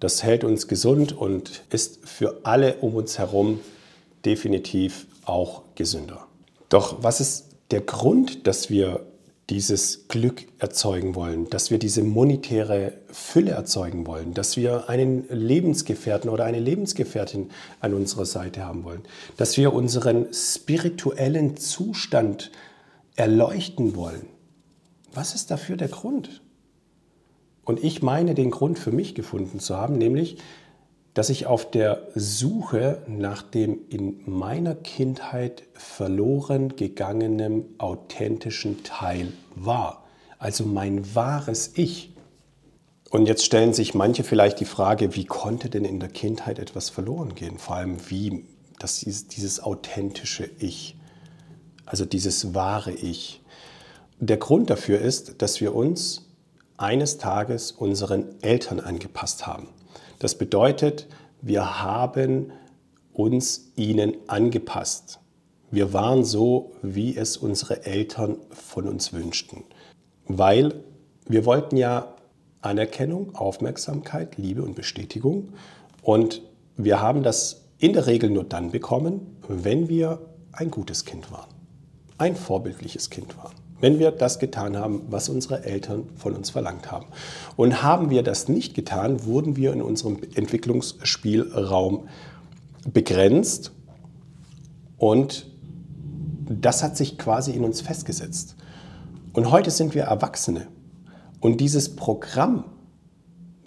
Das 0.00 0.22
hält 0.22 0.44
uns 0.44 0.66
gesund 0.66 1.16
und 1.16 1.62
ist 1.70 2.00
für 2.08 2.40
alle 2.42 2.76
um 2.76 2.94
uns 2.94 3.18
herum 3.18 3.60
definitiv 4.24 5.06
auch 5.24 5.62
gesünder. 5.74 6.26
Doch 6.68 7.02
was 7.02 7.20
ist 7.20 7.46
der 7.70 7.82
Grund, 7.82 8.46
dass 8.46 8.70
wir 8.70 9.06
dieses 9.50 10.06
Glück 10.06 10.46
erzeugen 10.58 11.16
wollen, 11.16 11.50
dass 11.50 11.72
wir 11.72 11.78
diese 11.78 12.04
monetäre 12.04 12.92
Fülle 13.10 13.50
erzeugen 13.50 14.06
wollen, 14.06 14.32
dass 14.32 14.56
wir 14.56 14.88
einen 14.88 15.28
Lebensgefährten 15.28 16.30
oder 16.30 16.44
eine 16.44 16.60
Lebensgefährtin 16.60 17.50
an 17.80 17.92
unserer 17.92 18.26
Seite 18.26 18.64
haben 18.64 18.84
wollen, 18.84 19.02
dass 19.36 19.56
wir 19.56 19.74
unseren 19.74 20.32
spirituellen 20.32 21.56
Zustand 21.56 22.52
erleuchten 23.16 23.96
wollen. 23.96 24.26
Was 25.12 25.34
ist 25.34 25.50
dafür 25.50 25.76
der 25.76 25.88
Grund? 25.88 26.40
Und 27.64 27.82
ich 27.82 28.02
meine 28.02 28.34
den 28.34 28.50
Grund 28.50 28.78
für 28.78 28.92
mich 28.92 29.16
gefunden 29.16 29.58
zu 29.58 29.76
haben, 29.76 29.98
nämlich 29.98 30.38
dass 31.14 31.28
ich 31.28 31.46
auf 31.46 31.70
der 31.70 32.06
Suche 32.14 33.02
nach 33.08 33.42
dem 33.42 33.78
in 33.88 34.20
meiner 34.26 34.74
Kindheit 34.74 35.64
verloren 35.74 36.76
gegangenen 36.76 37.64
authentischen 37.78 38.84
Teil 38.84 39.32
war. 39.56 40.04
Also 40.38 40.64
mein 40.64 41.14
wahres 41.14 41.72
Ich. 41.74 42.12
Und 43.10 43.26
jetzt 43.26 43.44
stellen 43.44 43.74
sich 43.74 43.94
manche 43.94 44.22
vielleicht 44.22 44.60
die 44.60 44.64
Frage, 44.64 45.16
wie 45.16 45.24
konnte 45.24 45.68
denn 45.68 45.84
in 45.84 45.98
der 45.98 46.10
Kindheit 46.10 46.60
etwas 46.60 46.90
verloren 46.90 47.34
gehen? 47.34 47.58
Vor 47.58 47.76
allem 47.76 47.96
wie 48.08 48.44
das, 48.78 49.00
dieses 49.00 49.60
authentische 49.60 50.48
Ich, 50.60 50.96
also 51.86 52.04
dieses 52.04 52.54
wahre 52.54 52.92
Ich. 52.92 53.42
Der 54.20 54.36
Grund 54.36 54.70
dafür 54.70 55.00
ist, 55.00 55.42
dass 55.42 55.60
wir 55.60 55.74
uns 55.74 56.28
eines 56.76 57.18
Tages 57.18 57.72
unseren 57.72 58.40
Eltern 58.42 58.78
angepasst 58.78 59.46
haben. 59.46 59.68
Das 60.20 60.36
bedeutet, 60.36 61.08
wir 61.40 61.82
haben 61.82 62.52
uns 63.14 63.72
ihnen 63.74 64.16
angepasst. 64.26 65.18
Wir 65.70 65.94
waren 65.94 66.24
so, 66.24 66.72
wie 66.82 67.16
es 67.16 67.38
unsere 67.38 67.86
Eltern 67.86 68.36
von 68.50 68.86
uns 68.86 69.14
wünschten. 69.14 69.64
Weil 70.26 70.84
wir 71.26 71.46
wollten 71.46 71.76
ja 71.76 72.14
Anerkennung, 72.60 73.34
Aufmerksamkeit, 73.34 74.36
Liebe 74.36 74.62
und 74.62 74.76
Bestätigung. 74.76 75.54
Und 76.02 76.42
wir 76.76 77.00
haben 77.00 77.22
das 77.22 77.64
in 77.78 77.94
der 77.94 78.06
Regel 78.06 78.28
nur 78.28 78.44
dann 78.44 78.72
bekommen, 78.72 79.38
wenn 79.48 79.88
wir 79.88 80.20
ein 80.52 80.70
gutes 80.70 81.06
Kind 81.06 81.32
waren, 81.32 81.48
ein 82.18 82.36
vorbildliches 82.36 83.08
Kind 83.08 83.38
waren 83.38 83.59
wenn 83.80 83.98
wir 83.98 84.10
das 84.10 84.38
getan 84.38 84.76
haben, 84.76 85.02
was 85.08 85.28
unsere 85.28 85.64
Eltern 85.64 86.08
von 86.16 86.34
uns 86.34 86.50
verlangt 86.50 86.90
haben. 86.90 87.06
Und 87.56 87.82
haben 87.82 88.10
wir 88.10 88.22
das 88.22 88.48
nicht 88.48 88.74
getan, 88.74 89.24
wurden 89.24 89.56
wir 89.56 89.72
in 89.72 89.82
unserem 89.82 90.18
Entwicklungsspielraum 90.34 92.08
begrenzt 92.92 93.72
und 94.98 95.46
das 96.48 96.82
hat 96.82 96.96
sich 96.96 97.16
quasi 97.16 97.52
in 97.52 97.64
uns 97.64 97.80
festgesetzt. 97.80 98.56
Und 99.32 99.50
heute 99.50 99.70
sind 99.70 99.94
wir 99.94 100.04
Erwachsene 100.04 100.66
und 101.40 101.60
dieses 101.60 101.96
Programm, 101.96 102.64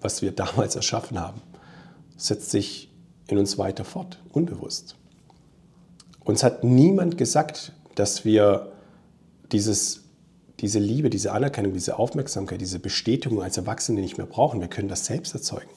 was 0.02 0.22
wir 0.22 0.32
damals 0.36 0.76
erschaffen 0.76 1.20
haben, 1.20 1.42
setzt 2.18 2.52
sich 2.52 2.92
in 3.28 3.38
uns 3.38 3.58
weiter 3.58 3.86
fort, 3.86 4.22
unbewusst. 4.32 4.96
Uns 6.24 6.44
hat 6.44 6.64
niemand 6.64 7.18
gesagt, 7.18 7.74
dass 7.96 8.26
wir 8.26 8.72
dieses 9.52 10.03
diese 10.64 10.80
Liebe, 10.80 11.10
diese 11.10 11.34
Anerkennung, 11.34 11.74
diese 11.74 12.00
Aufmerksamkeit, 12.00 12.62
diese 12.62 12.80
Bestätigung 12.80 13.44
als 13.44 13.58
Erwachsene 13.58 14.00
nicht 14.00 14.18
mehr 14.18 14.26
brauchen. 14.26 14.62
Wir 14.62 14.70
können 14.70 14.88
das 14.88 15.06
selbst 15.06 15.36
erzeugen. 15.36 15.70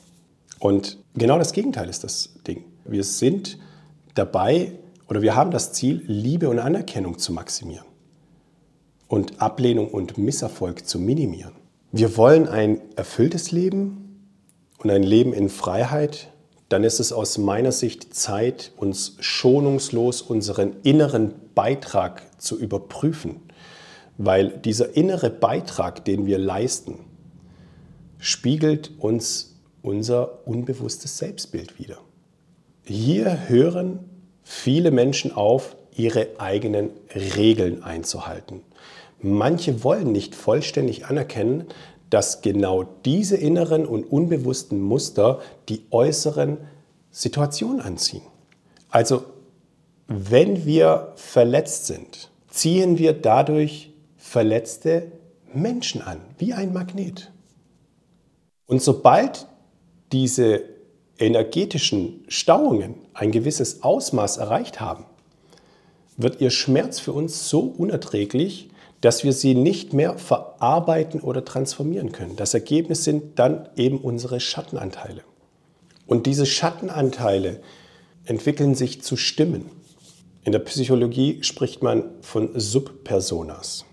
Und 0.61 0.99
genau 1.15 1.39
das 1.39 1.53
Gegenteil 1.53 1.89
ist 1.89 2.05
das 2.05 2.35
Ding. 2.47 2.65
Wir 2.85 3.03
sind 3.03 3.59
dabei 4.15 4.73
oder 5.09 5.23
wir 5.23 5.35
haben 5.35 5.51
das 5.51 5.73
Ziel, 5.73 6.05
Liebe 6.07 6.49
und 6.49 6.61
Anerkennung 6.61 7.19
zu 7.19 7.33
maximieren 7.33 7.85
und 9.09 9.43
Ablehnung 9.43 9.89
und 9.89 10.19
Misserfolg 10.19 10.87
zu 10.87 11.01
minimieren. 11.01 11.53
Wir 11.91 12.17
wollen 12.17 12.49
ein 12.49 12.81
erfülltes 12.95 13.51
Leben 13.51 14.21
und 14.79 14.91
ein 14.91 15.03
Leben 15.03 15.33
in 15.33 15.49
Freiheit. 15.49 16.29
Dann 16.69 16.85
ist 16.85 17.01
es 17.01 17.13
aus 17.13 17.39
meiner 17.39 17.73
Sicht 17.73 18.15
Zeit, 18.15 18.71
uns 18.77 19.17
schonungslos 19.19 20.23
unseren 20.23 20.77
inneren 20.85 21.35
Beitrag 21.57 22.23
zu 22.41 22.57
überprüfen, 22.57 23.41
weil 24.19 24.51
dieser 24.51 24.97
innere 24.97 25.31
Beitrag, 25.31 26.05
den 26.05 26.27
wir 26.27 26.39
leisten, 26.39 27.01
spiegelt 28.19 28.93
uns 28.99 29.57
unser 29.83 30.47
unbewusstes 30.47 31.19
Selbstbild 31.19 31.79
wider. 31.79 31.99
Hier 32.85 33.49
hören 33.49 34.01
viele 34.43 34.91
Menschen 34.91 35.33
auf, 35.33 35.77
ihre 35.95 36.29
eigenen 36.39 36.91
Regeln 37.15 37.83
einzuhalten. 37.83 38.61
Manche 39.21 39.83
wollen 39.83 40.13
nicht 40.13 40.35
vollständig 40.35 41.07
anerkennen, 41.07 41.65
dass 42.11 42.43
genau 42.43 42.85
diese 43.05 43.37
inneren 43.37 43.87
und 43.87 44.05
unbewussten 44.05 44.81
Muster 44.81 45.41
die 45.69 45.83
äußeren 45.91 46.59
Situationen 47.11 47.81
anziehen. 47.81 48.23
Also 48.91 49.25
wenn 50.07 50.65
wir 50.65 51.13
verletzt 51.17 51.87
sind, 51.87 52.31
ziehen 52.49 52.99
wir 52.99 53.13
dadurch 53.13 53.91
verletzte 54.27 55.13
Menschen 55.55 56.03
an, 56.03 56.21
wie 56.37 56.53
ein 56.53 56.73
Magnet. 56.73 57.31
Und 58.67 58.83
sobald 58.83 59.47
diese 60.13 60.65
energetischen 61.19 62.25
Stauungen 62.29 62.97
ein 63.15 63.31
gewisses 63.31 63.83
Ausmaß 63.85 64.39
erreicht 64.39 64.81
haben, 64.81 65.05
wird 66.17 66.41
ihr 66.41 66.51
Schmerz 66.51 66.99
für 66.99 67.13
uns 67.13 67.49
so 67.49 67.61
unerträglich, 67.61 68.69
dass 69.01 69.23
wir 69.23 69.33
sie 69.33 69.55
nicht 69.55 69.93
mehr 69.93 70.19
verarbeiten 70.19 71.21
oder 71.21 71.45
transformieren 71.45 72.11
können. 72.11 72.35
Das 72.35 72.53
Ergebnis 72.53 73.05
sind 73.05 73.39
dann 73.39 73.69
eben 73.77 73.99
unsere 73.99 74.41
Schattenanteile. 74.41 75.23
Und 76.07 76.27
diese 76.27 76.47
Schattenanteile 76.47 77.61
entwickeln 78.25 78.75
sich 78.75 79.03
zu 79.03 79.17
Stimmen. 79.17 79.71
In 80.43 80.53
der 80.53 80.59
Psychologie 80.61 81.39
spricht 81.43 81.83
man 81.83 82.05
von 82.23 82.59
Subpersonas. 82.59 83.85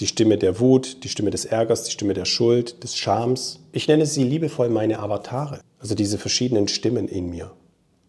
Die 0.00 0.06
Stimme 0.06 0.38
der 0.38 0.58
Wut, 0.60 1.04
die 1.04 1.08
Stimme 1.08 1.30
des 1.30 1.44
Ärgers, 1.44 1.84
die 1.84 1.92
Stimme 1.92 2.14
der 2.14 2.24
Schuld, 2.24 2.82
des 2.82 2.96
Schams. 2.96 3.60
Ich 3.72 3.86
nenne 3.86 4.06
sie 4.06 4.24
liebevoll 4.24 4.68
meine 4.68 4.98
Avatare, 4.98 5.60
also 5.78 5.94
diese 5.94 6.18
verschiedenen 6.18 6.68
Stimmen 6.68 7.08
in 7.08 7.30
mir. 7.30 7.52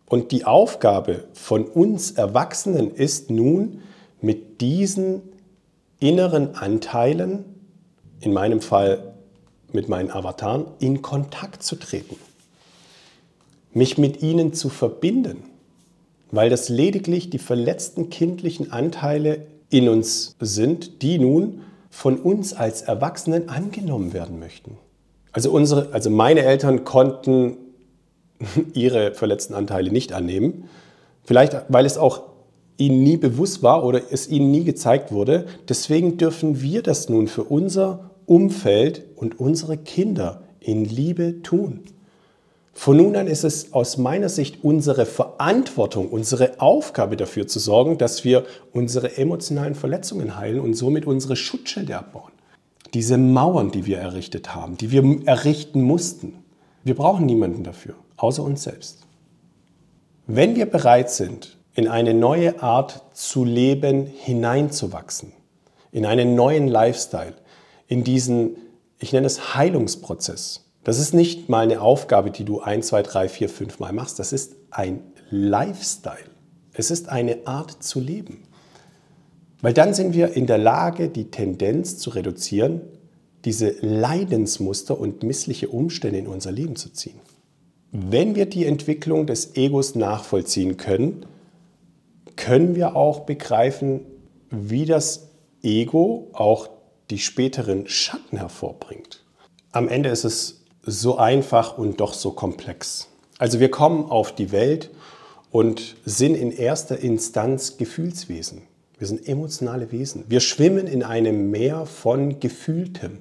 Und 0.08 0.32
die 0.32 0.46
Aufgabe 0.46 1.26
von 1.34 1.66
uns 1.66 2.12
Erwachsenen 2.12 2.92
ist 2.92 3.30
nun, 3.30 3.82
mit 4.22 4.62
diesen 4.62 5.22
inneren 6.00 6.56
Anteilen, 6.56 7.46
in 8.22 8.34
meinem 8.34 8.62
Fall 8.62 9.14
mit 9.72 9.90
meinen 9.90 10.10
Avataren, 10.10 10.66
in 10.80 11.02
Kontakt 11.02 11.62
zu 11.62 11.76
treten. 11.76 12.16
Mich 13.74 13.98
mit 13.98 14.24
ihnen 14.24 14.54
zu 14.54 14.70
verbinden, 14.70 15.44
weil 16.32 16.50
das 16.50 16.70
lediglich 16.70 17.30
die 17.30 17.40
verletzten 17.40 18.10
kindlichen 18.10 18.72
Anteile 18.72 19.46
in 19.70 19.90
uns 19.90 20.36
sind, 20.40 21.02
die 21.02 21.20
nun 21.20 21.62
von 21.96 22.18
uns 22.18 22.54
als 22.54 22.82
Erwachsenen 22.82 23.48
angenommen 23.48 24.12
werden 24.12 24.38
möchten. 24.38 24.78
Also, 25.32 25.50
unsere, 25.50 25.94
also 25.94 26.10
meine 26.10 26.42
Eltern 26.42 26.84
konnten 26.84 27.56
ihre 28.74 29.14
verletzten 29.14 29.54
Anteile 29.54 29.94
nicht 29.94 30.12
annehmen. 30.12 30.66
Vielleicht, 31.24 31.56
weil 31.70 31.86
es 31.86 31.98
auch 31.98 32.24
ihnen 32.76 33.02
nie 33.02 33.16
bewusst 33.16 33.64
war 33.64 33.86
oder 33.86 34.02
es 34.12 34.28
ihnen 34.28 34.52
nie 34.52 34.66
gezeigt 34.66 35.14
wurde. 35.14 35.46
Deswegen 35.70 36.18
dürfen 36.18 36.62
wir 36.62 36.84
das 36.84 37.08
nun 37.08 37.30
für 37.30 37.46
unser 37.46 38.12
Umfeld 38.26 39.06
und 39.16 39.40
unsere 39.40 39.78
Kinder 39.78 40.44
in 40.60 40.84
Liebe 40.84 41.44
tun. 41.44 41.86
Von 42.78 42.98
nun 42.98 43.16
an 43.16 43.28
ist 43.28 43.46
es 43.46 43.72
aus 43.72 43.98
meiner 43.98 44.28
Sicht 44.28 44.64
unsere 44.64 45.06
Verantwortung, 45.06 46.10
unsere 46.10 46.60
Aufgabe 46.60 47.16
dafür 47.16 47.48
zu 47.48 47.58
sorgen, 47.58 47.98
dass 47.98 48.26
wir 48.26 48.46
unsere 48.74 49.18
emotionalen 49.18 49.76
Verletzungen 49.76 50.36
heilen 50.36 50.60
und 50.60 50.74
somit 50.74 51.08
unsere 51.08 51.38
Schutzschilde 51.38 51.98
abbauen. 51.98 52.34
Diese 52.94 53.18
Mauern, 53.18 53.72
die 53.72 53.86
wir 53.86 54.00
errichtet 54.00 54.54
haben, 54.54 54.78
die 54.78 54.92
wir 54.92 55.26
errichten 55.26 55.82
mussten. 55.82 56.34
Wir 56.84 56.96
brauchen 56.96 57.26
niemanden 57.26 57.64
dafür, 57.64 57.96
außer 58.18 58.44
uns 58.44 58.64
selbst. 58.64 59.00
Wenn 60.28 60.56
wir 60.58 60.66
bereit 60.66 61.10
sind, 61.10 61.58
in 61.76 61.88
eine 61.88 62.14
neue 62.14 62.62
Art 62.62 63.04
zu 63.14 63.46
leben 63.46 64.06
hineinzuwachsen, 64.06 65.32
in 65.92 66.06
einen 66.06 66.36
neuen 66.36 66.68
Lifestyle, 66.68 67.36
in 67.88 68.04
diesen, 68.04 68.58
ich 69.00 69.14
nenne 69.14 69.28
es 69.28 69.56
Heilungsprozess, 69.56 70.65
das 70.86 71.00
ist 71.00 71.16
nicht 71.16 71.50
mal 71.50 71.64
eine 71.64 71.82
Aufgabe, 71.82 72.30
die 72.30 72.46
du 72.46 72.62
ein, 72.62 72.84
zwei, 72.84 73.02
drei, 73.02 73.28
vier, 73.28 73.50
fünf 73.50 73.80
Mal 73.80 73.92
machst. 73.92 74.20
Das 74.20 74.32
ist 74.32 74.56
ein 74.70 75.02
Lifestyle. 75.32 76.30
Es 76.74 76.92
ist 76.92 77.10
eine 77.10 77.48
Art 77.48 77.84
zu 77.84 78.00
leben. 78.00 78.44
Weil 79.62 79.74
dann 79.74 79.96
sind 79.96 80.14
wir 80.14 80.34
in 80.34 80.46
der 80.46 80.60
Lage, 80.60 81.10
die 81.10 81.32
Tendenz 81.32 81.98
zu 81.98 82.12
reduzieren, 82.12 82.82
diese 83.46 83.76
Leidensmuster 83.82 85.00
und 85.00 85.24
missliche 85.24 85.70
Umstände 85.70 86.20
in 86.20 86.28
unser 86.28 86.52
Leben 86.52 86.76
zu 86.76 86.94
ziehen. 86.94 87.20
Wenn 87.92 88.36
wir 88.36 88.46
die 88.46 88.66
Entwicklung 88.66 89.26
des 89.26 89.56
Egos 89.56 89.96
nachvollziehen 89.96 90.78
können, 90.78 91.26
können 92.36 92.76
wir 92.76 92.96
auch 92.96 93.22
begreifen, 93.22 94.02
wie 94.52 94.86
das 94.86 95.30
Ego 95.64 96.30
auch 96.34 96.70
die 97.10 97.18
späteren 97.18 97.88
Schatten 97.88 98.38
hervorbringt. 98.38 99.24
Am 99.72 99.88
Ende 99.88 100.10
ist 100.10 100.26
es 100.26 100.65
so 100.86 101.18
einfach 101.18 101.78
und 101.78 102.00
doch 102.00 102.14
so 102.14 102.32
komplex. 102.32 103.08
Also 103.38 103.60
wir 103.60 103.70
kommen 103.70 104.06
auf 104.06 104.34
die 104.34 104.52
Welt 104.52 104.92
und 105.52 105.96
sind 106.06 106.36
in 106.36 106.52
erster 106.52 107.00
Instanz 107.00 107.78
Gefühlswesen. 107.78 108.62
Wir 108.98 109.08
sind 109.08 109.28
emotionale 109.28 109.92
Wesen. 109.92 110.24
Wir 110.30 110.40
schwimmen 110.40 110.88
in 110.88 111.04
einem 111.04 111.52
Meer 111.52 111.86
von 111.86 112.40
Gefühltem. 112.40 113.20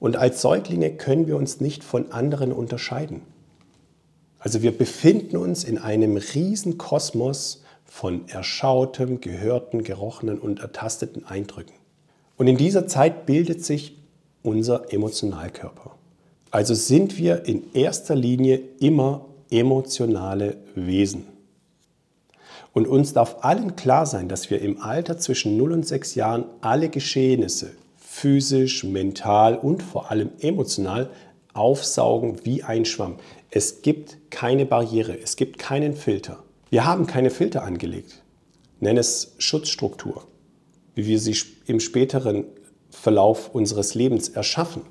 Und 0.00 0.16
als 0.16 0.42
Säuglinge 0.42 0.90
können 0.90 1.26
wir 1.28 1.36
uns 1.36 1.60
nicht 1.60 1.84
von 1.84 2.10
anderen 2.10 2.52
unterscheiden. 2.52 3.22
Also 4.38 4.62
wir 4.62 4.76
befinden 4.76 5.36
uns 5.36 5.64
in 5.64 5.78
einem 5.78 6.16
riesen 6.16 6.78
Kosmos 6.78 7.62
von 7.84 8.28
erschautem, 8.28 9.20
gehörten, 9.20 9.84
gerochenen 9.84 10.38
und 10.38 10.60
ertasteten 10.60 11.24
Eindrücken. 11.24 11.74
Und 12.36 12.48
in 12.48 12.56
dieser 12.56 12.86
Zeit 12.86 13.24
bildet 13.24 13.64
sich 13.64 13.96
unser 14.42 14.92
Emotionalkörper. 14.92 15.96
Also 16.54 16.74
sind 16.74 17.18
wir 17.18 17.46
in 17.46 17.74
erster 17.74 18.14
Linie 18.14 18.60
immer 18.78 19.26
emotionale 19.50 20.56
Wesen. 20.76 21.26
Und 22.72 22.86
uns 22.86 23.12
darf 23.12 23.38
allen 23.40 23.74
klar 23.74 24.06
sein, 24.06 24.28
dass 24.28 24.50
wir 24.50 24.62
im 24.62 24.80
Alter 24.80 25.18
zwischen 25.18 25.56
0 25.56 25.72
und 25.72 25.84
6 25.84 26.14
Jahren 26.14 26.44
alle 26.60 26.90
Geschehnisse, 26.90 27.72
physisch, 27.96 28.84
mental 28.84 29.58
und 29.58 29.82
vor 29.82 30.12
allem 30.12 30.30
emotional, 30.38 31.10
aufsaugen 31.54 32.44
wie 32.44 32.62
ein 32.62 32.84
Schwamm. 32.84 33.16
Es 33.50 33.82
gibt 33.82 34.30
keine 34.30 34.64
Barriere, 34.64 35.18
es 35.20 35.34
gibt 35.34 35.58
keinen 35.58 35.96
Filter. 35.96 36.44
Wir 36.70 36.84
haben 36.84 37.08
keine 37.08 37.30
Filter 37.30 37.64
angelegt. 37.64 38.22
Nenn 38.78 38.96
es 38.96 39.34
Schutzstruktur, 39.38 40.22
wie 40.94 41.06
wir 41.06 41.18
sie 41.18 41.36
im 41.66 41.80
späteren 41.80 42.44
Verlauf 42.90 43.52
unseres 43.52 43.96
Lebens 43.96 44.28
erschaffen. 44.28 44.82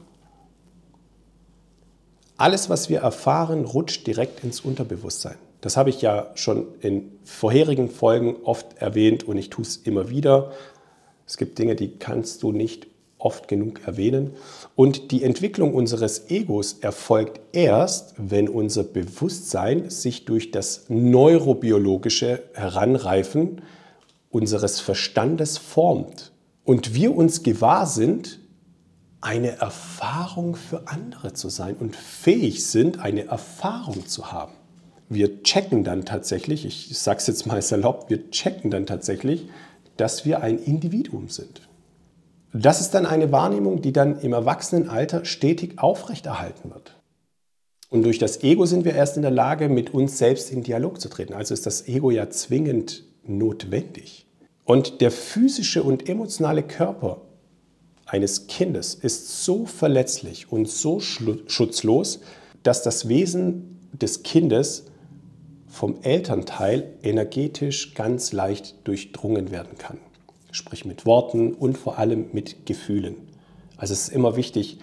Alles, 2.44 2.70
was 2.70 2.90
wir 2.90 3.00
erfahren, 3.00 3.64
rutscht 3.64 4.06
direkt 4.06 4.44
ins 4.44 4.60
Unterbewusstsein. 4.60 5.38
Das 5.62 5.78
habe 5.78 5.90
ich 5.90 6.02
ja 6.02 6.30
schon 6.36 6.68
in 6.82 7.14
vorherigen 7.24 7.90
Folgen 7.90 8.36
oft 8.44 8.82
erwähnt 8.82 9.24
und 9.24 9.38
ich 9.38 9.50
tue 9.50 9.64
es 9.64 9.78
immer 9.78 10.10
wieder. 10.10 10.52
Es 11.26 11.38
gibt 11.38 11.58
Dinge, 11.58 11.78
die 11.78 12.00
kannst 12.00 12.44
du 12.44 12.52
nicht 12.52 12.88
oft 13.18 13.48
genug 13.48 13.88
erwähnen. 13.88 14.32
Und 14.76 15.12
die 15.12 15.24
Entwicklung 15.24 15.74
unseres 15.74 16.30
Egos 16.30 16.80
erfolgt 16.82 17.40
erst, 17.54 18.14
wenn 18.18 18.50
unser 18.50 18.84
Bewusstsein 18.84 19.90
sich 19.90 20.26
durch 20.26 20.52
das 20.52 20.90
neurobiologische 20.90 22.44
Heranreifen 22.56 23.62
unseres 24.32 24.82
Verstandes 24.82 25.58
formt 25.58 26.34
und 26.66 26.94
wir 26.94 27.16
uns 27.16 27.42
gewahr 27.42 27.88
sind, 27.88 28.40
eine 29.24 29.58
Erfahrung 29.60 30.56
für 30.56 30.88
andere 30.88 31.34
zu 31.34 31.50
sein 31.50 31.76
und 31.80 31.96
fähig 31.96 32.66
sind, 32.66 33.00
eine 33.00 33.26
Erfahrung 33.26 34.06
zu 34.06 34.32
haben. 34.32 34.54
Wir 35.10 35.44
checken 35.44 35.84
dann 35.84 36.06
tatsächlich, 36.06 36.66
ich 36.66 36.98
sage 36.98 37.20
es 37.20 37.28
jetzt 37.28 37.46
mal 37.46 37.62
salopp, 37.62 38.10
wir 38.10 38.32
checken 38.32 38.70
dann 38.70 38.86
tatsächlich, 38.86 39.48
dass 39.98 40.26
wir 40.26 40.42
ein 40.42 40.60
Individuum 40.60 41.30
sind. 41.30 41.70
Das 42.52 42.82
ist 42.82 42.92
dann 42.92 43.06
eine 43.06 43.32
Wahrnehmung, 43.32 43.82
die 43.82 43.94
dann 43.94 44.20
im 44.20 44.34
Erwachsenenalter 44.34 45.26
stetig 45.26 45.80
aufrechterhalten 45.80 46.72
wird. 46.72 47.00
Und 47.90 48.04
durch 48.04 48.20
das 48.20 48.44
Ego 48.44 48.66
sind 48.66 48.86
wir 48.86 48.94
erst 48.94 49.16
in 49.16 49.22
der 49.22 49.32
Lage, 49.32 49.70
mit 49.70 49.94
uns 49.94 50.18
selbst 50.18 50.52
in 50.52 50.64
Dialog 50.64 51.00
zu 51.00 51.10
treten. 51.10 51.34
Also 51.34 51.54
ist 51.54 51.66
das 51.66 51.88
Ego 51.88 52.12
ja 52.12 52.30
zwingend 52.30 53.06
notwendig. 53.24 54.28
Und 54.66 55.02
der 55.02 55.12
physische 55.12 55.84
und 55.84 56.10
emotionale 56.10 56.64
Körper 56.64 57.22
eines 58.14 58.46
Kindes 58.46 58.94
ist 58.94 59.44
so 59.44 59.66
verletzlich 59.66 60.52
und 60.52 60.70
so 60.70 61.00
schutzlos, 61.00 62.20
dass 62.62 62.84
das 62.84 63.10
Wesen 63.10 63.80
des 63.92 64.22
Kindes 64.22 64.86
vom 65.68 65.98
Elternteil 66.04 66.94
energetisch 67.02 67.96
ganz 67.96 68.32
leicht 68.32 68.76
durchdrungen 68.84 69.50
werden 69.50 69.80
kann. 69.80 69.98
Sprich 70.52 70.86
mit 70.86 71.08
Worten 71.08 71.54
und 71.54 71.76
vor 71.76 71.98
allem 71.98 72.28
mit 72.34 72.68
Gefühlen. 72.68 73.16
Also 73.78 73.94
es 73.94 74.04
ist 74.04 74.10
immer 74.10 74.36
wichtig, 74.36 74.78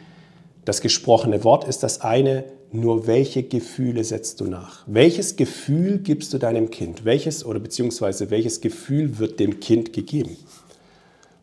das 0.65 0.81
gesprochene 0.81 1.45
Wort 1.45 1.63
ist 1.69 1.85
das 1.85 2.01
eine, 2.01 2.45
nur 2.73 3.07
welche 3.07 3.45
Gefühle 3.45 4.03
setzt 4.03 4.41
du 4.41 4.47
nach? 4.47 4.83
Welches 4.89 5.37
Gefühl 5.37 5.99
gibst 5.99 6.33
du 6.33 6.39
deinem 6.39 6.71
Kind? 6.71 7.05
Welches 7.05 7.45
oder 7.45 7.61
beziehungsweise 7.61 8.31
welches 8.31 8.61
Gefühl 8.61 9.21
wird 9.21 9.39
dem 9.39 9.61
Kind 9.61 9.93
gegeben? 9.93 10.37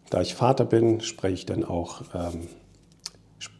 Da 0.09 0.21
ich 0.21 0.35
Vater 0.35 0.65
bin, 0.65 1.01
spreche 1.01 1.33
ich 1.33 1.45
dann 1.45 1.63
auch 1.63 2.01
ähm, 2.13 2.47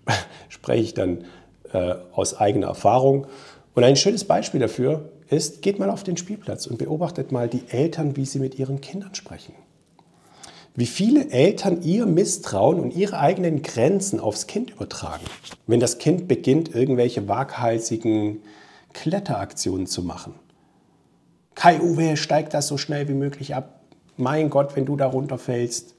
spreche 0.49 0.83
ich 0.83 0.93
dann 0.93 1.25
äh, 1.73 1.95
aus 2.13 2.37
eigener 2.39 2.67
Erfahrung. 2.67 3.27
Und 3.75 3.83
ein 3.83 3.95
schönes 3.95 4.23
Beispiel 4.23 4.59
dafür 4.59 5.11
ist, 5.29 5.61
geht 5.61 5.77
mal 5.77 5.89
auf 5.89 6.03
den 6.03 6.17
Spielplatz 6.17 6.67
und 6.67 6.77
beobachtet 6.77 7.31
mal 7.31 7.47
die 7.47 7.63
Eltern, 7.69 8.15
wie 8.15 8.25
sie 8.25 8.39
mit 8.39 8.57
ihren 8.57 8.81
Kindern 8.81 9.13
sprechen 9.13 9.53
wie 10.77 10.85
viele 10.85 11.31
Eltern 11.31 11.81
ihr 11.81 12.05
Misstrauen 12.05 12.79
und 12.79 12.95
ihre 12.95 13.19
eigenen 13.19 13.63
Grenzen 13.63 14.19
aufs 14.19 14.45
Kind 14.45 14.69
übertragen. 14.69 15.25
Wenn 15.65 15.79
das 15.79 15.97
Kind 15.97 16.27
beginnt, 16.27 16.73
irgendwelche 16.73 17.27
waghalsigen 17.27 18.43
Kletteraktionen 18.93 19.87
zu 19.87 20.03
machen. 20.03 20.35
Kai 21.55 21.81
Uwe, 21.81 22.15
steig 22.15 22.51
das 22.51 22.67
so 22.67 22.77
schnell 22.77 23.07
wie 23.07 23.15
möglich 23.15 23.55
ab. 23.55 23.81
Mein 24.17 24.51
Gott, 24.51 24.75
wenn 24.75 24.85
du 24.85 24.95
da 24.95 25.07
runterfällst. 25.07 25.95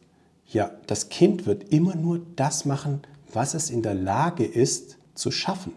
Ja, 0.50 0.70
das 0.87 1.11
Kind 1.11 1.46
wird 1.46 1.72
immer 1.72 1.94
nur 1.94 2.20
das 2.37 2.64
machen, 2.64 3.02
was 3.32 3.54
es 3.54 3.70
in 3.70 3.82
der 3.82 3.94
Lage 3.94 4.44
ist 4.44 4.96
zu 5.14 5.30
schaffen. 5.30 5.72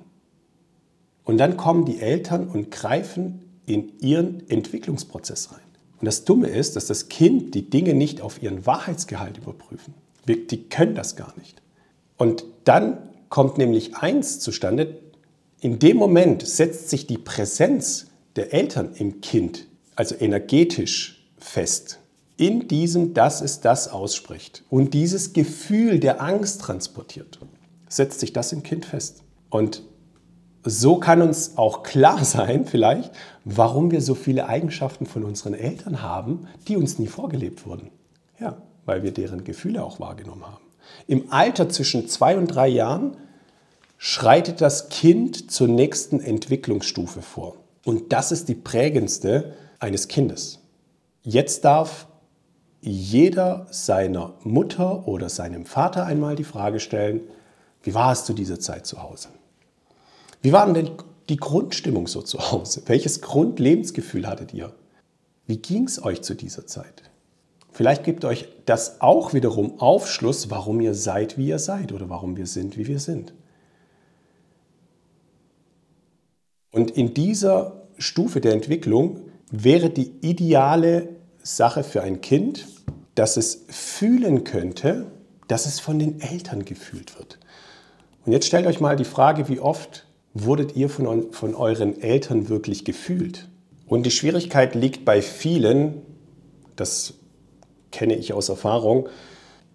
Und 1.23 1.37
dann 1.37 1.57
kommen 1.57 1.85
die 1.85 1.99
Eltern 1.99 2.47
und 2.47 2.71
greifen 2.71 3.41
in 3.65 3.99
ihren 3.99 4.49
Entwicklungsprozess 4.49 5.51
rein. 5.51 5.59
Und 5.99 6.05
das 6.05 6.25
Dumme 6.25 6.47
ist, 6.47 6.75
dass 6.75 6.87
das 6.87 7.09
Kind 7.09 7.53
die 7.53 7.69
Dinge 7.69 7.93
nicht 7.93 8.21
auf 8.21 8.41
ihren 8.41 8.65
Wahrheitsgehalt 8.65 9.37
überprüfen. 9.37 9.93
Die 10.27 10.63
können 10.69 10.95
das 10.95 11.15
gar 11.15 11.37
nicht. 11.37 11.61
Und 12.17 12.45
dann 12.63 12.97
kommt 13.29 13.57
nämlich 13.57 13.95
eins 13.97 14.39
zustande, 14.39 14.99
in 15.59 15.79
dem 15.79 15.97
Moment 15.97 16.45
setzt 16.45 16.89
sich 16.89 17.07
die 17.07 17.17
Präsenz 17.17 18.07
der 18.35 18.53
Eltern 18.53 18.93
im 18.95 19.21
Kind, 19.21 19.67
also 19.95 20.15
energetisch 20.15 21.27
fest, 21.37 21.99
in 22.41 22.67
diesem, 22.67 23.13
dass 23.13 23.39
es 23.39 23.61
das 23.61 23.87
ausspricht 23.87 24.63
und 24.71 24.95
dieses 24.95 25.33
Gefühl 25.33 25.99
der 25.99 26.23
Angst 26.23 26.61
transportiert, 26.61 27.37
setzt 27.87 28.19
sich 28.19 28.33
das 28.33 28.51
im 28.51 28.63
Kind 28.63 28.83
fest. 28.83 29.21
Und 29.51 29.83
so 30.63 30.97
kann 30.97 31.21
uns 31.21 31.57
auch 31.57 31.83
klar 31.83 32.25
sein, 32.25 32.65
vielleicht, 32.65 33.11
warum 33.45 33.91
wir 33.91 34.01
so 34.01 34.15
viele 34.15 34.47
Eigenschaften 34.47 35.05
von 35.05 35.23
unseren 35.23 35.53
Eltern 35.53 36.01
haben, 36.01 36.47
die 36.67 36.77
uns 36.77 36.97
nie 36.97 37.05
vorgelebt 37.05 37.67
wurden. 37.67 37.91
Ja, 38.39 38.59
weil 38.85 39.03
wir 39.03 39.11
deren 39.11 39.43
Gefühle 39.43 39.83
auch 39.83 39.99
wahrgenommen 39.99 40.47
haben. 40.47 40.65
Im 41.05 41.31
Alter 41.31 41.69
zwischen 41.69 42.07
zwei 42.07 42.35
und 42.35 42.47
drei 42.47 42.69
Jahren 42.69 43.17
schreitet 43.99 44.61
das 44.61 44.89
Kind 44.89 45.51
zur 45.51 45.67
nächsten 45.67 46.19
Entwicklungsstufe 46.19 47.21
vor. 47.21 47.57
Und 47.85 48.11
das 48.11 48.31
ist 48.31 48.49
die 48.49 48.55
prägendste 48.55 49.53
eines 49.79 50.07
Kindes. 50.07 50.57
Jetzt 51.21 51.65
darf 51.65 52.07
jeder 52.81 53.67
seiner 53.69 54.33
Mutter 54.43 55.07
oder 55.07 55.29
seinem 55.29 55.65
Vater 55.65 56.05
einmal 56.05 56.35
die 56.35 56.43
Frage 56.43 56.79
stellen, 56.79 57.21
wie 57.83 57.93
war 57.93 58.11
es 58.11 58.25
zu 58.25 58.33
dieser 58.33 58.59
Zeit 58.59 58.85
zu 58.85 59.01
Hause? 59.01 59.29
Wie 60.41 60.51
war 60.51 60.71
denn 60.71 60.91
die 61.29 61.37
Grundstimmung 61.37 62.07
so 62.07 62.21
zu 62.21 62.51
Hause? 62.51 62.81
Welches 62.87 63.21
Grundlebensgefühl 63.21 64.27
hattet 64.27 64.53
ihr? 64.53 64.73
Wie 65.45 65.57
ging 65.57 65.85
es 65.85 66.03
euch 66.03 66.21
zu 66.21 66.33
dieser 66.33 66.65
Zeit? 66.65 67.03
Vielleicht 67.71 68.03
gibt 68.03 68.25
euch 68.25 68.47
das 68.65 68.99
auch 68.99 69.33
wiederum 69.33 69.79
Aufschluss, 69.79 70.49
warum 70.49 70.81
ihr 70.81 70.93
seid, 70.93 71.37
wie 71.37 71.47
ihr 71.47 71.59
seid 71.59 71.93
oder 71.93 72.09
warum 72.09 72.35
wir 72.35 72.47
sind, 72.47 72.77
wie 72.77 72.87
wir 72.87 72.99
sind. 72.99 73.33
Und 76.71 76.91
in 76.91 77.13
dieser 77.13 77.83
Stufe 77.97 78.41
der 78.41 78.53
Entwicklung 78.53 79.21
wäre 79.51 79.89
die 79.89 80.11
ideale 80.21 81.20
Sache 81.43 81.83
für 81.83 82.01
ein 82.01 82.21
Kind, 82.21 82.67
dass 83.15 83.37
es 83.37 83.65
fühlen 83.69 84.43
könnte, 84.43 85.07
dass 85.47 85.65
es 85.65 85.79
von 85.79 85.99
den 85.99 86.21
Eltern 86.21 86.65
gefühlt 86.65 87.17
wird. 87.17 87.39
Und 88.25 88.31
jetzt 88.31 88.47
stellt 88.47 88.67
euch 88.67 88.79
mal 88.79 88.95
die 88.95 89.05
Frage, 89.05 89.49
wie 89.49 89.59
oft 89.59 90.05
wurdet 90.33 90.75
ihr 90.75 90.89
von, 90.89 91.33
von 91.33 91.55
euren 91.55 92.01
Eltern 92.01 92.49
wirklich 92.49 92.85
gefühlt? 92.85 93.49
Und 93.87 94.05
die 94.05 94.11
Schwierigkeit 94.11 94.75
liegt 94.75 95.03
bei 95.03 95.21
vielen, 95.21 96.01
das 96.75 97.15
kenne 97.91 98.15
ich 98.15 98.33
aus 98.33 98.47
Erfahrung, 98.49 99.09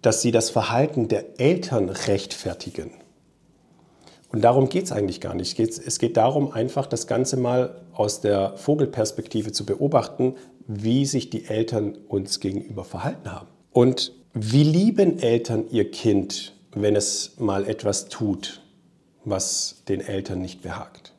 dass 0.01 0.21
sie 0.21 0.31
das 0.31 0.49
Verhalten 0.49 1.07
der 1.07 1.39
Eltern 1.39 1.89
rechtfertigen. 1.89 2.91
Und 4.29 4.41
darum 4.41 4.69
geht 4.69 4.85
es 4.85 4.91
eigentlich 4.91 5.21
gar 5.21 5.35
nicht. 5.35 5.59
Es 5.59 5.99
geht 5.99 6.17
darum, 6.17 6.51
einfach 6.51 6.85
das 6.85 7.07
Ganze 7.07 7.37
mal 7.37 7.81
aus 7.93 8.21
der 8.21 8.57
Vogelperspektive 8.57 9.51
zu 9.51 9.65
beobachten, 9.65 10.35
wie 10.67 11.05
sich 11.05 11.29
die 11.29 11.45
Eltern 11.45 11.97
uns 12.07 12.39
gegenüber 12.39 12.83
verhalten 12.83 13.31
haben. 13.31 13.47
Und 13.71 14.13
wie 14.33 14.63
lieben 14.63 15.19
Eltern 15.19 15.65
ihr 15.71 15.89
Kind, 15.89 16.53
wenn 16.73 16.95
es 16.95 17.35
mal 17.39 17.67
etwas 17.67 18.09
tut, 18.09 18.61
was 19.25 19.83
den 19.87 20.01
Eltern 20.01 20.41
nicht 20.41 20.61
behagt. 20.61 21.13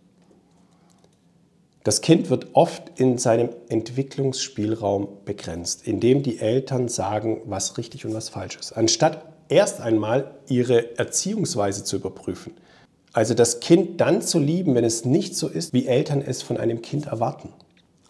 Das 1.84 2.00
Kind 2.02 2.28
wird 2.28 2.48
oft 2.52 3.00
in 3.00 3.16
seinem 3.16 3.48
Entwicklungsspielraum 3.68 5.08
begrenzt, 5.24 5.86
indem 5.86 6.22
die 6.22 6.38
Eltern 6.38 6.88
sagen, 6.88 7.40
was 7.46 7.78
richtig 7.78 8.04
und 8.04 8.12
was 8.12 8.28
falsch 8.28 8.56
ist, 8.56 8.72
anstatt 8.72 9.24
erst 9.48 9.80
einmal 9.80 10.34
ihre 10.48 10.98
Erziehungsweise 10.98 11.84
zu 11.84 11.96
überprüfen. 11.96 12.52
Also 13.12 13.32
das 13.32 13.60
Kind 13.60 14.00
dann 14.00 14.20
zu 14.20 14.38
lieben, 14.38 14.74
wenn 14.74 14.84
es 14.84 15.04
nicht 15.04 15.34
so 15.34 15.48
ist, 15.48 15.72
wie 15.72 15.86
Eltern 15.86 16.20
es 16.20 16.42
von 16.42 16.58
einem 16.58 16.82
Kind 16.82 17.06
erwarten. 17.06 17.54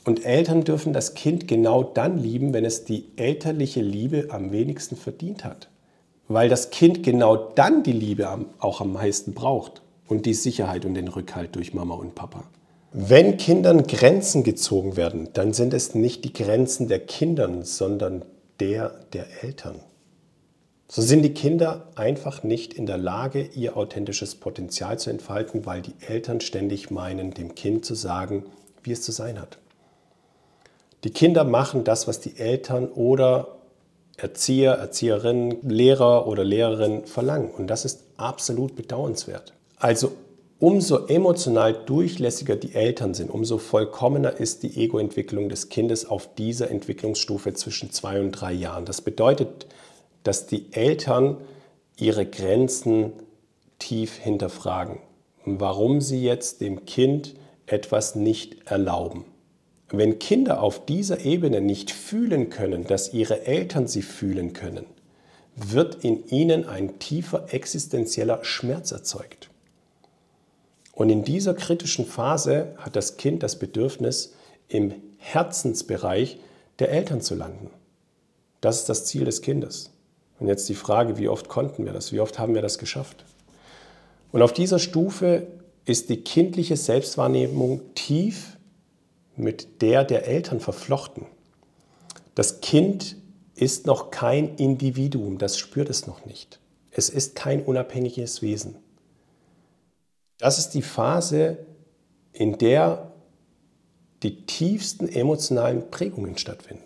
Und 0.08 0.24
Eltern 0.24 0.64
dürfen 0.64 0.94
das 0.94 1.12
Kind 1.12 1.48
genau 1.48 1.82
dann 1.82 2.16
lieben, 2.16 2.54
wenn 2.54 2.64
es 2.64 2.86
die 2.86 3.08
elterliche 3.16 3.82
Liebe 3.82 4.28
am 4.30 4.52
wenigsten 4.52 4.96
verdient 4.96 5.44
hat. 5.44 5.68
Weil 6.28 6.48
das 6.48 6.70
Kind 6.70 7.02
genau 7.02 7.36
dann 7.36 7.82
die 7.82 7.92
Liebe 7.92 8.26
auch 8.58 8.80
am 8.80 8.94
meisten 8.94 9.34
braucht 9.34 9.82
und 10.06 10.24
die 10.24 10.32
Sicherheit 10.32 10.86
und 10.86 10.94
den 10.94 11.08
Rückhalt 11.08 11.54
durch 11.56 11.74
Mama 11.74 11.94
und 11.94 12.14
Papa. 12.14 12.44
Wenn 12.90 13.36
Kindern 13.36 13.86
Grenzen 13.86 14.44
gezogen 14.44 14.96
werden, 14.96 15.28
dann 15.34 15.52
sind 15.52 15.74
es 15.74 15.94
nicht 15.94 16.24
die 16.24 16.32
Grenzen 16.32 16.88
der 16.88 17.00
Kinder, 17.00 17.46
sondern 17.64 18.24
der 18.60 18.94
der 19.12 19.26
Eltern. 19.42 19.76
So 20.90 21.02
sind 21.02 21.20
die 21.20 21.34
Kinder 21.34 21.86
einfach 21.96 22.42
nicht 22.42 22.72
in 22.72 22.86
der 22.86 22.96
Lage, 22.96 23.42
ihr 23.54 23.76
authentisches 23.76 24.36
Potenzial 24.36 24.98
zu 24.98 25.10
entfalten, 25.10 25.66
weil 25.66 25.82
die 25.82 25.96
Eltern 26.00 26.40
ständig 26.40 26.90
meinen, 26.90 27.34
dem 27.34 27.54
Kind 27.54 27.84
zu 27.84 27.94
sagen, 27.94 28.46
wie 28.82 28.92
es 28.92 29.02
zu 29.02 29.12
sein 29.12 29.38
hat. 29.38 29.58
Die 31.04 31.10
Kinder 31.10 31.44
machen 31.44 31.84
das, 31.84 32.08
was 32.08 32.20
die 32.20 32.38
Eltern 32.38 32.88
oder 32.88 33.58
Erzieher, 34.16 34.72
Erzieherinnen, 34.72 35.58
Lehrer 35.62 36.26
oder 36.26 36.42
Lehrerin 36.42 37.06
verlangen. 37.06 37.50
Und 37.50 37.68
das 37.68 37.84
ist 37.84 38.02
absolut 38.16 38.74
bedauernswert. 38.74 39.52
Also 39.76 40.10
umso 40.58 41.06
emotional 41.06 41.72
durchlässiger 41.72 42.56
die 42.56 42.74
Eltern 42.74 43.14
sind, 43.14 43.30
umso 43.30 43.58
vollkommener 43.58 44.40
ist 44.40 44.64
die 44.64 44.76
Ego-Entwicklung 44.76 45.48
des 45.48 45.68
Kindes 45.68 46.04
auf 46.04 46.34
dieser 46.34 46.68
Entwicklungsstufe 46.68 47.54
zwischen 47.54 47.92
zwei 47.92 48.20
und 48.20 48.32
drei 48.32 48.52
Jahren. 48.52 48.84
Das 48.84 49.00
bedeutet, 49.00 49.66
dass 50.24 50.46
die 50.46 50.72
Eltern 50.72 51.36
ihre 51.96 52.26
Grenzen 52.26 53.12
tief 53.78 54.16
hinterfragen, 54.16 54.98
warum 55.44 56.00
sie 56.00 56.24
jetzt 56.24 56.60
dem 56.60 56.86
Kind 56.86 57.34
etwas 57.66 58.16
nicht 58.16 58.68
erlauben. 58.68 59.24
Wenn 59.90 60.18
Kinder 60.18 60.62
auf 60.62 60.84
dieser 60.84 61.20
Ebene 61.24 61.60
nicht 61.60 61.90
fühlen 61.90 62.50
können, 62.50 62.84
dass 62.84 63.14
ihre 63.14 63.46
Eltern 63.46 63.86
sie 63.86 64.02
fühlen 64.02 64.52
können, 64.52 64.84
wird 65.56 66.04
in 66.04 66.26
ihnen 66.28 66.68
ein 66.68 66.98
tiefer 66.98 67.52
existenzieller 67.52 68.44
Schmerz 68.44 68.92
erzeugt. 68.92 69.48
Und 70.92 71.10
in 71.10 71.24
dieser 71.24 71.54
kritischen 71.54 72.04
Phase 72.04 72.74
hat 72.76 72.96
das 72.96 73.16
Kind 73.16 73.42
das 73.42 73.58
Bedürfnis, 73.58 74.34
im 74.68 74.94
Herzensbereich 75.16 76.38
der 76.78 76.90
Eltern 76.90 77.20
zu 77.20 77.34
landen. 77.34 77.70
Das 78.60 78.80
ist 78.80 78.88
das 78.88 79.06
Ziel 79.06 79.24
des 79.24 79.40
Kindes. 79.40 79.90
Und 80.38 80.48
jetzt 80.48 80.68
die 80.68 80.74
Frage, 80.74 81.16
wie 81.16 81.28
oft 81.28 81.48
konnten 81.48 81.84
wir 81.84 81.92
das? 81.92 82.12
Wie 82.12 82.20
oft 82.20 82.38
haben 82.38 82.54
wir 82.54 82.62
das 82.62 82.78
geschafft? 82.78 83.24
Und 84.32 84.42
auf 84.42 84.52
dieser 84.52 84.78
Stufe 84.78 85.46
ist 85.84 86.10
die 86.10 86.20
kindliche 86.20 86.76
Selbstwahrnehmung 86.76 87.80
tief 87.94 88.57
mit 89.38 89.82
der 89.82 90.04
der 90.04 90.26
Eltern 90.26 90.60
verflochten. 90.60 91.26
Das 92.34 92.60
Kind 92.60 93.16
ist 93.54 93.86
noch 93.86 94.10
kein 94.10 94.56
Individuum, 94.56 95.38
das 95.38 95.58
spürt 95.58 95.90
es 95.90 96.06
noch 96.06 96.24
nicht. 96.24 96.60
Es 96.90 97.08
ist 97.08 97.34
kein 97.34 97.62
unabhängiges 97.62 98.42
Wesen. 98.42 98.76
Das 100.38 100.58
ist 100.58 100.70
die 100.70 100.82
Phase, 100.82 101.58
in 102.32 102.58
der 102.58 103.12
die 104.22 104.46
tiefsten 104.46 105.08
emotionalen 105.08 105.90
Prägungen 105.90 106.38
stattfinden. 106.38 106.84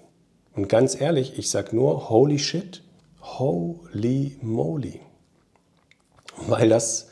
Und 0.55 0.69
ganz 0.69 0.99
ehrlich, 1.01 1.39
ich 1.39 1.51
sage 1.51 1.75
nur, 1.75 2.11
holy 2.11 2.39
shit, 2.39 2.83
holy 3.21 4.39
moly. 4.43 5.01
Weil 6.47 6.69
das, 6.69 7.09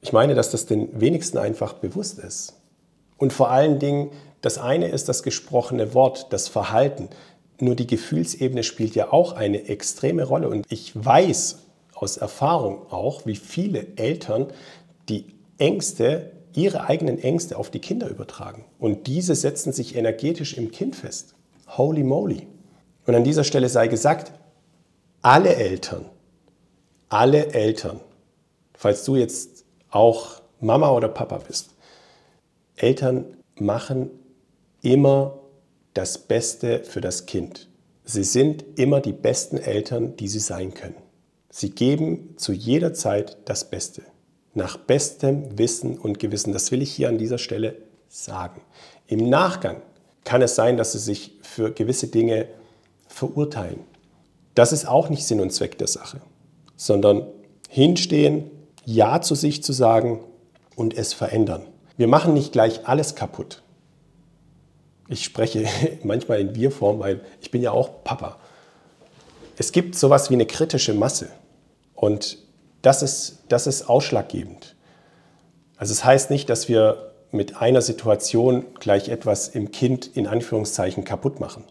ich 0.00 0.12
meine, 0.12 0.34
dass 0.34 0.50
das 0.50 0.66
den 0.66 1.00
wenigsten 1.00 1.38
einfach 1.38 1.74
bewusst 1.74 2.18
ist. 2.18 2.54
Und 3.16 3.32
vor 3.32 3.50
allen 3.50 3.78
Dingen, 3.78 4.10
das 4.40 4.58
eine 4.58 4.88
ist 4.88 5.08
das 5.08 5.22
gesprochene 5.22 5.94
Wort, 5.94 6.32
das 6.32 6.48
Verhalten. 6.48 7.08
Nur 7.60 7.74
die 7.74 7.86
Gefühlsebene 7.86 8.62
spielt 8.62 8.94
ja 8.94 9.12
auch 9.12 9.32
eine 9.32 9.68
extreme 9.68 10.24
Rolle. 10.24 10.48
Und 10.48 10.66
ich 10.68 10.92
weiß 10.94 11.60
aus 11.94 12.16
Erfahrung 12.16 12.90
auch, 12.90 13.24
wie 13.26 13.36
viele 13.36 13.86
Eltern 13.96 14.48
die 15.08 15.26
Ängste, 15.58 16.32
ihre 16.54 16.84
eigenen 16.84 17.18
Ängste 17.18 17.56
auf 17.56 17.70
die 17.70 17.80
Kinder 17.80 18.08
übertragen. 18.08 18.64
Und 18.78 19.06
diese 19.06 19.34
setzen 19.34 19.72
sich 19.72 19.96
energetisch 19.96 20.56
im 20.56 20.70
Kind 20.70 20.96
fest. 20.96 21.34
Holy 21.68 22.04
moly. 22.04 22.46
Und 23.06 23.14
an 23.14 23.24
dieser 23.24 23.44
Stelle 23.44 23.68
sei 23.68 23.88
gesagt, 23.88 24.32
alle 25.22 25.56
Eltern, 25.56 26.04
alle 27.08 27.52
Eltern, 27.52 28.00
falls 28.74 29.04
du 29.04 29.16
jetzt 29.16 29.64
auch 29.90 30.42
Mama 30.60 30.90
oder 30.90 31.08
Papa 31.08 31.38
bist, 31.38 31.73
Eltern 32.76 33.36
machen 33.58 34.10
immer 34.82 35.38
das 35.94 36.18
Beste 36.18 36.82
für 36.84 37.00
das 37.00 37.26
Kind. 37.26 37.68
Sie 38.04 38.24
sind 38.24 38.64
immer 38.76 39.00
die 39.00 39.12
besten 39.12 39.56
Eltern, 39.56 40.16
die 40.16 40.28
sie 40.28 40.40
sein 40.40 40.74
können. 40.74 40.96
Sie 41.50 41.70
geben 41.70 42.34
zu 42.36 42.52
jeder 42.52 42.92
Zeit 42.92 43.38
das 43.44 43.70
Beste. 43.70 44.02
Nach 44.54 44.76
bestem 44.76 45.56
Wissen 45.56 45.98
und 45.98 46.18
Gewissen. 46.18 46.52
Das 46.52 46.70
will 46.70 46.82
ich 46.82 46.92
hier 46.92 47.08
an 47.08 47.18
dieser 47.18 47.38
Stelle 47.38 47.76
sagen. 48.08 48.60
Im 49.06 49.28
Nachgang 49.28 49.80
kann 50.24 50.42
es 50.42 50.54
sein, 50.54 50.76
dass 50.76 50.92
sie 50.92 50.98
sich 50.98 51.38
für 51.42 51.72
gewisse 51.72 52.08
Dinge 52.08 52.48
verurteilen. 53.06 53.80
Das 54.54 54.72
ist 54.72 54.86
auch 54.86 55.08
nicht 55.08 55.24
Sinn 55.26 55.40
und 55.40 55.52
Zweck 55.52 55.78
der 55.78 55.88
Sache, 55.88 56.20
sondern 56.76 57.26
hinstehen, 57.68 58.50
Ja 58.84 59.20
zu 59.20 59.34
sich 59.34 59.62
zu 59.62 59.72
sagen 59.72 60.20
und 60.76 60.96
es 60.96 61.12
verändern. 61.12 61.62
Wir 61.96 62.08
machen 62.08 62.34
nicht 62.34 62.52
gleich 62.52 62.86
alles 62.88 63.14
kaputt. 63.14 63.62
Ich 65.08 65.24
spreche 65.24 65.66
manchmal 66.02 66.40
in 66.40 66.54
Wir-Form, 66.54 66.98
weil 66.98 67.20
ich 67.40 67.50
bin 67.50 67.62
ja 67.62 67.70
auch 67.70 68.04
Papa. 68.04 68.38
Es 69.56 69.70
gibt 69.70 69.94
sowas 69.94 70.30
wie 70.30 70.34
eine 70.34 70.46
kritische 70.46 70.94
Masse 70.94 71.28
und 71.94 72.38
das 72.82 73.02
ist, 73.02 73.44
das 73.48 73.66
ist 73.66 73.88
ausschlaggebend. 73.88 74.74
Also 75.76 75.92
es 75.92 76.04
heißt 76.04 76.30
nicht, 76.30 76.50
dass 76.50 76.68
wir 76.68 77.12
mit 77.30 77.56
einer 77.60 77.82
Situation 77.82 78.64
gleich 78.78 79.08
etwas 79.08 79.48
im 79.48 79.70
Kind 79.70 80.06
in 80.14 80.26
Anführungszeichen 80.26 81.04
kaputt 81.04 81.40
machen. 81.40 81.64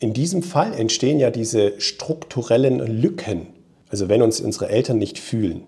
In 0.00 0.12
diesem 0.12 0.42
Fall 0.42 0.72
entstehen 0.74 1.18
ja 1.18 1.30
diese 1.30 1.80
strukturellen 1.80 2.78
Lücken, 2.78 3.48
also 3.88 4.08
wenn 4.08 4.22
uns 4.22 4.40
unsere 4.40 4.68
Eltern 4.68 4.98
nicht 4.98 5.18
fühlen. 5.18 5.62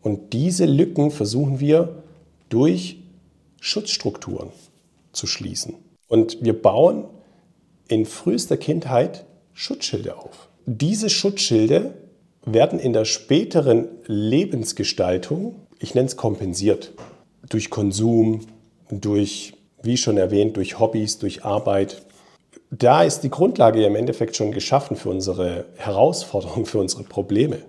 Und 0.00 0.32
diese 0.32 0.64
Lücken 0.64 1.10
versuchen 1.10 1.60
wir 1.60 2.02
durch 2.48 3.03
Schutzstrukturen 3.64 4.50
zu 5.12 5.26
schließen. 5.26 5.76
Und 6.06 6.36
wir 6.44 6.52
bauen 6.52 7.06
in 7.88 8.04
frühester 8.04 8.58
Kindheit 8.58 9.24
Schutzschilde 9.54 10.18
auf. 10.18 10.50
Diese 10.66 11.08
Schutzschilde 11.08 11.94
werden 12.44 12.78
in 12.78 12.92
der 12.92 13.06
späteren 13.06 13.88
Lebensgestaltung, 14.04 15.54
ich 15.78 15.94
nenne 15.94 16.08
es 16.08 16.16
kompensiert, 16.18 16.92
durch 17.48 17.70
Konsum, 17.70 18.40
durch, 18.90 19.54
wie 19.82 19.96
schon 19.96 20.18
erwähnt, 20.18 20.58
durch 20.58 20.78
Hobbys, 20.78 21.18
durch 21.18 21.46
Arbeit. 21.46 22.02
Da 22.70 23.02
ist 23.02 23.20
die 23.20 23.30
Grundlage 23.30 23.80
ja 23.80 23.86
im 23.86 23.96
Endeffekt 23.96 24.36
schon 24.36 24.52
geschaffen 24.52 24.94
für 24.94 25.08
unsere 25.08 25.64
Herausforderungen, 25.76 26.66
für 26.66 26.80
unsere 26.80 27.04
Probleme. 27.04 27.60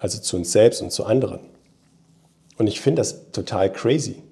Also 0.00 0.18
zu 0.18 0.36
uns 0.36 0.50
selbst 0.50 0.82
und 0.82 0.90
zu 0.90 1.06
anderen. 1.06 1.38
Und 2.58 2.66
ich 2.66 2.80
finde 2.80 2.98
das 2.98 3.30
total 3.30 3.72
crazy. 3.72 4.24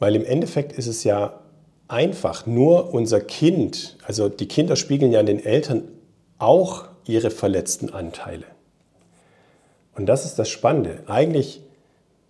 Weil 0.00 0.16
im 0.16 0.24
Endeffekt 0.24 0.72
ist 0.72 0.88
es 0.88 1.04
ja 1.04 1.40
einfach, 1.86 2.46
nur 2.46 2.92
unser 2.92 3.20
Kind, 3.20 3.96
also 4.04 4.28
die 4.28 4.48
Kinder 4.48 4.74
spiegeln 4.74 5.12
ja 5.12 5.20
in 5.20 5.26
den 5.26 5.44
Eltern 5.44 5.88
auch 6.38 6.88
ihre 7.04 7.30
verletzten 7.30 7.90
Anteile. 7.90 8.46
Und 9.94 10.06
das 10.06 10.24
ist 10.24 10.38
das 10.38 10.48
Spannende. 10.48 11.02
Eigentlich, 11.06 11.60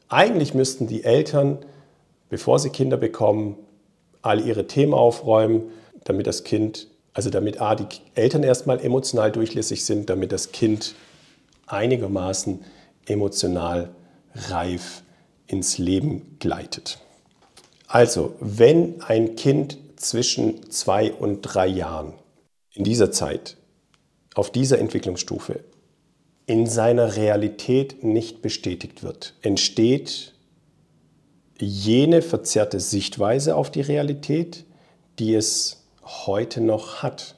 eigentlich 0.09 0.52
müssten 0.52 0.88
die 0.88 1.04
Eltern, 1.04 1.59
bevor 2.28 2.59
sie 2.59 2.70
Kinder 2.70 2.96
bekommen, 2.96 3.56
all 4.22 4.44
ihre 4.44 4.66
Themen 4.66 4.92
aufräumen, 4.92 5.70
damit 6.04 6.26
das 6.26 6.42
Kind, 6.42 6.88
also 7.12 7.30
damit 7.30 7.61
A, 7.61 7.76
die 7.76 7.87
Eltern 8.14 8.42
erstmal 8.42 8.80
emotional 8.80 9.30
durchlässig 9.30 9.85
sind, 9.85 10.11
damit 10.11 10.33
das 10.33 10.52
Kind 10.52 10.94
einigermaßen 11.66 12.64
emotional 13.06 13.90
reif 14.35 15.02
ins 15.46 15.78
Leben 15.78 16.37
gleitet. 16.40 16.98
Also, 17.92 18.37
wenn 18.38 19.03
ein 19.03 19.35
Kind 19.35 19.76
zwischen 19.96 20.70
zwei 20.70 21.12
und 21.12 21.42
drei 21.42 21.66
Jahren 21.66 22.14
in 22.72 22.85
dieser 22.85 23.11
Zeit, 23.11 23.57
auf 24.37 24.53
dieser 24.53 24.79
Entwicklungsstufe, 24.79 25.64
in 26.46 26.68
seiner 26.68 27.16
Realität 27.16 28.05
nicht 28.05 28.42
bestätigt 28.42 29.03
wird, 29.03 29.35
entsteht 29.42 30.35
jene 31.59 32.22
verzerrte 32.22 32.79
Sichtweise 32.79 33.57
auf 33.57 33.72
die 33.72 33.81
Realität, 33.81 34.64
die 35.18 35.35
es 35.35 35.83
heute 36.05 36.61
noch 36.61 37.03
hat, 37.03 37.35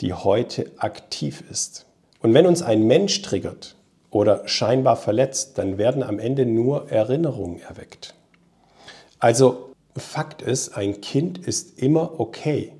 die 0.00 0.14
heute 0.14 0.70
aktiv 0.76 1.42
ist. 1.50 1.84
Und 2.20 2.32
wenn 2.32 2.46
uns 2.46 2.62
ein 2.62 2.84
Mensch 2.86 3.22
triggert 3.22 3.74
oder 4.10 4.46
scheinbar 4.46 4.96
verletzt, 4.96 5.58
dann 5.58 5.78
werden 5.78 6.04
am 6.04 6.20
Ende 6.20 6.46
nur 6.46 6.92
Erinnerungen 6.92 7.58
erweckt. 7.60 8.14
Also 9.18 9.65
Fakt 10.00 10.42
ist, 10.42 10.76
ein 10.76 11.00
Kind 11.00 11.38
ist 11.38 11.78
immer 11.78 12.20
okay 12.20 12.72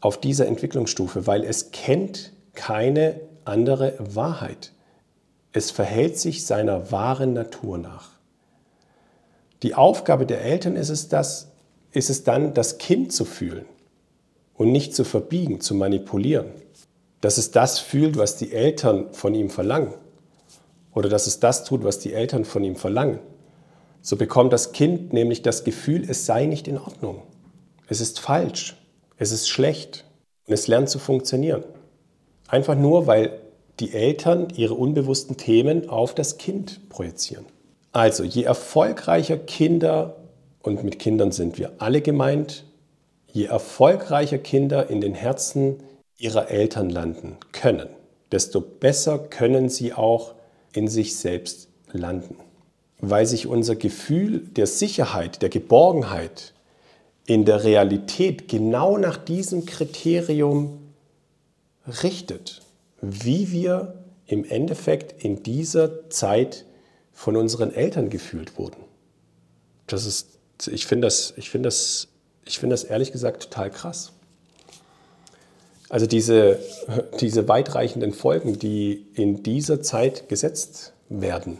auf 0.00 0.20
dieser 0.20 0.46
Entwicklungsstufe, 0.46 1.26
weil 1.26 1.44
es 1.44 1.70
kennt 1.72 2.32
keine 2.54 3.20
andere 3.44 3.94
Wahrheit. 3.98 4.72
Es 5.52 5.70
verhält 5.70 6.18
sich 6.18 6.46
seiner 6.46 6.92
wahren 6.92 7.32
Natur 7.32 7.78
nach. 7.78 8.10
Die 9.62 9.74
Aufgabe 9.74 10.26
der 10.26 10.42
Eltern 10.42 10.76
ist 10.76 10.90
es, 10.90 11.08
das, 11.08 11.52
ist 11.92 12.10
es 12.10 12.24
dann, 12.24 12.54
das 12.54 12.78
Kind 12.78 13.12
zu 13.12 13.24
fühlen 13.24 13.64
und 14.54 14.70
nicht 14.70 14.94
zu 14.94 15.04
verbiegen, 15.04 15.60
zu 15.60 15.74
manipulieren. 15.74 16.52
Dass 17.20 17.38
es 17.38 17.50
das 17.50 17.78
fühlt, 17.78 18.18
was 18.18 18.36
die 18.36 18.52
Eltern 18.52 19.12
von 19.12 19.34
ihm 19.34 19.48
verlangen. 19.48 19.94
Oder 20.94 21.08
dass 21.08 21.26
es 21.26 21.40
das 21.40 21.64
tut, 21.64 21.84
was 21.84 21.98
die 21.98 22.12
Eltern 22.12 22.44
von 22.44 22.62
ihm 22.62 22.76
verlangen. 22.76 23.18
So 24.06 24.14
bekommt 24.14 24.52
das 24.52 24.70
Kind 24.70 25.12
nämlich 25.12 25.42
das 25.42 25.64
Gefühl, 25.64 26.08
es 26.08 26.26
sei 26.26 26.46
nicht 26.46 26.68
in 26.68 26.78
Ordnung. 26.78 27.22
Es 27.88 28.00
ist 28.00 28.20
falsch. 28.20 28.76
Es 29.16 29.32
ist 29.32 29.48
schlecht. 29.48 30.04
Und 30.46 30.54
es 30.54 30.68
lernt 30.68 30.88
zu 30.88 31.00
funktionieren. 31.00 31.64
Einfach 32.46 32.76
nur, 32.76 33.08
weil 33.08 33.40
die 33.80 33.92
Eltern 33.92 34.46
ihre 34.54 34.74
unbewussten 34.74 35.36
Themen 35.36 35.88
auf 35.88 36.14
das 36.14 36.38
Kind 36.38 36.88
projizieren. 36.88 37.46
Also, 37.90 38.22
je 38.22 38.44
erfolgreicher 38.44 39.38
Kinder, 39.38 40.14
und 40.62 40.84
mit 40.84 41.00
Kindern 41.00 41.32
sind 41.32 41.58
wir 41.58 41.72
alle 41.78 42.00
gemeint, 42.00 42.62
je 43.32 43.46
erfolgreicher 43.46 44.38
Kinder 44.38 44.88
in 44.88 45.00
den 45.00 45.14
Herzen 45.14 45.82
ihrer 46.16 46.48
Eltern 46.48 46.90
landen 46.90 47.38
können, 47.50 47.88
desto 48.30 48.60
besser 48.60 49.18
können 49.18 49.68
sie 49.68 49.92
auch 49.92 50.34
in 50.72 50.86
sich 50.86 51.16
selbst 51.16 51.70
landen 51.90 52.36
weil 53.00 53.26
sich 53.26 53.46
unser 53.46 53.76
Gefühl 53.76 54.40
der 54.40 54.66
Sicherheit, 54.66 55.42
der 55.42 55.48
Geborgenheit 55.48 56.54
in 57.26 57.44
der 57.44 57.64
Realität 57.64 58.48
genau 58.48 58.98
nach 58.98 59.16
diesem 59.16 59.66
Kriterium 59.66 60.78
richtet, 62.02 62.62
wie 63.00 63.50
wir 63.50 63.94
im 64.26 64.44
Endeffekt 64.44 65.24
in 65.24 65.42
dieser 65.42 66.08
Zeit 66.10 66.64
von 67.12 67.36
unseren 67.36 67.72
Eltern 67.72 68.10
gefühlt 68.10 68.58
wurden. 68.58 68.76
Das 69.86 70.04
ist, 70.04 70.38
ich 70.66 70.86
finde 70.86 71.06
das, 71.06 71.34
ich 71.36 71.50
das, 71.52 72.08
ich 72.44 72.60
das 72.60 72.84
ehrlich 72.84 73.12
gesagt 73.12 73.44
total 73.44 73.70
krass. 73.70 74.12
Also 75.88 76.06
diese, 76.06 76.58
diese 77.20 77.46
weitreichenden 77.48 78.12
Folgen, 78.12 78.58
die 78.58 79.06
in 79.14 79.42
dieser 79.42 79.82
Zeit 79.82 80.28
gesetzt 80.28 80.92
werden, 81.08 81.58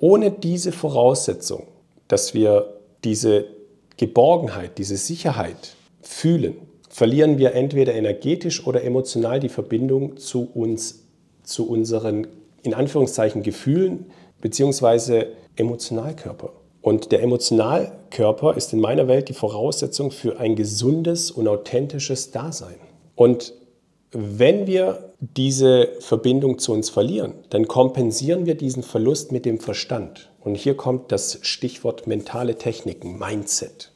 Ohne 0.00 0.30
diese 0.30 0.72
Voraussetzung, 0.72 1.66
dass 2.08 2.34
wir 2.34 2.74
diese 3.04 3.44
Geborgenheit, 3.98 4.78
diese 4.78 4.96
Sicherheit 4.96 5.74
fühlen, 6.00 6.56
verlieren 6.88 7.38
wir 7.38 7.54
entweder 7.54 7.94
energetisch 7.94 8.66
oder 8.66 8.82
emotional 8.82 9.40
die 9.40 9.50
Verbindung 9.50 10.16
zu 10.16 10.48
uns, 10.54 11.04
zu 11.44 11.68
unseren, 11.68 12.26
in 12.62 12.74
Anführungszeichen, 12.74 13.42
Gefühlen 13.42 14.06
bzw. 14.40 15.26
Emotionalkörper. 15.56 16.52
Und 16.82 17.12
der 17.12 17.22
Emotionalkörper 17.22 18.56
ist 18.56 18.72
in 18.72 18.80
meiner 18.80 19.06
Welt 19.06 19.28
die 19.28 19.34
Voraussetzung 19.34 20.10
für 20.10 20.40
ein 20.40 20.56
gesundes 20.56 21.30
und 21.30 21.46
authentisches 21.46 22.30
Dasein. 22.30 22.76
Und 23.16 23.52
wenn 24.12 24.66
wir 24.66 25.12
diese 25.20 25.88
Verbindung 26.00 26.58
zu 26.58 26.72
uns 26.72 26.90
verlieren, 26.90 27.34
dann 27.50 27.68
kompensieren 27.68 28.46
wir 28.46 28.56
diesen 28.56 28.82
Verlust 28.82 29.30
mit 29.30 29.44
dem 29.44 29.60
Verstand. 29.60 30.30
Und 30.40 30.56
hier 30.56 30.76
kommt 30.76 31.12
das 31.12 31.38
Stichwort 31.42 32.06
mentale 32.06 32.56
Techniken, 32.56 33.18
Mindset. 33.18 33.92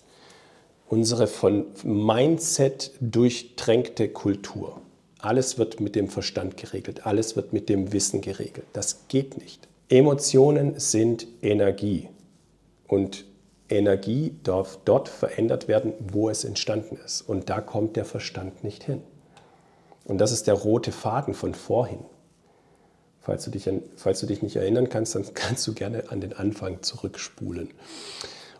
Unsere 0.88 1.26
von 1.26 1.66
Mindset 1.82 2.92
durchtränkte 3.00 4.08
Kultur. 4.08 4.80
Alles 5.18 5.58
wird 5.58 5.80
mit 5.80 5.96
dem 5.96 6.08
Verstand 6.08 6.58
geregelt, 6.58 7.06
alles 7.06 7.34
wird 7.34 7.52
mit 7.52 7.68
dem 7.68 7.92
Wissen 7.92 8.20
geregelt. 8.20 8.66
Das 8.74 9.08
geht 9.08 9.38
nicht. 9.38 9.66
Emotionen 9.88 10.78
sind 10.78 11.26
Energie. 11.42 12.08
Und 12.86 13.24
Energie 13.70 14.34
darf 14.42 14.78
dort 14.84 15.08
verändert 15.08 15.66
werden, 15.66 15.94
wo 16.12 16.28
es 16.28 16.44
entstanden 16.44 16.98
ist. 17.04 17.22
Und 17.22 17.48
da 17.48 17.60
kommt 17.60 17.96
der 17.96 18.04
Verstand 18.04 18.62
nicht 18.62 18.84
hin. 18.84 19.00
Und 20.05 20.18
das 20.18 20.32
ist 20.32 20.46
der 20.46 20.55
rote 20.55 20.92
Faden 20.92 21.34
von 21.34 21.55
vorhin. 21.55 22.00
Falls 23.20 23.44
du, 23.44 23.50
dich 23.50 23.70
falls 23.96 24.20
du 24.20 24.26
dich 24.26 24.42
nicht 24.42 24.57
erinnern 24.57 24.88
kannst, 24.88 25.14
dann 25.14 25.24
kannst 25.34 25.66
du 25.66 25.72
gerne 25.72 26.11
an 26.11 26.20
den 26.20 26.34
Anfang 26.34 26.82
zurückspulen. 26.82 27.70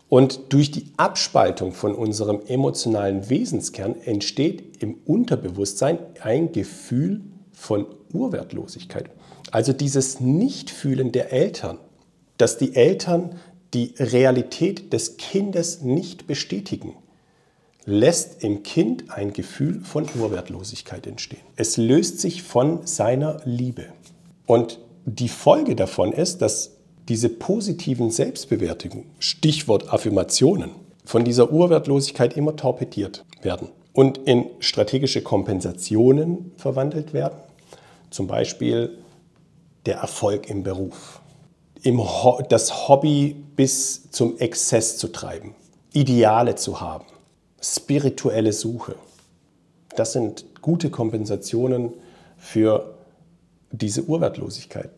Und 0.07 0.53
durch 0.53 0.71
die 0.71 0.91
Abspaltung 0.97 1.71
von 1.71 1.95
unserem 1.95 2.41
emotionalen 2.45 3.29
Wesenskern 3.29 3.95
entsteht 4.01 4.81
im 4.81 4.99
Unterbewusstsein 5.05 5.97
ein 6.21 6.51
Gefühl 6.51 7.21
von 7.53 7.87
Urwertlosigkeit. 8.13 9.09
Also 9.51 9.73
dieses 9.73 10.19
Nichtfühlen 10.19 11.11
der 11.11 11.31
Eltern, 11.31 11.79
dass 12.37 12.57
die 12.57 12.75
Eltern 12.75 13.39
die 13.73 13.93
Realität 13.97 14.93
des 14.93 15.17
Kindes 15.17 15.81
nicht 15.81 16.27
bestätigen 16.27 16.95
lässt 17.85 18.43
im 18.43 18.63
Kind 18.63 19.11
ein 19.11 19.33
Gefühl 19.33 19.81
von 19.81 20.05
Urwertlosigkeit 20.19 21.05
entstehen. 21.05 21.41
Es 21.55 21.77
löst 21.77 22.19
sich 22.19 22.43
von 22.43 22.85
seiner 22.85 23.41
Liebe. 23.45 23.85
Und 24.45 24.79
die 25.05 25.29
Folge 25.29 25.75
davon 25.75 26.11
ist, 26.11 26.41
dass 26.41 26.71
diese 27.07 27.29
positiven 27.29 28.09
Selbstbewertungen, 28.09 29.05
Stichwort 29.19 29.93
Affirmationen, 29.93 30.71
von 31.05 31.23
dieser 31.23 31.51
Urwertlosigkeit 31.51 32.35
immer 32.35 32.55
torpediert 32.55 33.23
werden 33.43 33.69
und 33.93 34.17
in 34.17 34.47
strategische 34.59 35.21
Kompensationen 35.21 36.51
verwandelt 36.57 37.13
werden. 37.13 37.37
Zum 38.09 38.25
Beispiel 38.25 38.97
der 39.85 39.97
Erfolg 39.97 40.49
im 40.49 40.63
Beruf, 40.63 41.21
im 41.83 41.99
Ho 41.99 42.41
das 42.49 42.87
Hobby 42.87 43.35
bis 43.55 44.09
zum 44.09 44.39
Exzess 44.39 44.97
zu 44.97 45.09
treiben, 45.09 45.53
Ideale 45.93 46.55
zu 46.55 46.81
haben, 46.81 47.05
spirituelle 47.73 48.53
Suche. 48.53 48.95
Das 49.95 50.13
sind 50.13 50.45
gute 50.61 50.89
Kompensationen 50.89 51.93
für 52.37 52.95
diese 53.71 54.03
Urwertlosigkeit. 54.03 54.91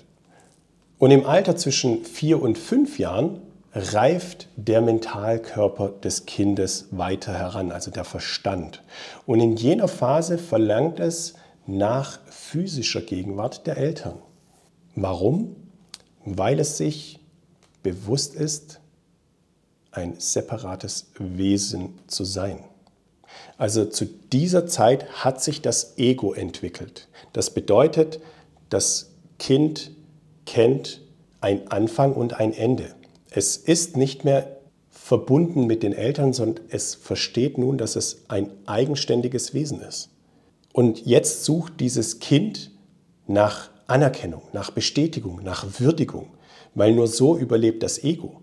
Und 0.99 1.11
im 1.11 1.26
Alter 1.26 1.55
zwischen 1.55 2.03
vier 2.03 2.41
und 2.41 2.57
fünf 2.57 2.99
Jahren 2.99 3.39
reift 3.74 4.49
der 4.55 4.82
Mentalkörper 4.82 5.89
des 5.89 6.26
Kindes 6.26 6.88
weiter 6.91 7.34
heran, 7.34 7.72
also 7.72 7.91
der 7.91 8.03
Verstand. 8.03 8.84
Und 9.26 9.39
in 9.39 9.55
jener 9.55 9.88
Phase 9.88 10.38
verlangt 10.38 10.99
es 10.99 11.36
nach 11.68 12.20
physischer 12.26 13.01
Gegenwart 13.01 13.68
der 13.68 13.78
Eltern. 13.78 14.15
Warum? 14.95 15.55
Weil 16.26 16.59
es 16.59 16.78
sich 16.78 17.20
bewusst 17.84 18.34
ist, 18.36 18.80
ein 19.92 20.20
separates 20.20 21.12
Wesen 21.18 22.00
zu 22.08 22.24
sein. 22.24 22.64
Also 23.58 23.86
zu 23.86 24.06
dieser 24.06 24.68
Zeit 24.68 25.24
hat 25.24 25.42
sich 25.42 25.62
das 25.62 25.98
Ego 25.98 26.34
entwickelt. 26.34 27.08
Das 27.34 27.54
bedeutet, 27.54 28.20
das 28.70 29.12
Kind 29.40 29.92
kennt 30.46 31.02
ein 31.42 31.70
Anfang 31.72 32.14
und 32.14 32.34
ein 32.34 32.54
Ende. 32.54 32.96
Es 33.30 33.58
ist 33.58 33.98
nicht 33.98 34.24
mehr 34.24 34.58
verbunden 34.90 35.68
mit 35.68 35.84
den 35.84 35.94
Eltern, 35.94 36.34
sondern 36.34 36.66
es 36.70 36.96
versteht 36.96 37.58
nun, 37.58 37.78
dass 37.78 37.96
es 37.96 38.24
ein 38.28 38.52
eigenständiges 38.66 39.54
Wesen 39.54 39.82
ist. 39.82 40.10
Und 40.74 41.06
jetzt 41.06 41.46
sucht 41.46 41.80
dieses 41.80 42.20
Kind 42.20 42.72
nach 43.26 43.70
Anerkennung, 43.88 44.42
nach 44.54 44.72
Bestätigung, 44.72 45.42
nach 45.44 45.80
Würdigung, 45.80 46.28
weil 46.76 46.94
nur 46.94 47.08
so 47.08 47.38
überlebt 47.38 47.84
das 47.84 48.04
Ego. 48.04 48.42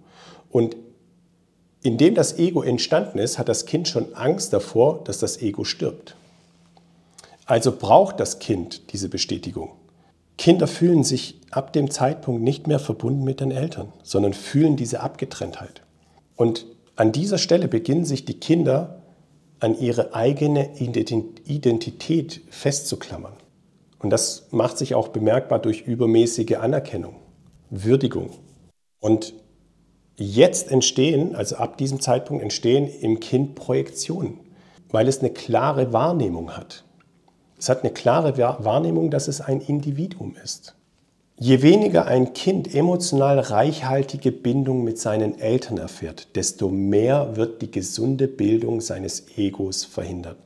Und 0.51 0.76
indem 1.85 2.14
das 2.14 2.39
Ego 2.39 2.62
entstanden 2.62 3.18
ist, 3.18 3.39
hat 3.39 3.49
das 3.49 3.66
Kind 3.66 3.87
schon 3.87 4.14
Angst 4.14 4.53
davor, 4.55 5.05
dass 5.05 5.18
das 5.18 5.41
Ego 5.41 5.64
stirbt. 5.64 6.16
Also 7.45 7.72
braucht 7.72 8.18
das 8.18 8.39
Kind 8.39 8.93
diese 8.93 9.11
Bestätigung. 9.11 9.72
Kinder 10.39 10.66
fühlen 10.66 11.05
sich 11.05 11.41
ab 11.51 11.74
dem 11.74 11.91
Zeitpunkt 11.91 12.43
nicht 12.43 12.66
mehr 12.66 12.78
verbunden 12.78 13.22
mit 13.22 13.41
den 13.41 13.51
Eltern, 13.51 13.93
sondern 14.03 14.32
fühlen 14.32 14.76
diese 14.76 15.01
Abgetrenntheit. 15.01 15.82
Und 16.37 16.64
an 16.97 17.12
dieser 17.12 17.37
Stelle 17.37 17.68
beginnen 17.68 18.07
sich 18.07 18.24
die 18.24 18.41
Kinder 18.41 19.03
an 19.61 19.78
ihre 19.78 20.14
eigene 20.14 20.70
Identität 20.78 22.41
festzuklammern. 22.49 23.35
Und 23.99 24.09
das 24.09 24.47
macht 24.51 24.78
sich 24.78 24.95
auch 24.95 25.09
bemerkbar 25.09 25.59
durch 25.59 25.82
übermäßige 25.82 26.57
Anerkennung, 26.57 27.16
Würdigung. 27.68 28.30
Und 29.01 29.35
Jetzt 30.16 30.70
entstehen, 30.70 31.34
also 31.34 31.56
ab 31.56 31.76
diesem 31.76 32.00
Zeitpunkt 32.00 32.42
entstehen 32.42 32.88
im 33.00 33.18
Kind 33.18 33.56
Projektionen, 33.56 34.38
weil 34.90 35.08
es 35.08 35.18
eine 35.18 35.30
klare 35.30 35.92
Wahrnehmung 35.92 36.56
hat. 36.56 36.84
Es 37.58 37.68
hat 37.68 37.82
eine 37.82 37.92
klare 37.92 38.36
Wahrnehmung, 38.38 39.10
dass 39.10 39.26
es 39.26 39.40
ein 39.40 39.60
Individuum 39.60 40.36
ist. 40.42 40.76
Je 41.36 41.62
weniger 41.62 42.06
ein 42.06 42.32
Kind 42.32 42.72
emotional 42.72 43.40
reichhaltige 43.40 44.30
Bindung 44.30 44.84
mit 44.84 45.00
seinen 45.00 45.40
Eltern 45.40 45.78
erfährt, 45.78 46.36
desto 46.36 46.68
mehr 46.68 47.36
wird 47.36 47.60
die 47.60 47.72
gesunde 47.72 48.28
Bildung 48.28 48.80
seines 48.80 49.36
Egos 49.36 49.84
verhindert. 49.84 50.36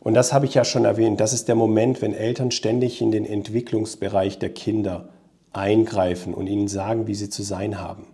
Und 0.00 0.14
das 0.14 0.32
habe 0.32 0.46
ich 0.46 0.54
ja 0.54 0.64
schon 0.64 0.86
erwähnt. 0.86 1.20
Das 1.20 1.34
ist 1.34 1.48
der 1.48 1.54
Moment, 1.54 2.00
wenn 2.00 2.14
Eltern 2.14 2.50
ständig 2.50 3.02
in 3.02 3.10
den 3.10 3.26
Entwicklungsbereich 3.26 4.38
der 4.38 4.48
Kinder 4.48 5.10
eingreifen 5.52 6.32
und 6.32 6.46
ihnen 6.46 6.68
sagen, 6.68 7.06
wie 7.06 7.14
sie 7.14 7.28
zu 7.28 7.42
sein 7.42 7.78
haben. 7.78 8.06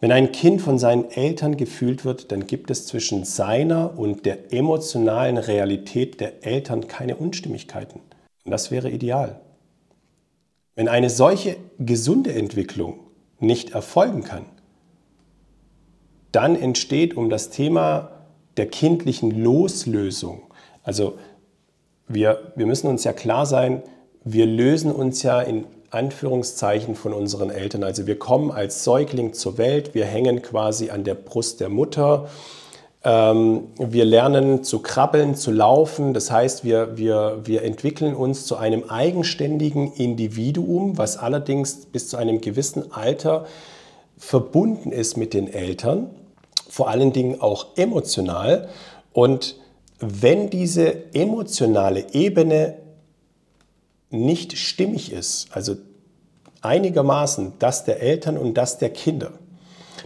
Wenn 0.00 0.12
ein 0.12 0.32
Kind 0.32 0.62
von 0.62 0.78
seinen 0.78 1.10
Eltern 1.10 1.58
gefühlt 1.58 2.06
wird, 2.06 2.32
dann 2.32 2.46
gibt 2.46 2.70
es 2.70 2.86
zwischen 2.86 3.24
seiner 3.24 3.98
und 3.98 4.24
der 4.24 4.52
emotionalen 4.52 5.36
Realität 5.36 6.20
der 6.20 6.46
Eltern 6.46 6.88
keine 6.88 7.16
Unstimmigkeiten. 7.16 8.00
Und 8.44 8.50
das 8.50 8.70
wäre 8.70 8.90
ideal. 8.90 9.40
Wenn 10.74 10.88
eine 10.88 11.10
solche 11.10 11.56
gesunde 11.78 12.32
Entwicklung 12.32 13.00
nicht 13.38 13.72
erfolgen 13.72 14.24
kann, 14.24 14.46
dann 16.32 16.56
entsteht 16.56 17.14
um 17.14 17.28
das 17.28 17.50
Thema 17.50 18.12
der 18.56 18.66
kindlichen 18.66 19.30
Loslösung, 19.42 20.42
also 20.82 21.18
wir, 22.08 22.52
wir 22.56 22.66
müssen 22.66 22.88
uns 22.88 23.04
ja 23.04 23.12
klar 23.12 23.46
sein, 23.46 23.82
wir 24.24 24.46
lösen 24.46 24.90
uns 24.90 25.22
ja 25.22 25.40
in 25.40 25.66
Anführungszeichen 25.90 26.94
von 26.94 27.12
unseren 27.12 27.50
Eltern. 27.50 27.82
Also 27.84 28.06
wir 28.06 28.18
kommen 28.18 28.50
als 28.50 28.84
Säugling 28.84 29.32
zur 29.32 29.58
Welt, 29.58 29.94
wir 29.94 30.04
hängen 30.04 30.42
quasi 30.42 30.90
an 30.90 31.04
der 31.04 31.14
Brust 31.14 31.60
der 31.60 31.68
Mutter. 31.68 32.28
Ähm, 33.02 33.68
wir 33.78 34.04
lernen 34.04 34.62
zu 34.62 34.80
krabbeln, 34.80 35.34
zu 35.34 35.50
laufen. 35.50 36.14
Das 36.14 36.30
heißt, 36.30 36.64
wir, 36.64 36.96
wir, 36.96 37.40
wir 37.44 37.62
entwickeln 37.62 38.14
uns 38.14 38.46
zu 38.46 38.56
einem 38.56 38.84
eigenständigen 38.88 39.92
Individuum, 39.92 40.98
was 40.98 41.16
allerdings 41.16 41.86
bis 41.86 42.08
zu 42.08 42.16
einem 42.16 42.40
gewissen 42.40 42.92
Alter 42.92 43.46
verbunden 44.18 44.92
ist 44.92 45.16
mit 45.16 45.32
den 45.32 45.50
Eltern, 45.50 46.10
vor 46.68 46.88
allen 46.88 47.12
Dingen 47.12 47.40
auch 47.40 47.68
emotional. 47.76 48.68
Und 49.12 49.56
wenn 49.98 50.50
diese 50.50 51.14
emotionale 51.14 52.12
Ebene 52.12 52.76
nicht 54.10 54.58
stimmig 54.58 55.12
ist, 55.12 55.48
also 55.52 55.76
einigermaßen 56.60 57.54
das 57.58 57.84
der 57.84 58.00
Eltern 58.00 58.36
und 58.36 58.54
das 58.54 58.78
der 58.78 58.90
Kinder, 58.90 59.32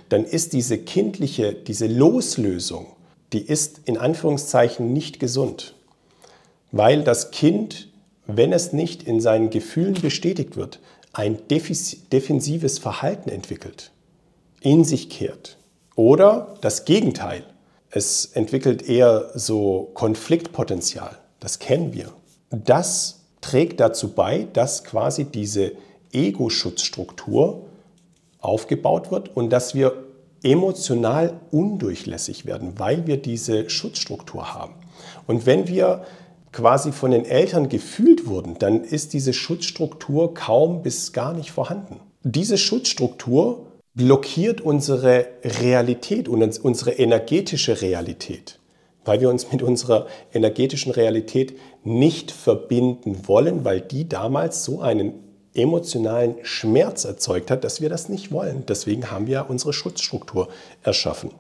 dann 0.09 0.25
ist 0.25 0.53
diese 0.53 0.79
kindliche, 0.79 1.53
diese 1.53 1.87
Loslösung, 1.87 2.87
die 3.33 3.41
ist 3.41 3.81
in 3.87 3.99
Anführungszeichen 3.99 4.93
nicht 4.93 5.19
gesund, 5.19 5.75
weil 6.71 7.03
das 7.03 7.31
Kind 7.31 7.89
wenn 8.27 8.53
es 8.53 8.73
nicht 8.73 9.03
in 9.03 9.21
seinen 9.21 9.51
Gefühlen 9.51 9.95
bestätigt 9.95 10.57
wird, 10.57 10.81
ein 11.13 11.39
defensives 11.49 12.79
Verhalten 12.79 13.29
entwickelt, 13.29 13.93
in 14.61 14.85
sich 14.85 15.11
kehrt. 15.11 15.59
Oder 15.95 16.57
das 16.61 16.85
Gegenteil. 16.85 17.45
Es 17.91 18.27
entwickelt 18.27 18.89
eher 18.89 19.31
so 19.35 19.91
Konfliktpotenzial. 19.95 21.19
Das 21.39 21.61
kennen 21.61 21.93
wir. 21.93 22.13
Das 22.51 23.21
trägt 23.45 23.79
dazu 23.79 24.15
bei, 24.15 24.49
dass 24.55 24.85
quasi 24.85 25.27
diese 25.27 25.73
Ego-Schutzstruktur 26.13 27.67
aufgebaut 28.41 29.11
wird 29.11 29.37
und 29.37 29.51
dass 29.51 29.75
wir 29.75 30.05
emotional 30.43 31.41
undurchlässig 31.51 32.47
werden, 32.47 32.79
weil 32.79 33.07
wir 33.07 33.19
diese 33.19 33.69
Schutzstruktur 33.69 34.55
haben. 34.55 34.75
Und 35.27 35.45
wenn 35.45 35.69
wir 35.69 36.05
quasi 36.53 36.91
von 36.93 37.11
den 37.11 37.27
Eltern 37.27 37.69
gefühlt 37.69 38.27
wurden, 38.27 38.59
dann 38.59 38.83
ist 38.83 39.13
diese 39.13 39.35
Schutzstruktur 39.35 40.33
kaum 40.33 40.83
bis 40.83 41.13
gar 41.13 41.35
nicht 41.35 41.51
vorhanden. 41.51 42.01
Diese 42.23 42.57
Schutzstruktur 42.57 43.67
blockiert 43.93 44.63
unsere 44.63 45.27
Realität 45.45 46.31
und 46.31 46.59
unsere 46.61 46.93
energetische 46.93 47.83
Realität, 47.83 48.59
weil 49.05 49.21
wir 49.21 49.31
uns 49.31 49.51
mit 49.53 49.63
unserer 49.63 50.07
energetischen 50.33 50.93
Realität 50.93 51.59
nicht 51.85 52.31
verbinden 52.31 53.27
wollen, 53.29 53.65
weil 53.65 53.81
die 53.81 54.09
damals 54.09 54.65
so 54.65 54.81
einen 54.81 55.13
emotionalen 55.55 56.37
Schmerz 56.43 57.05
erzeugt 57.05 57.51
hat, 57.51 57.65
dass 57.65 57.81
wir 57.81 57.89
das 57.89 58.09
nicht 58.09 58.33
wollen. 58.33 58.65
Deswegen 58.67 59.11
haben 59.11 59.27
wir 59.27 59.47
unsere 59.49 59.73
Schutzstruktur 59.73 60.49
erschaffen. 60.83 61.31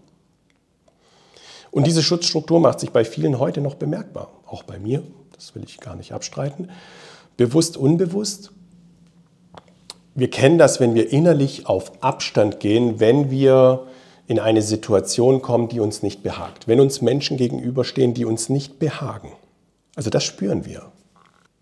Und 1.71 1.87
diese 1.89 2.05
Schutzstruktur 2.05 2.61
macht 2.61 2.79
sich 2.79 2.91
bei 2.91 3.05
vielen 3.05 3.41
heute 3.41 3.61
noch 3.61 3.75
bemerkbar. 3.75 4.31
Auch 4.47 4.63
bei 4.63 4.79
mir, 4.79 5.03
das 5.35 5.57
will 5.57 5.65
ich 5.65 5.81
gar 5.81 5.97
nicht 5.97 6.13
abstreiten. 6.13 6.71
Bewusst, 7.37 7.77
unbewusst. 7.77 8.53
Wir 10.15 10.31
kennen 10.31 10.59
das, 10.59 10.79
wenn 10.79 10.95
wir 10.95 11.13
innerlich 11.13 11.67
auf 11.67 11.91
Abstand 12.01 12.61
gehen, 12.61 13.01
wenn 13.01 13.33
wir 13.33 13.89
in 14.27 14.39
eine 14.39 14.63
Situation 14.63 15.43
kommen, 15.43 15.69
die 15.69 15.81
uns 15.81 16.03
nicht 16.03 16.23
behagt. 16.23 16.67
Wenn 16.67 16.81
uns 16.81 17.03
Menschen 17.03 17.37
gegenüberstehen, 17.37 18.15
die 18.15 18.25
uns 18.25 18.49
nicht 18.49 18.79
behagen. 18.79 19.33
Also 19.95 20.11
das 20.11 20.25
spüren 20.25 20.65
wir. 20.65 20.91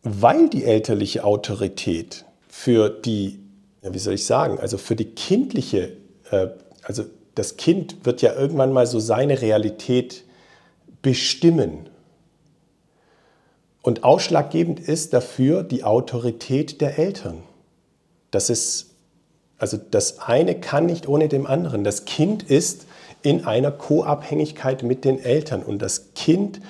Weil 0.03 0.49
die 0.49 0.65
elterliche 0.65 1.25
Autorität 1.25 2.25
für 2.49 2.89
die, 2.89 3.41
ja, 3.83 3.93
wie 3.93 3.99
soll 3.99 4.15
ich 4.15 4.27
sagen, 4.27 4.59
also 4.59 4.79
für 4.79 4.97
die 4.97 5.07
kindliche, 5.07 5.97
äh, 6.31 6.49
also 6.83 7.05
das 7.35 7.57
Kind 7.57 8.05
wird 8.05 8.23
ja 8.23 8.35
irgendwann 8.35 8.73
mal 8.73 8.87
so 8.87 9.01
seine 9.01 9.41
Realität 9.41 10.25
bestimmen. 11.03 11.89
Und 13.83 14.05
ausschlaggebend 14.05 14.81
ist 14.81 15.13
dafür 15.13 15.65
die 15.65 15.83
Autorität 15.83 16.81
der 16.81 16.99
Eltern. 16.99 17.43
Das 18.31 18.49
ist, 18.49 18.92
also 19.63 19.77
das 19.77 20.19
eine 20.19 20.57
kann 20.57 20.87
nicht 20.87 21.07
ohne 21.07 21.29
dem 21.29 21.47
anderen. 21.47 21.85
Das 21.85 22.05
Kind 22.05 22.43
ist 22.43 22.85
in 23.23 23.47
einer 23.47 23.71
Co-Abhängigkeit 23.71 24.83
mit 24.83 25.05
den 25.05 25.21
Eltern 25.21 25.63
und 25.63 25.81
das 25.81 26.15
Kind 26.15 26.61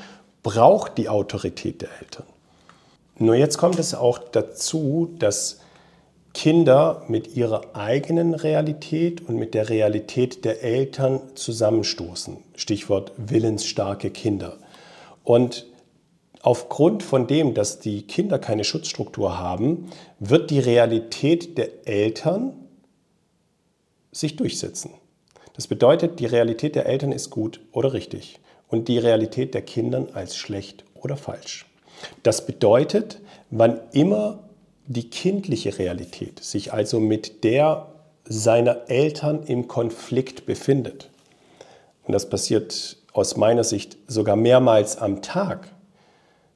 braucht 0.42 0.98
die 0.98 1.08
Autorität 1.08 1.80
der 1.80 1.88
Eltern. 2.00 2.26
Nur 3.16 3.34
jetzt 3.34 3.56
kommt 3.56 3.78
es 3.78 3.94
auch 3.94 4.18
dazu, 4.18 5.08
dass 5.18 5.60
Kinder 6.34 7.04
mit 7.08 7.34
ihrer 7.34 7.74
eigenen 7.74 8.34
Realität 8.34 9.26
und 9.26 9.36
mit 9.36 9.54
der 9.54 9.70
Realität 9.70 10.44
der 10.44 10.62
Eltern 10.62 11.20
zusammenstoßen. 11.34 12.36
Stichwort 12.56 13.12
willensstarke 13.16 14.10
Kinder. 14.10 14.58
Und 15.24 15.64
aufgrund 16.42 17.02
von 17.02 17.26
dem, 17.26 17.54
dass 17.54 17.80
die 17.80 18.02
Kinder 18.02 18.38
keine 18.38 18.64
Schutzstruktur 18.64 19.38
haben, 19.38 19.88
wird 20.18 20.50
die 20.50 20.60
Realität 20.60 21.56
der 21.56 21.86
Eltern 21.86 22.58
sich 24.12 24.36
durchsetzen. 24.36 24.92
Das 25.54 25.66
bedeutet, 25.66 26.20
die 26.20 26.26
Realität 26.26 26.76
der 26.76 26.86
Eltern 26.86 27.12
ist 27.12 27.30
gut 27.30 27.60
oder 27.72 27.92
richtig 27.92 28.38
und 28.68 28.88
die 28.88 28.98
Realität 28.98 29.54
der 29.54 29.62
Kinder 29.62 30.06
als 30.14 30.36
schlecht 30.36 30.84
oder 30.94 31.16
falsch. 31.16 31.66
Das 32.22 32.46
bedeutet, 32.46 33.20
wann 33.50 33.80
immer 33.92 34.44
die 34.86 35.10
kindliche 35.10 35.78
Realität 35.78 36.42
sich 36.42 36.72
also 36.72 37.00
mit 37.00 37.44
der 37.44 37.88
seiner 38.24 38.88
Eltern 38.88 39.42
im 39.44 39.68
Konflikt 39.68 40.46
befindet, 40.46 41.10
und 42.04 42.12
das 42.12 42.28
passiert 42.28 42.96
aus 43.12 43.36
meiner 43.36 43.64
Sicht 43.64 43.96
sogar 44.06 44.36
mehrmals 44.36 44.96
am 44.96 45.22
Tag, 45.22 45.68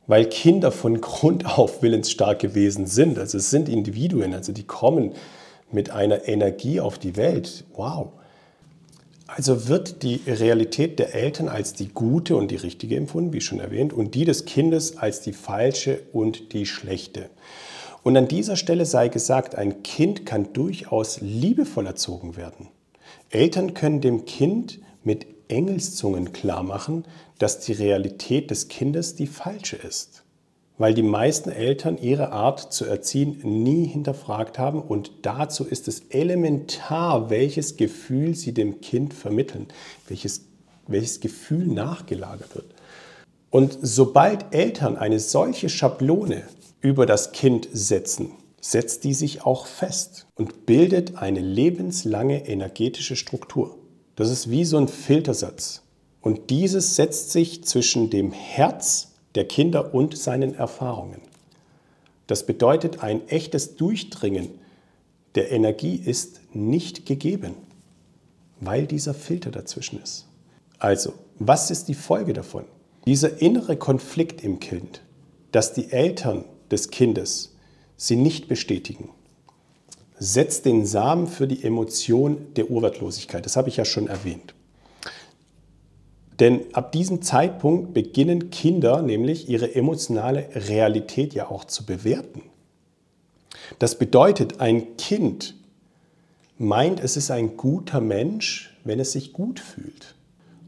weil 0.07 0.27
Kinder 0.27 0.73
von 0.73 1.01
Grund 1.01 1.59
auf 1.59 1.83
willensstarke 1.83 2.55
Wesen 2.55 2.87
sind. 2.87 3.19
Also 3.19 3.39
es 3.39 3.51
sind 3.51 3.69
Individuen, 3.69 4.35
also 4.35 4.53
die 4.53 4.65
kommen 4.65 5.13
mit 5.73 5.91
einer 5.91 6.29
Energie 6.29 6.81
auf 6.81 6.99
die 6.99 7.17
Welt. 7.17 7.65
Wow. 7.75 8.13
Also 9.27 9.67
wird 9.67 10.03
die 10.03 10.21
Realität 10.27 10.99
der 10.99 11.15
Eltern 11.15 11.49
als 11.49 11.73
die 11.73 11.89
gute 11.89 12.37
und 12.37 12.51
die 12.51 12.57
richtige 12.57 12.97
empfunden, 12.97 13.33
wie 13.33 13.41
schon 13.41 13.59
erwähnt, 13.59 13.93
und 13.93 14.15
die 14.15 14.25
des 14.25 14.45
Kindes 14.45 14.99
als 14.99 15.21
die 15.21 15.33
falsche 15.33 16.01
und 16.13 16.53
die 16.53 16.65
schlechte. 16.65 17.29
Und 18.05 18.17
an 18.17 18.29
dieser 18.29 18.55
Stelle 18.55 18.87
sei 18.87 19.09
gesagt, 19.09 19.57
ein 19.57 19.83
Kind 19.83 20.27
kann 20.27 20.53
durchaus 20.53 21.21
liebevoll 21.21 21.87
erzogen 21.87 22.37
werden. 22.37 22.69
Eltern 23.31 23.75
können 23.75 24.01
dem 24.01 24.27
Kind 24.27 24.79
mit 25.03 25.27
Engelszungen 25.49 26.33
klarmachen, 26.33 27.05
dass 27.39 27.59
die 27.61 27.73
Realität 27.73 28.53
des 28.53 28.69
Kindes 28.69 29.17
die 29.17 29.27
falsche 29.27 29.77
ist. 29.77 30.23
Weil 30.79 30.93
die 30.93 31.03
meisten 31.03 31.51
Eltern 31.51 31.97
ihre 31.97 32.33
Art 32.33 32.73
zu 32.73 32.85
erziehen 32.85 33.41
nie 33.43 33.87
hinterfragt 33.87 34.59
haben 34.59 34.83
und 34.83 35.11
dazu 35.23 35.65
ist 35.65 35.89
es 35.89 36.01
elementar, 36.11 37.31
welches 37.31 37.77
Gefühl 37.77 38.35
sie 38.35 38.53
dem 38.53 38.81
Kind 38.83 39.15
vermitteln, 39.15 39.69
welches, 40.07 40.43
welches 40.87 41.21
Gefühl 41.21 41.67
nachgelagert 41.67 42.55
wird. 42.55 42.67
Und 43.51 43.79
sobald 43.81 44.55
Eltern 44.55 44.97
eine 44.97 45.19
solche 45.19 45.71
Schablone 45.71 46.43
über 46.83 47.07
das 47.07 47.33
Kind 47.33 47.69
setzen, 47.73 48.33
setzt 48.61 49.05
die 49.05 49.15
sich 49.15 49.47
auch 49.47 49.67
fest 49.67 50.27
und 50.35 50.67
bildet 50.67 51.17
eine 51.17 51.41
lebenslange 51.41 52.47
energetische 52.47 53.17
Struktur. 53.17 53.79
Das 54.17 54.31
ist 54.31 54.51
wie 54.51 54.65
so 54.65 54.77
ein 54.77 54.89
Filtersatz. 54.89 55.83
Und 56.21 56.51
dieses 56.51 56.97
setzt 56.97 57.31
sich 57.31 57.65
zwischen 57.65 58.11
dem 58.11 58.33
Herz 58.33 59.13
der 59.37 59.47
Kinder 59.47 59.95
und 59.95 60.17
seinen 60.17 60.55
Erfahrungen. 60.55 61.21
Das 62.27 62.47
bedeutet, 62.47 63.03
ein 63.03 63.29
echtes 63.29 63.77
Durchdringen 63.77 64.51
der 65.37 65.53
Energie 65.53 65.97
ist 65.97 66.41
nicht 66.55 67.07
gegeben, 67.07 67.55
weil 68.61 68.87
dieser 68.87 69.15
Filter 69.15 69.51
dazwischen 69.51 70.03
ist. 70.03 70.27
Also, 70.79 71.13
was 71.39 71.71
ist 71.71 71.89
die 71.89 71.95
Folge 71.95 72.33
davon? 72.33 72.65
Dieser 73.07 73.41
innere 73.41 73.77
Konflikt 73.77 74.43
im 74.43 74.59
Kind, 74.59 75.03
dass 75.53 75.75
die 75.75 75.93
Eltern 75.93 76.45
des 76.71 76.91
Kindes 76.91 77.55
sie 77.97 78.17
nicht 78.17 78.49
bestätigen, 78.49 79.11
setzt 80.19 80.65
den 80.65 80.87
Samen 80.87 81.27
für 81.27 81.47
die 81.47 81.63
Emotion 81.63 82.55
der 82.57 82.71
Urwertlosigkeit. 82.71 83.45
Das 83.45 83.57
habe 83.57 83.69
ich 83.69 83.77
ja 83.77 83.85
schon 83.85 84.09
erwähnt. 84.09 84.56
Denn 86.41 86.63
ab 86.75 86.93
diesem 86.93 87.23
Zeitpunkt 87.23 87.95
beginnen 87.95 88.51
Kinder 88.51 89.01
nämlich 89.01 89.49
ihre 89.49 89.75
emotionale 89.75 90.49
Realität 90.55 91.35
ja 91.35 91.51
auch 91.51 91.65
zu 91.65 91.87
bewerten. 91.87 92.43
Das 93.79 93.99
bedeutet, 93.99 94.61
ein 94.61 94.97
Kind 94.97 95.55
meint, 96.59 97.01
es 97.01 97.17
ist 97.17 97.31
ein 97.31 97.57
guter 97.57 98.01
Mensch, 98.01 98.77
wenn 98.85 99.01
es 99.01 99.13
sich 99.13 99.33
gut 99.33 99.61
fühlt. 99.61 100.15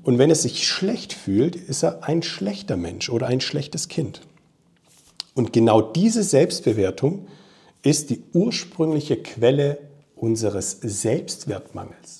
Und 0.02 0.18
wenn 0.18 0.30
es 0.30 0.42
sich 0.42 0.66
schlecht 0.66 1.12
fühlt, 1.12 1.54
ist 1.54 1.82
er 1.82 2.04
ein 2.04 2.22
schlechter 2.22 2.76
Mensch 2.76 3.10
oder 3.10 3.26
ein 3.26 3.40
schlechtes 3.40 3.88
Kind. 3.88 4.22
Und 5.34 5.52
genau 5.52 5.82
diese 5.82 6.22
Selbstbewertung 6.22 7.28
ist 7.82 8.10
die 8.10 8.22
ursprüngliche 8.32 9.18
Quelle 9.22 9.78
unseres 10.16 10.78
Selbstwertmangels. 10.80 12.17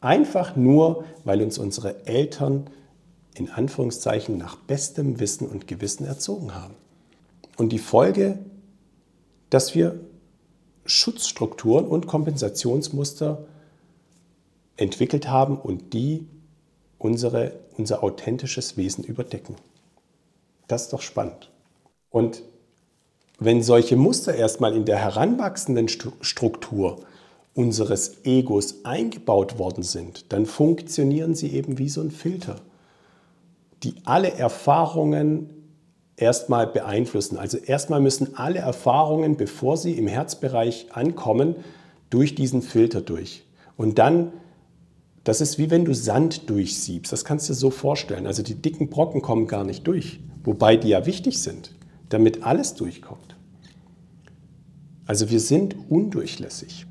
Einfach 0.00 0.56
nur, 0.56 1.04
weil 1.24 1.42
uns 1.42 1.58
unsere 1.58 2.06
Eltern 2.06 2.70
in 3.34 3.50
Anführungszeichen 3.50 4.38
nach 4.38 4.56
bestem 4.56 5.20
Wissen 5.20 5.48
und 5.48 5.66
Gewissen 5.66 6.06
erzogen 6.06 6.54
haben. 6.54 6.74
Und 7.56 7.70
die 7.70 7.78
Folge, 7.78 8.38
dass 9.50 9.74
wir 9.74 10.00
Schutzstrukturen 10.86 11.86
und 11.86 12.06
Kompensationsmuster 12.06 13.44
entwickelt 14.76 15.28
haben 15.28 15.58
und 15.58 15.92
die 15.92 16.26
unsere, 16.98 17.52
unser 17.76 18.02
authentisches 18.02 18.76
Wesen 18.76 19.04
überdecken. 19.04 19.56
Das 20.68 20.82
ist 20.82 20.92
doch 20.92 21.02
spannend. 21.02 21.50
Und 22.10 22.42
wenn 23.38 23.62
solche 23.62 23.96
Muster 23.96 24.34
erstmal 24.34 24.74
in 24.74 24.84
der 24.84 24.98
heranwachsenden 24.98 25.88
Struktur 25.88 27.00
unseres 27.54 28.24
Egos 28.24 28.84
eingebaut 28.84 29.58
worden 29.58 29.82
sind, 29.82 30.32
dann 30.32 30.46
funktionieren 30.46 31.34
sie 31.34 31.52
eben 31.52 31.78
wie 31.78 31.88
so 31.88 32.00
ein 32.00 32.10
Filter, 32.10 32.60
die 33.82 33.94
alle 34.04 34.32
Erfahrungen 34.32 35.50
erstmal 36.16 36.66
beeinflussen. 36.66 37.38
Also 37.38 37.58
erstmal 37.58 38.00
müssen 38.00 38.36
alle 38.36 38.60
Erfahrungen, 38.60 39.36
bevor 39.36 39.76
sie 39.76 39.92
im 39.92 40.06
Herzbereich 40.06 40.88
ankommen, 40.92 41.56
durch 42.10 42.34
diesen 42.34 42.62
Filter 42.62 43.00
durch. 43.00 43.44
Und 43.76 43.98
dann, 43.98 44.32
das 45.24 45.40
ist 45.40 45.58
wie 45.58 45.70
wenn 45.70 45.84
du 45.84 45.94
Sand 45.94 46.50
durchsiebst. 46.50 47.12
Das 47.12 47.24
kannst 47.24 47.48
du 47.48 47.52
dir 47.52 47.58
so 47.58 47.70
vorstellen. 47.70 48.26
Also 48.26 48.42
die 48.42 48.54
dicken 48.54 48.90
Brocken 48.90 49.22
kommen 49.22 49.46
gar 49.46 49.64
nicht 49.64 49.86
durch, 49.86 50.20
wobei 50.44 50.76
die 50.76 50.88
ja 50.88 51.06
wichtig 51.06 51.42
sind, 51.42 51.74
damit 52.10 52.42
alles 52.44 52.74
durchkommt. 52.74 53.36
Also 55.06 55.30
wir 55.30 55.40
sind 55.40 55.74
undurchlässig. 55.88 56.86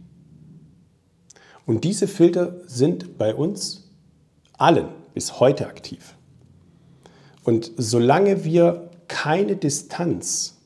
Und 1.70 1.84
diese 1.84 2.08
Filter 2.08 2.56
sind 2.66 3.20
bei 3.20 3.36
uns 3.36 3.92
allen 4.58 4.88
bis 5.14 5.40
heute 5.40 5.68
aktiv. 5.68 6.16
Und 7.44 7.72
solange 7.78 8.44
wir 8.44 8.90
keine 9.08 9.56
Distanz 9.56 10.58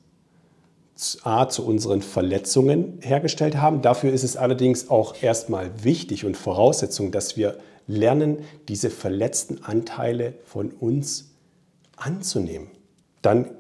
A, 1.24 1.50
zu 1.50 1.66
unseren 1.66 2.02
Verletzungen 2.02 3.00
hergestellt 3.02 3.58
haben, 3.58 3.82
dafür 3.82 4.14
ist 4.14 4.24
es 4.24 4.38
allerdings 4.38 4.90
auch 4.90 5.22
erstmal 5.22 5.84
wichtig 5.84 6.24
und 6.24 6.38
Voraussetzung, 6.38 7.12
dass 7.12 7.36
wir 7.36 7.58
lernen, 7.86 8.38
diese 8.70 8.90
verletzten 8.90 9.62
Anteile 9.62 10.36
von 10.46 10.72
uns 10.72 11.34
anzunehmen. 11.98 12.70
Dann 13.22 13.52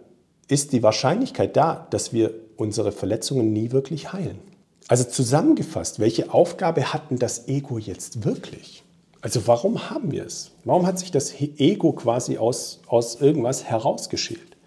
ist 0.47 0.71
die 0.71 0.81
Wahrscheinlichkeit 0.81 1.57
da, 1.57 1.87
dass 1.89 2.13
wir 2.13 2.33
unsere 2.55 2.93
Verletzungen 2.93 3.51
nie 3.51 3.73
wirklich 3.73 4.13
heilen. 4.13 4.52
Also 4.87 5.05
zusammengefasst, 5.05 5.99
welche 5.99 6.33
Aufgabe 6.33 6.93
hat 6.93 7.09
denn 7.09 7.19
das 7.19 7.47
Ego 7.47 7.77
jetzt 7.77 8.25
wirklich? 8.25 8.83
Also 9.21 9.47
warum 9.47 9.89
haben 9.89 10.11
wir 10.11 10.25
es? 10.25 10.51
Warum 10.65 10.85
hat 10.85 10.99
sich 10.99 11.09
das 11.09 11.33
Ego 11.39 11.93
quasi 11.93 12.37
aus, 12.37 12.81
aus 12.87 13.21
irgendwas 13.21 13.63
herausgeschält? 13.63 14.57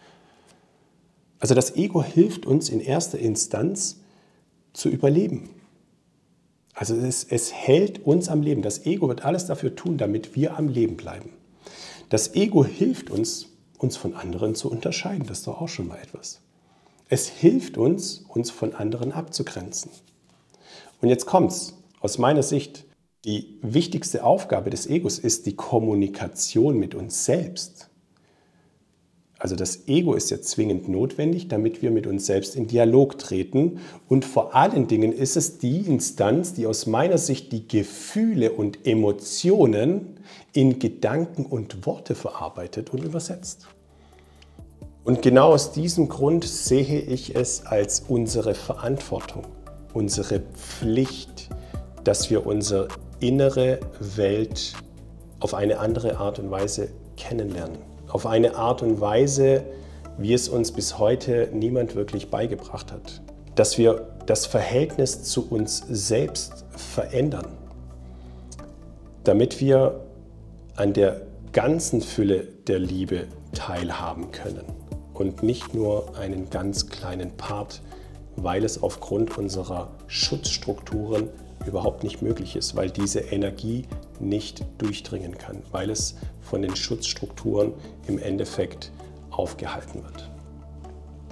Also 1.39 1.55
das 1.55 1.77
Ego 1.77 2.03
hilft 2.03 2.47
uns 2.47 2.71
in 2.71 2.81
erster 2.81 3.19
Instanz 3.19 4.01
zu 4.73 4.89
überleben. 4.89 5.51
Also 6.73 6.95
es, 6.95 7.25
es 7.25 7.53
hält 7.53 8.07
uns 8.07 8.29
am 8.29 8.43
Leben. 8.43 8.63
Das 8.63 8.87
Ego 8.87 9.09
wird 9.09 9.25
alles 9.25 9.47
dafür 9.47 9.75
tun, 9.75 9.99
damit 9.99 10.35
wir 10.35 10.57
am 10.57 10.69
Leben 10.69 10.97
bleiben. 10.97 11.31
Das 12.09 12.35
Ego 12.35 12.65
hilft 12.65 13.11
uns, 13.11 13.49
uns 13.79 13.97
von 13.97 14.15
anderen 14.15 14.55
zu 14.55 14.71
unterscheiden. 14.71 15.27
Das 15.27 15.39
ist 15.39 15.47
doch 15.47 15.61
auch 15.61 15.69
schon 15.69 15.89
mal 15.89 15.99
etwas. 15.99 16.41
Es 17.09 17.29
hilft 17.29 17.79
uns, 17.79 18.25
uns 18.29 18.51
von 18.51 18.75
anderen 18.75 19.13
abzugrenzen. 19.13 19.91
Und 21.01 21.09
jetzt 21.09 21.27
kommt's. 21.27 21.75
Aus 22.01 22.19
meiner 22.19 22.43
Sicht 22.43 22.85
die 23.25 23.59
wichtigste 23.63 24.23
Aufgabe 24.23 24.71
des 24.71 24.87
Egos 24.87 25.19
ist 25.19 25.47
die 25.47 25.57
Kommunikation 25.57 26.79
mit 26.79 26.95
uns 26.95 27.25
selbst. 27.25 27.91
Also 29.39 29.55
das 29.55 29.87
Ego 29.87 30.15
ist 30.15 30.31
ja 30.31 30.41
zwingend 30.41 30.89
notwendig, 30.89 31.49
damit 31.49 31.83
wir 31.83 31.91
mit 31.91 32.07
uns 32.07 32.27
selbst 32.27 32.57
in 32.57 32.69
Dialog 32.69 33.19
treten. 33.19 33.81
Und 34.09 34.25
vor 34.25 34.55
allen 34.55 34.87
Dingen 34.89 35.13
ist 35.13 35.37
es 35.37 35.59
die 35.59 35.81
Instanz, 35.81 36.55
die 36.55 36.67
aus 36.67 36.87
meiner 36.87 37.19
Sicht 37.19 37.53
die 37.53 37.69
Gefühle 37.69 38.53
und 38.53 38.87
Emotionen 38.87 40.21
in 40.53 40.79
Gedanken 40.79 41.45
und 41.45 41.85
Worte 41.85 42.15
verarbeitet 42.15 42.91
und 42.91 43.05
übersetzt. 43.05 43.67
Und 45.07 45.23
genau 45.23 45.53
aus 45.53 45.71
diesem 45.71 46.09
Grund 46.09 46.45
sehe 46.45 46.99
ich 46.99 47.37
es 47.37 47.65
als 47.65 48.03
unsere 48.09 48.55
Verantwortung, 48.55 49.45
unsere 49.95 50.41
Pflicht, 50.41 51.49
dass 52.03 52.29
wir 52.29 52.45
unser 52.45 52.89
innere 53.21 53.79
Welt 54.01 54.73
auf 55.39 55.55
eine 55.55 55.79
andere 55.79 56.17
Art 56.17 56.41
und 56.41 56.51
Weise 56.51 56.89
kennenlernen. 57.17 57.79
Auf 58.09 58.27
eine 58.27 58.57
Art 58.57 58.83
und 58.83 59.01
Weise, 59.01 59.63
wie 60.19 60.35
es 60.35 60.49
uns 60.49 60.73
bis 60.73 60.99
heute 60.99 61.51
niemand 61.53 61.95
wirklich 61.95 62.29
beigebracht 62.29 62.91
hat. 62.91 63.23
Dass 63.55 63.79
wir 63.79 64.09
das 64.27 64.45
Verhältnis 64.45 65.23
zu 65.23 65.49
uns 65.49 65.85
selbst 65.89 66.65
verändern, 66.71 67.47
damit 69.23 69.61
wir 69.61 70.01
an 70.75 70.95
der 70.95 71.21
ganzen 71.53 72.01
Fülle 72.01 72.49
der 72.67 72.81
Liebe 72.81 73.29
teilhaben 73.53 74.33
können 74.33 74.76
und 75.21 75.43
nicht 75.43 75.75
nur 75.75 76.17
einen 76.19 76.51
ganz 76.51 76.89
kleinen 76.89 77.31
Part, 77.37 77.83
weil 78.37 78.65
es 78.65 78.83
aufgrund 78.83 79.37
unserer 79.39 79.89
Schutzstrukturen 80.07 81.29
überhaupt 81.67 82.05
nicht 82.05 82.23
möglich 82.23 82.57
ist, 82.57 82.77
weil 82.77 82.91
diese 82.91 83.21
Energie 83.21 83.85
nicht 84.21 84.65
durchdringen 84.79 85.37
kann, 85.37 85.63
weil 85.73 85.91
es 85.91 86.17
von 86.43 86.63
den 86.63 86.77
Schutzstrukturen 86.77 87.73
im 88.07 88.19
Endeffekt 88.19 88.93
aufgehalten 89.31 90.03
wird. 90.05 90.31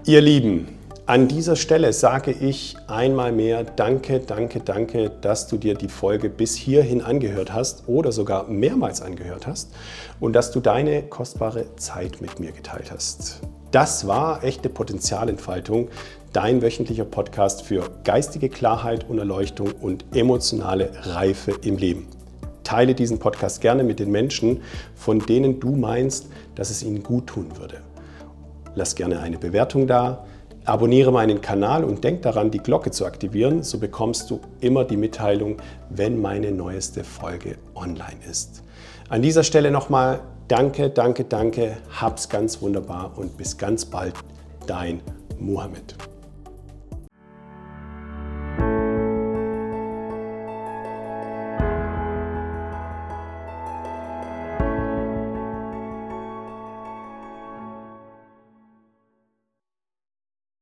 Ihr 0.06 0.20
Lieben, 0.20 0.68
an 1.06 1.28
dieser 1.28 1.54
Stelle 1.54 1.92
sage 1.92 2.30
ich 2.32 2.76
einmal 2.86 3.30
mehr 3.30 3.62
Danke, 3.62 4.20
danke, 4.20 4.60
danke, 4.60 5.10
dass 5.10 5.46
du 5.46 5.58
dir 5.58 5.74
die 5.74 5.88
Folge 5.88 6.30
bis 6.30 6.54
hierhin 6.54 7.02
angehört 7.02 7.52
hast 7.52 7.88
oder 7.88 8.10
sogar 8.10 8.48
mehrmals 8.48 9.02
angehört 9.02 9.46
hast 9.46 9.74
und 10.18 10.32
dass 10.32 10.50
du 10.50 10.60
deine 10.60 11.02
kostbare 11.02 11.76
Zeit 11.76 12.22
mit 12.22 12.40
mir 12.40 12.52
geteilt 12.52 12.90
hast. 12.90 13.42
Das 13.74 14.06
war 14.06 14.44
echte 14.44 14.68
Potenzialentfaltung, 14.68 15.88
dein 16.32 16.62
wöchentlicher 16.62 17.04
Podcast 17.04 17.62
für 17.62 17.90
geistige 18.04 18.48
Klarheit 18.48 19.10
und 19.10 19.18
Erleuchtung 19.18 19.72
und 19.72 20.04
emotionale 20.14 20.92
Reife 21.02 21.50
im 21.64 21.76
Leben. 21.76 22.06
Teile 22.62 22.94
diesen 22.94 23.18
Podcast 23.18 23.60
gerne 23.60 23.82
mit 23.82 23.98
den 23.98 24.12
Menschen, 24.12 24.62
von 24.94 25.18
denen 25.18 25.58
du 25.58 25.74
meinst, 25.74 26.28
dass 26.54 26.70
es 26.70 26.84
ihnen 26.84 27.02
gut 27.02 27.26
tun 27.26 27.48
würde. 27.58 27.78
Lass 28.76 28.94
gerne 28.94 29.18
eine 29.18 29.38
Bewertung 29.38 29.88
da, 29.88 30.24
abonniere 30.64 31.10
meinen 31.10 31.40
Kanal 31.40 31.82
und 31.82 32.04
denk 32.04 32.22
daran, 32.22 32.52
die 32.52 32.60
Glocke 32.60 32.92
zu 32.92 33.04
aktivieren, 33.04 33.64
so 33.64 33.78
bekommst 33.80 34.30
du 34.30 34.38
immer 34.60 34.84
die 34.84 34.96
Mitteilung, 34.96 35.56
wenn 35.90 36.22
meine 36.22 36.52
neueste 36.52 37.02
Folge 37.02 37.56
online 37.74 38.20
ist. 38.30 38.62
An 39.08 39.20
dieser 39.20 39.42
Stelle 39.42 39.72
nochmal 39.72 40.20
Danke, 40.48 40.90
danke, 40.90 41.24
danke. 41.24 41.78
Hab's 42.00 42.28
ganz 42.28 42.60
wunderbar 42.60 43.16
und 43.16 43.36
bis 43.36 43.56
ganz 43.56 43.84
bald. 43.86 44.14
Dein 44.66 45.00
Mohammed. 45.38 45.96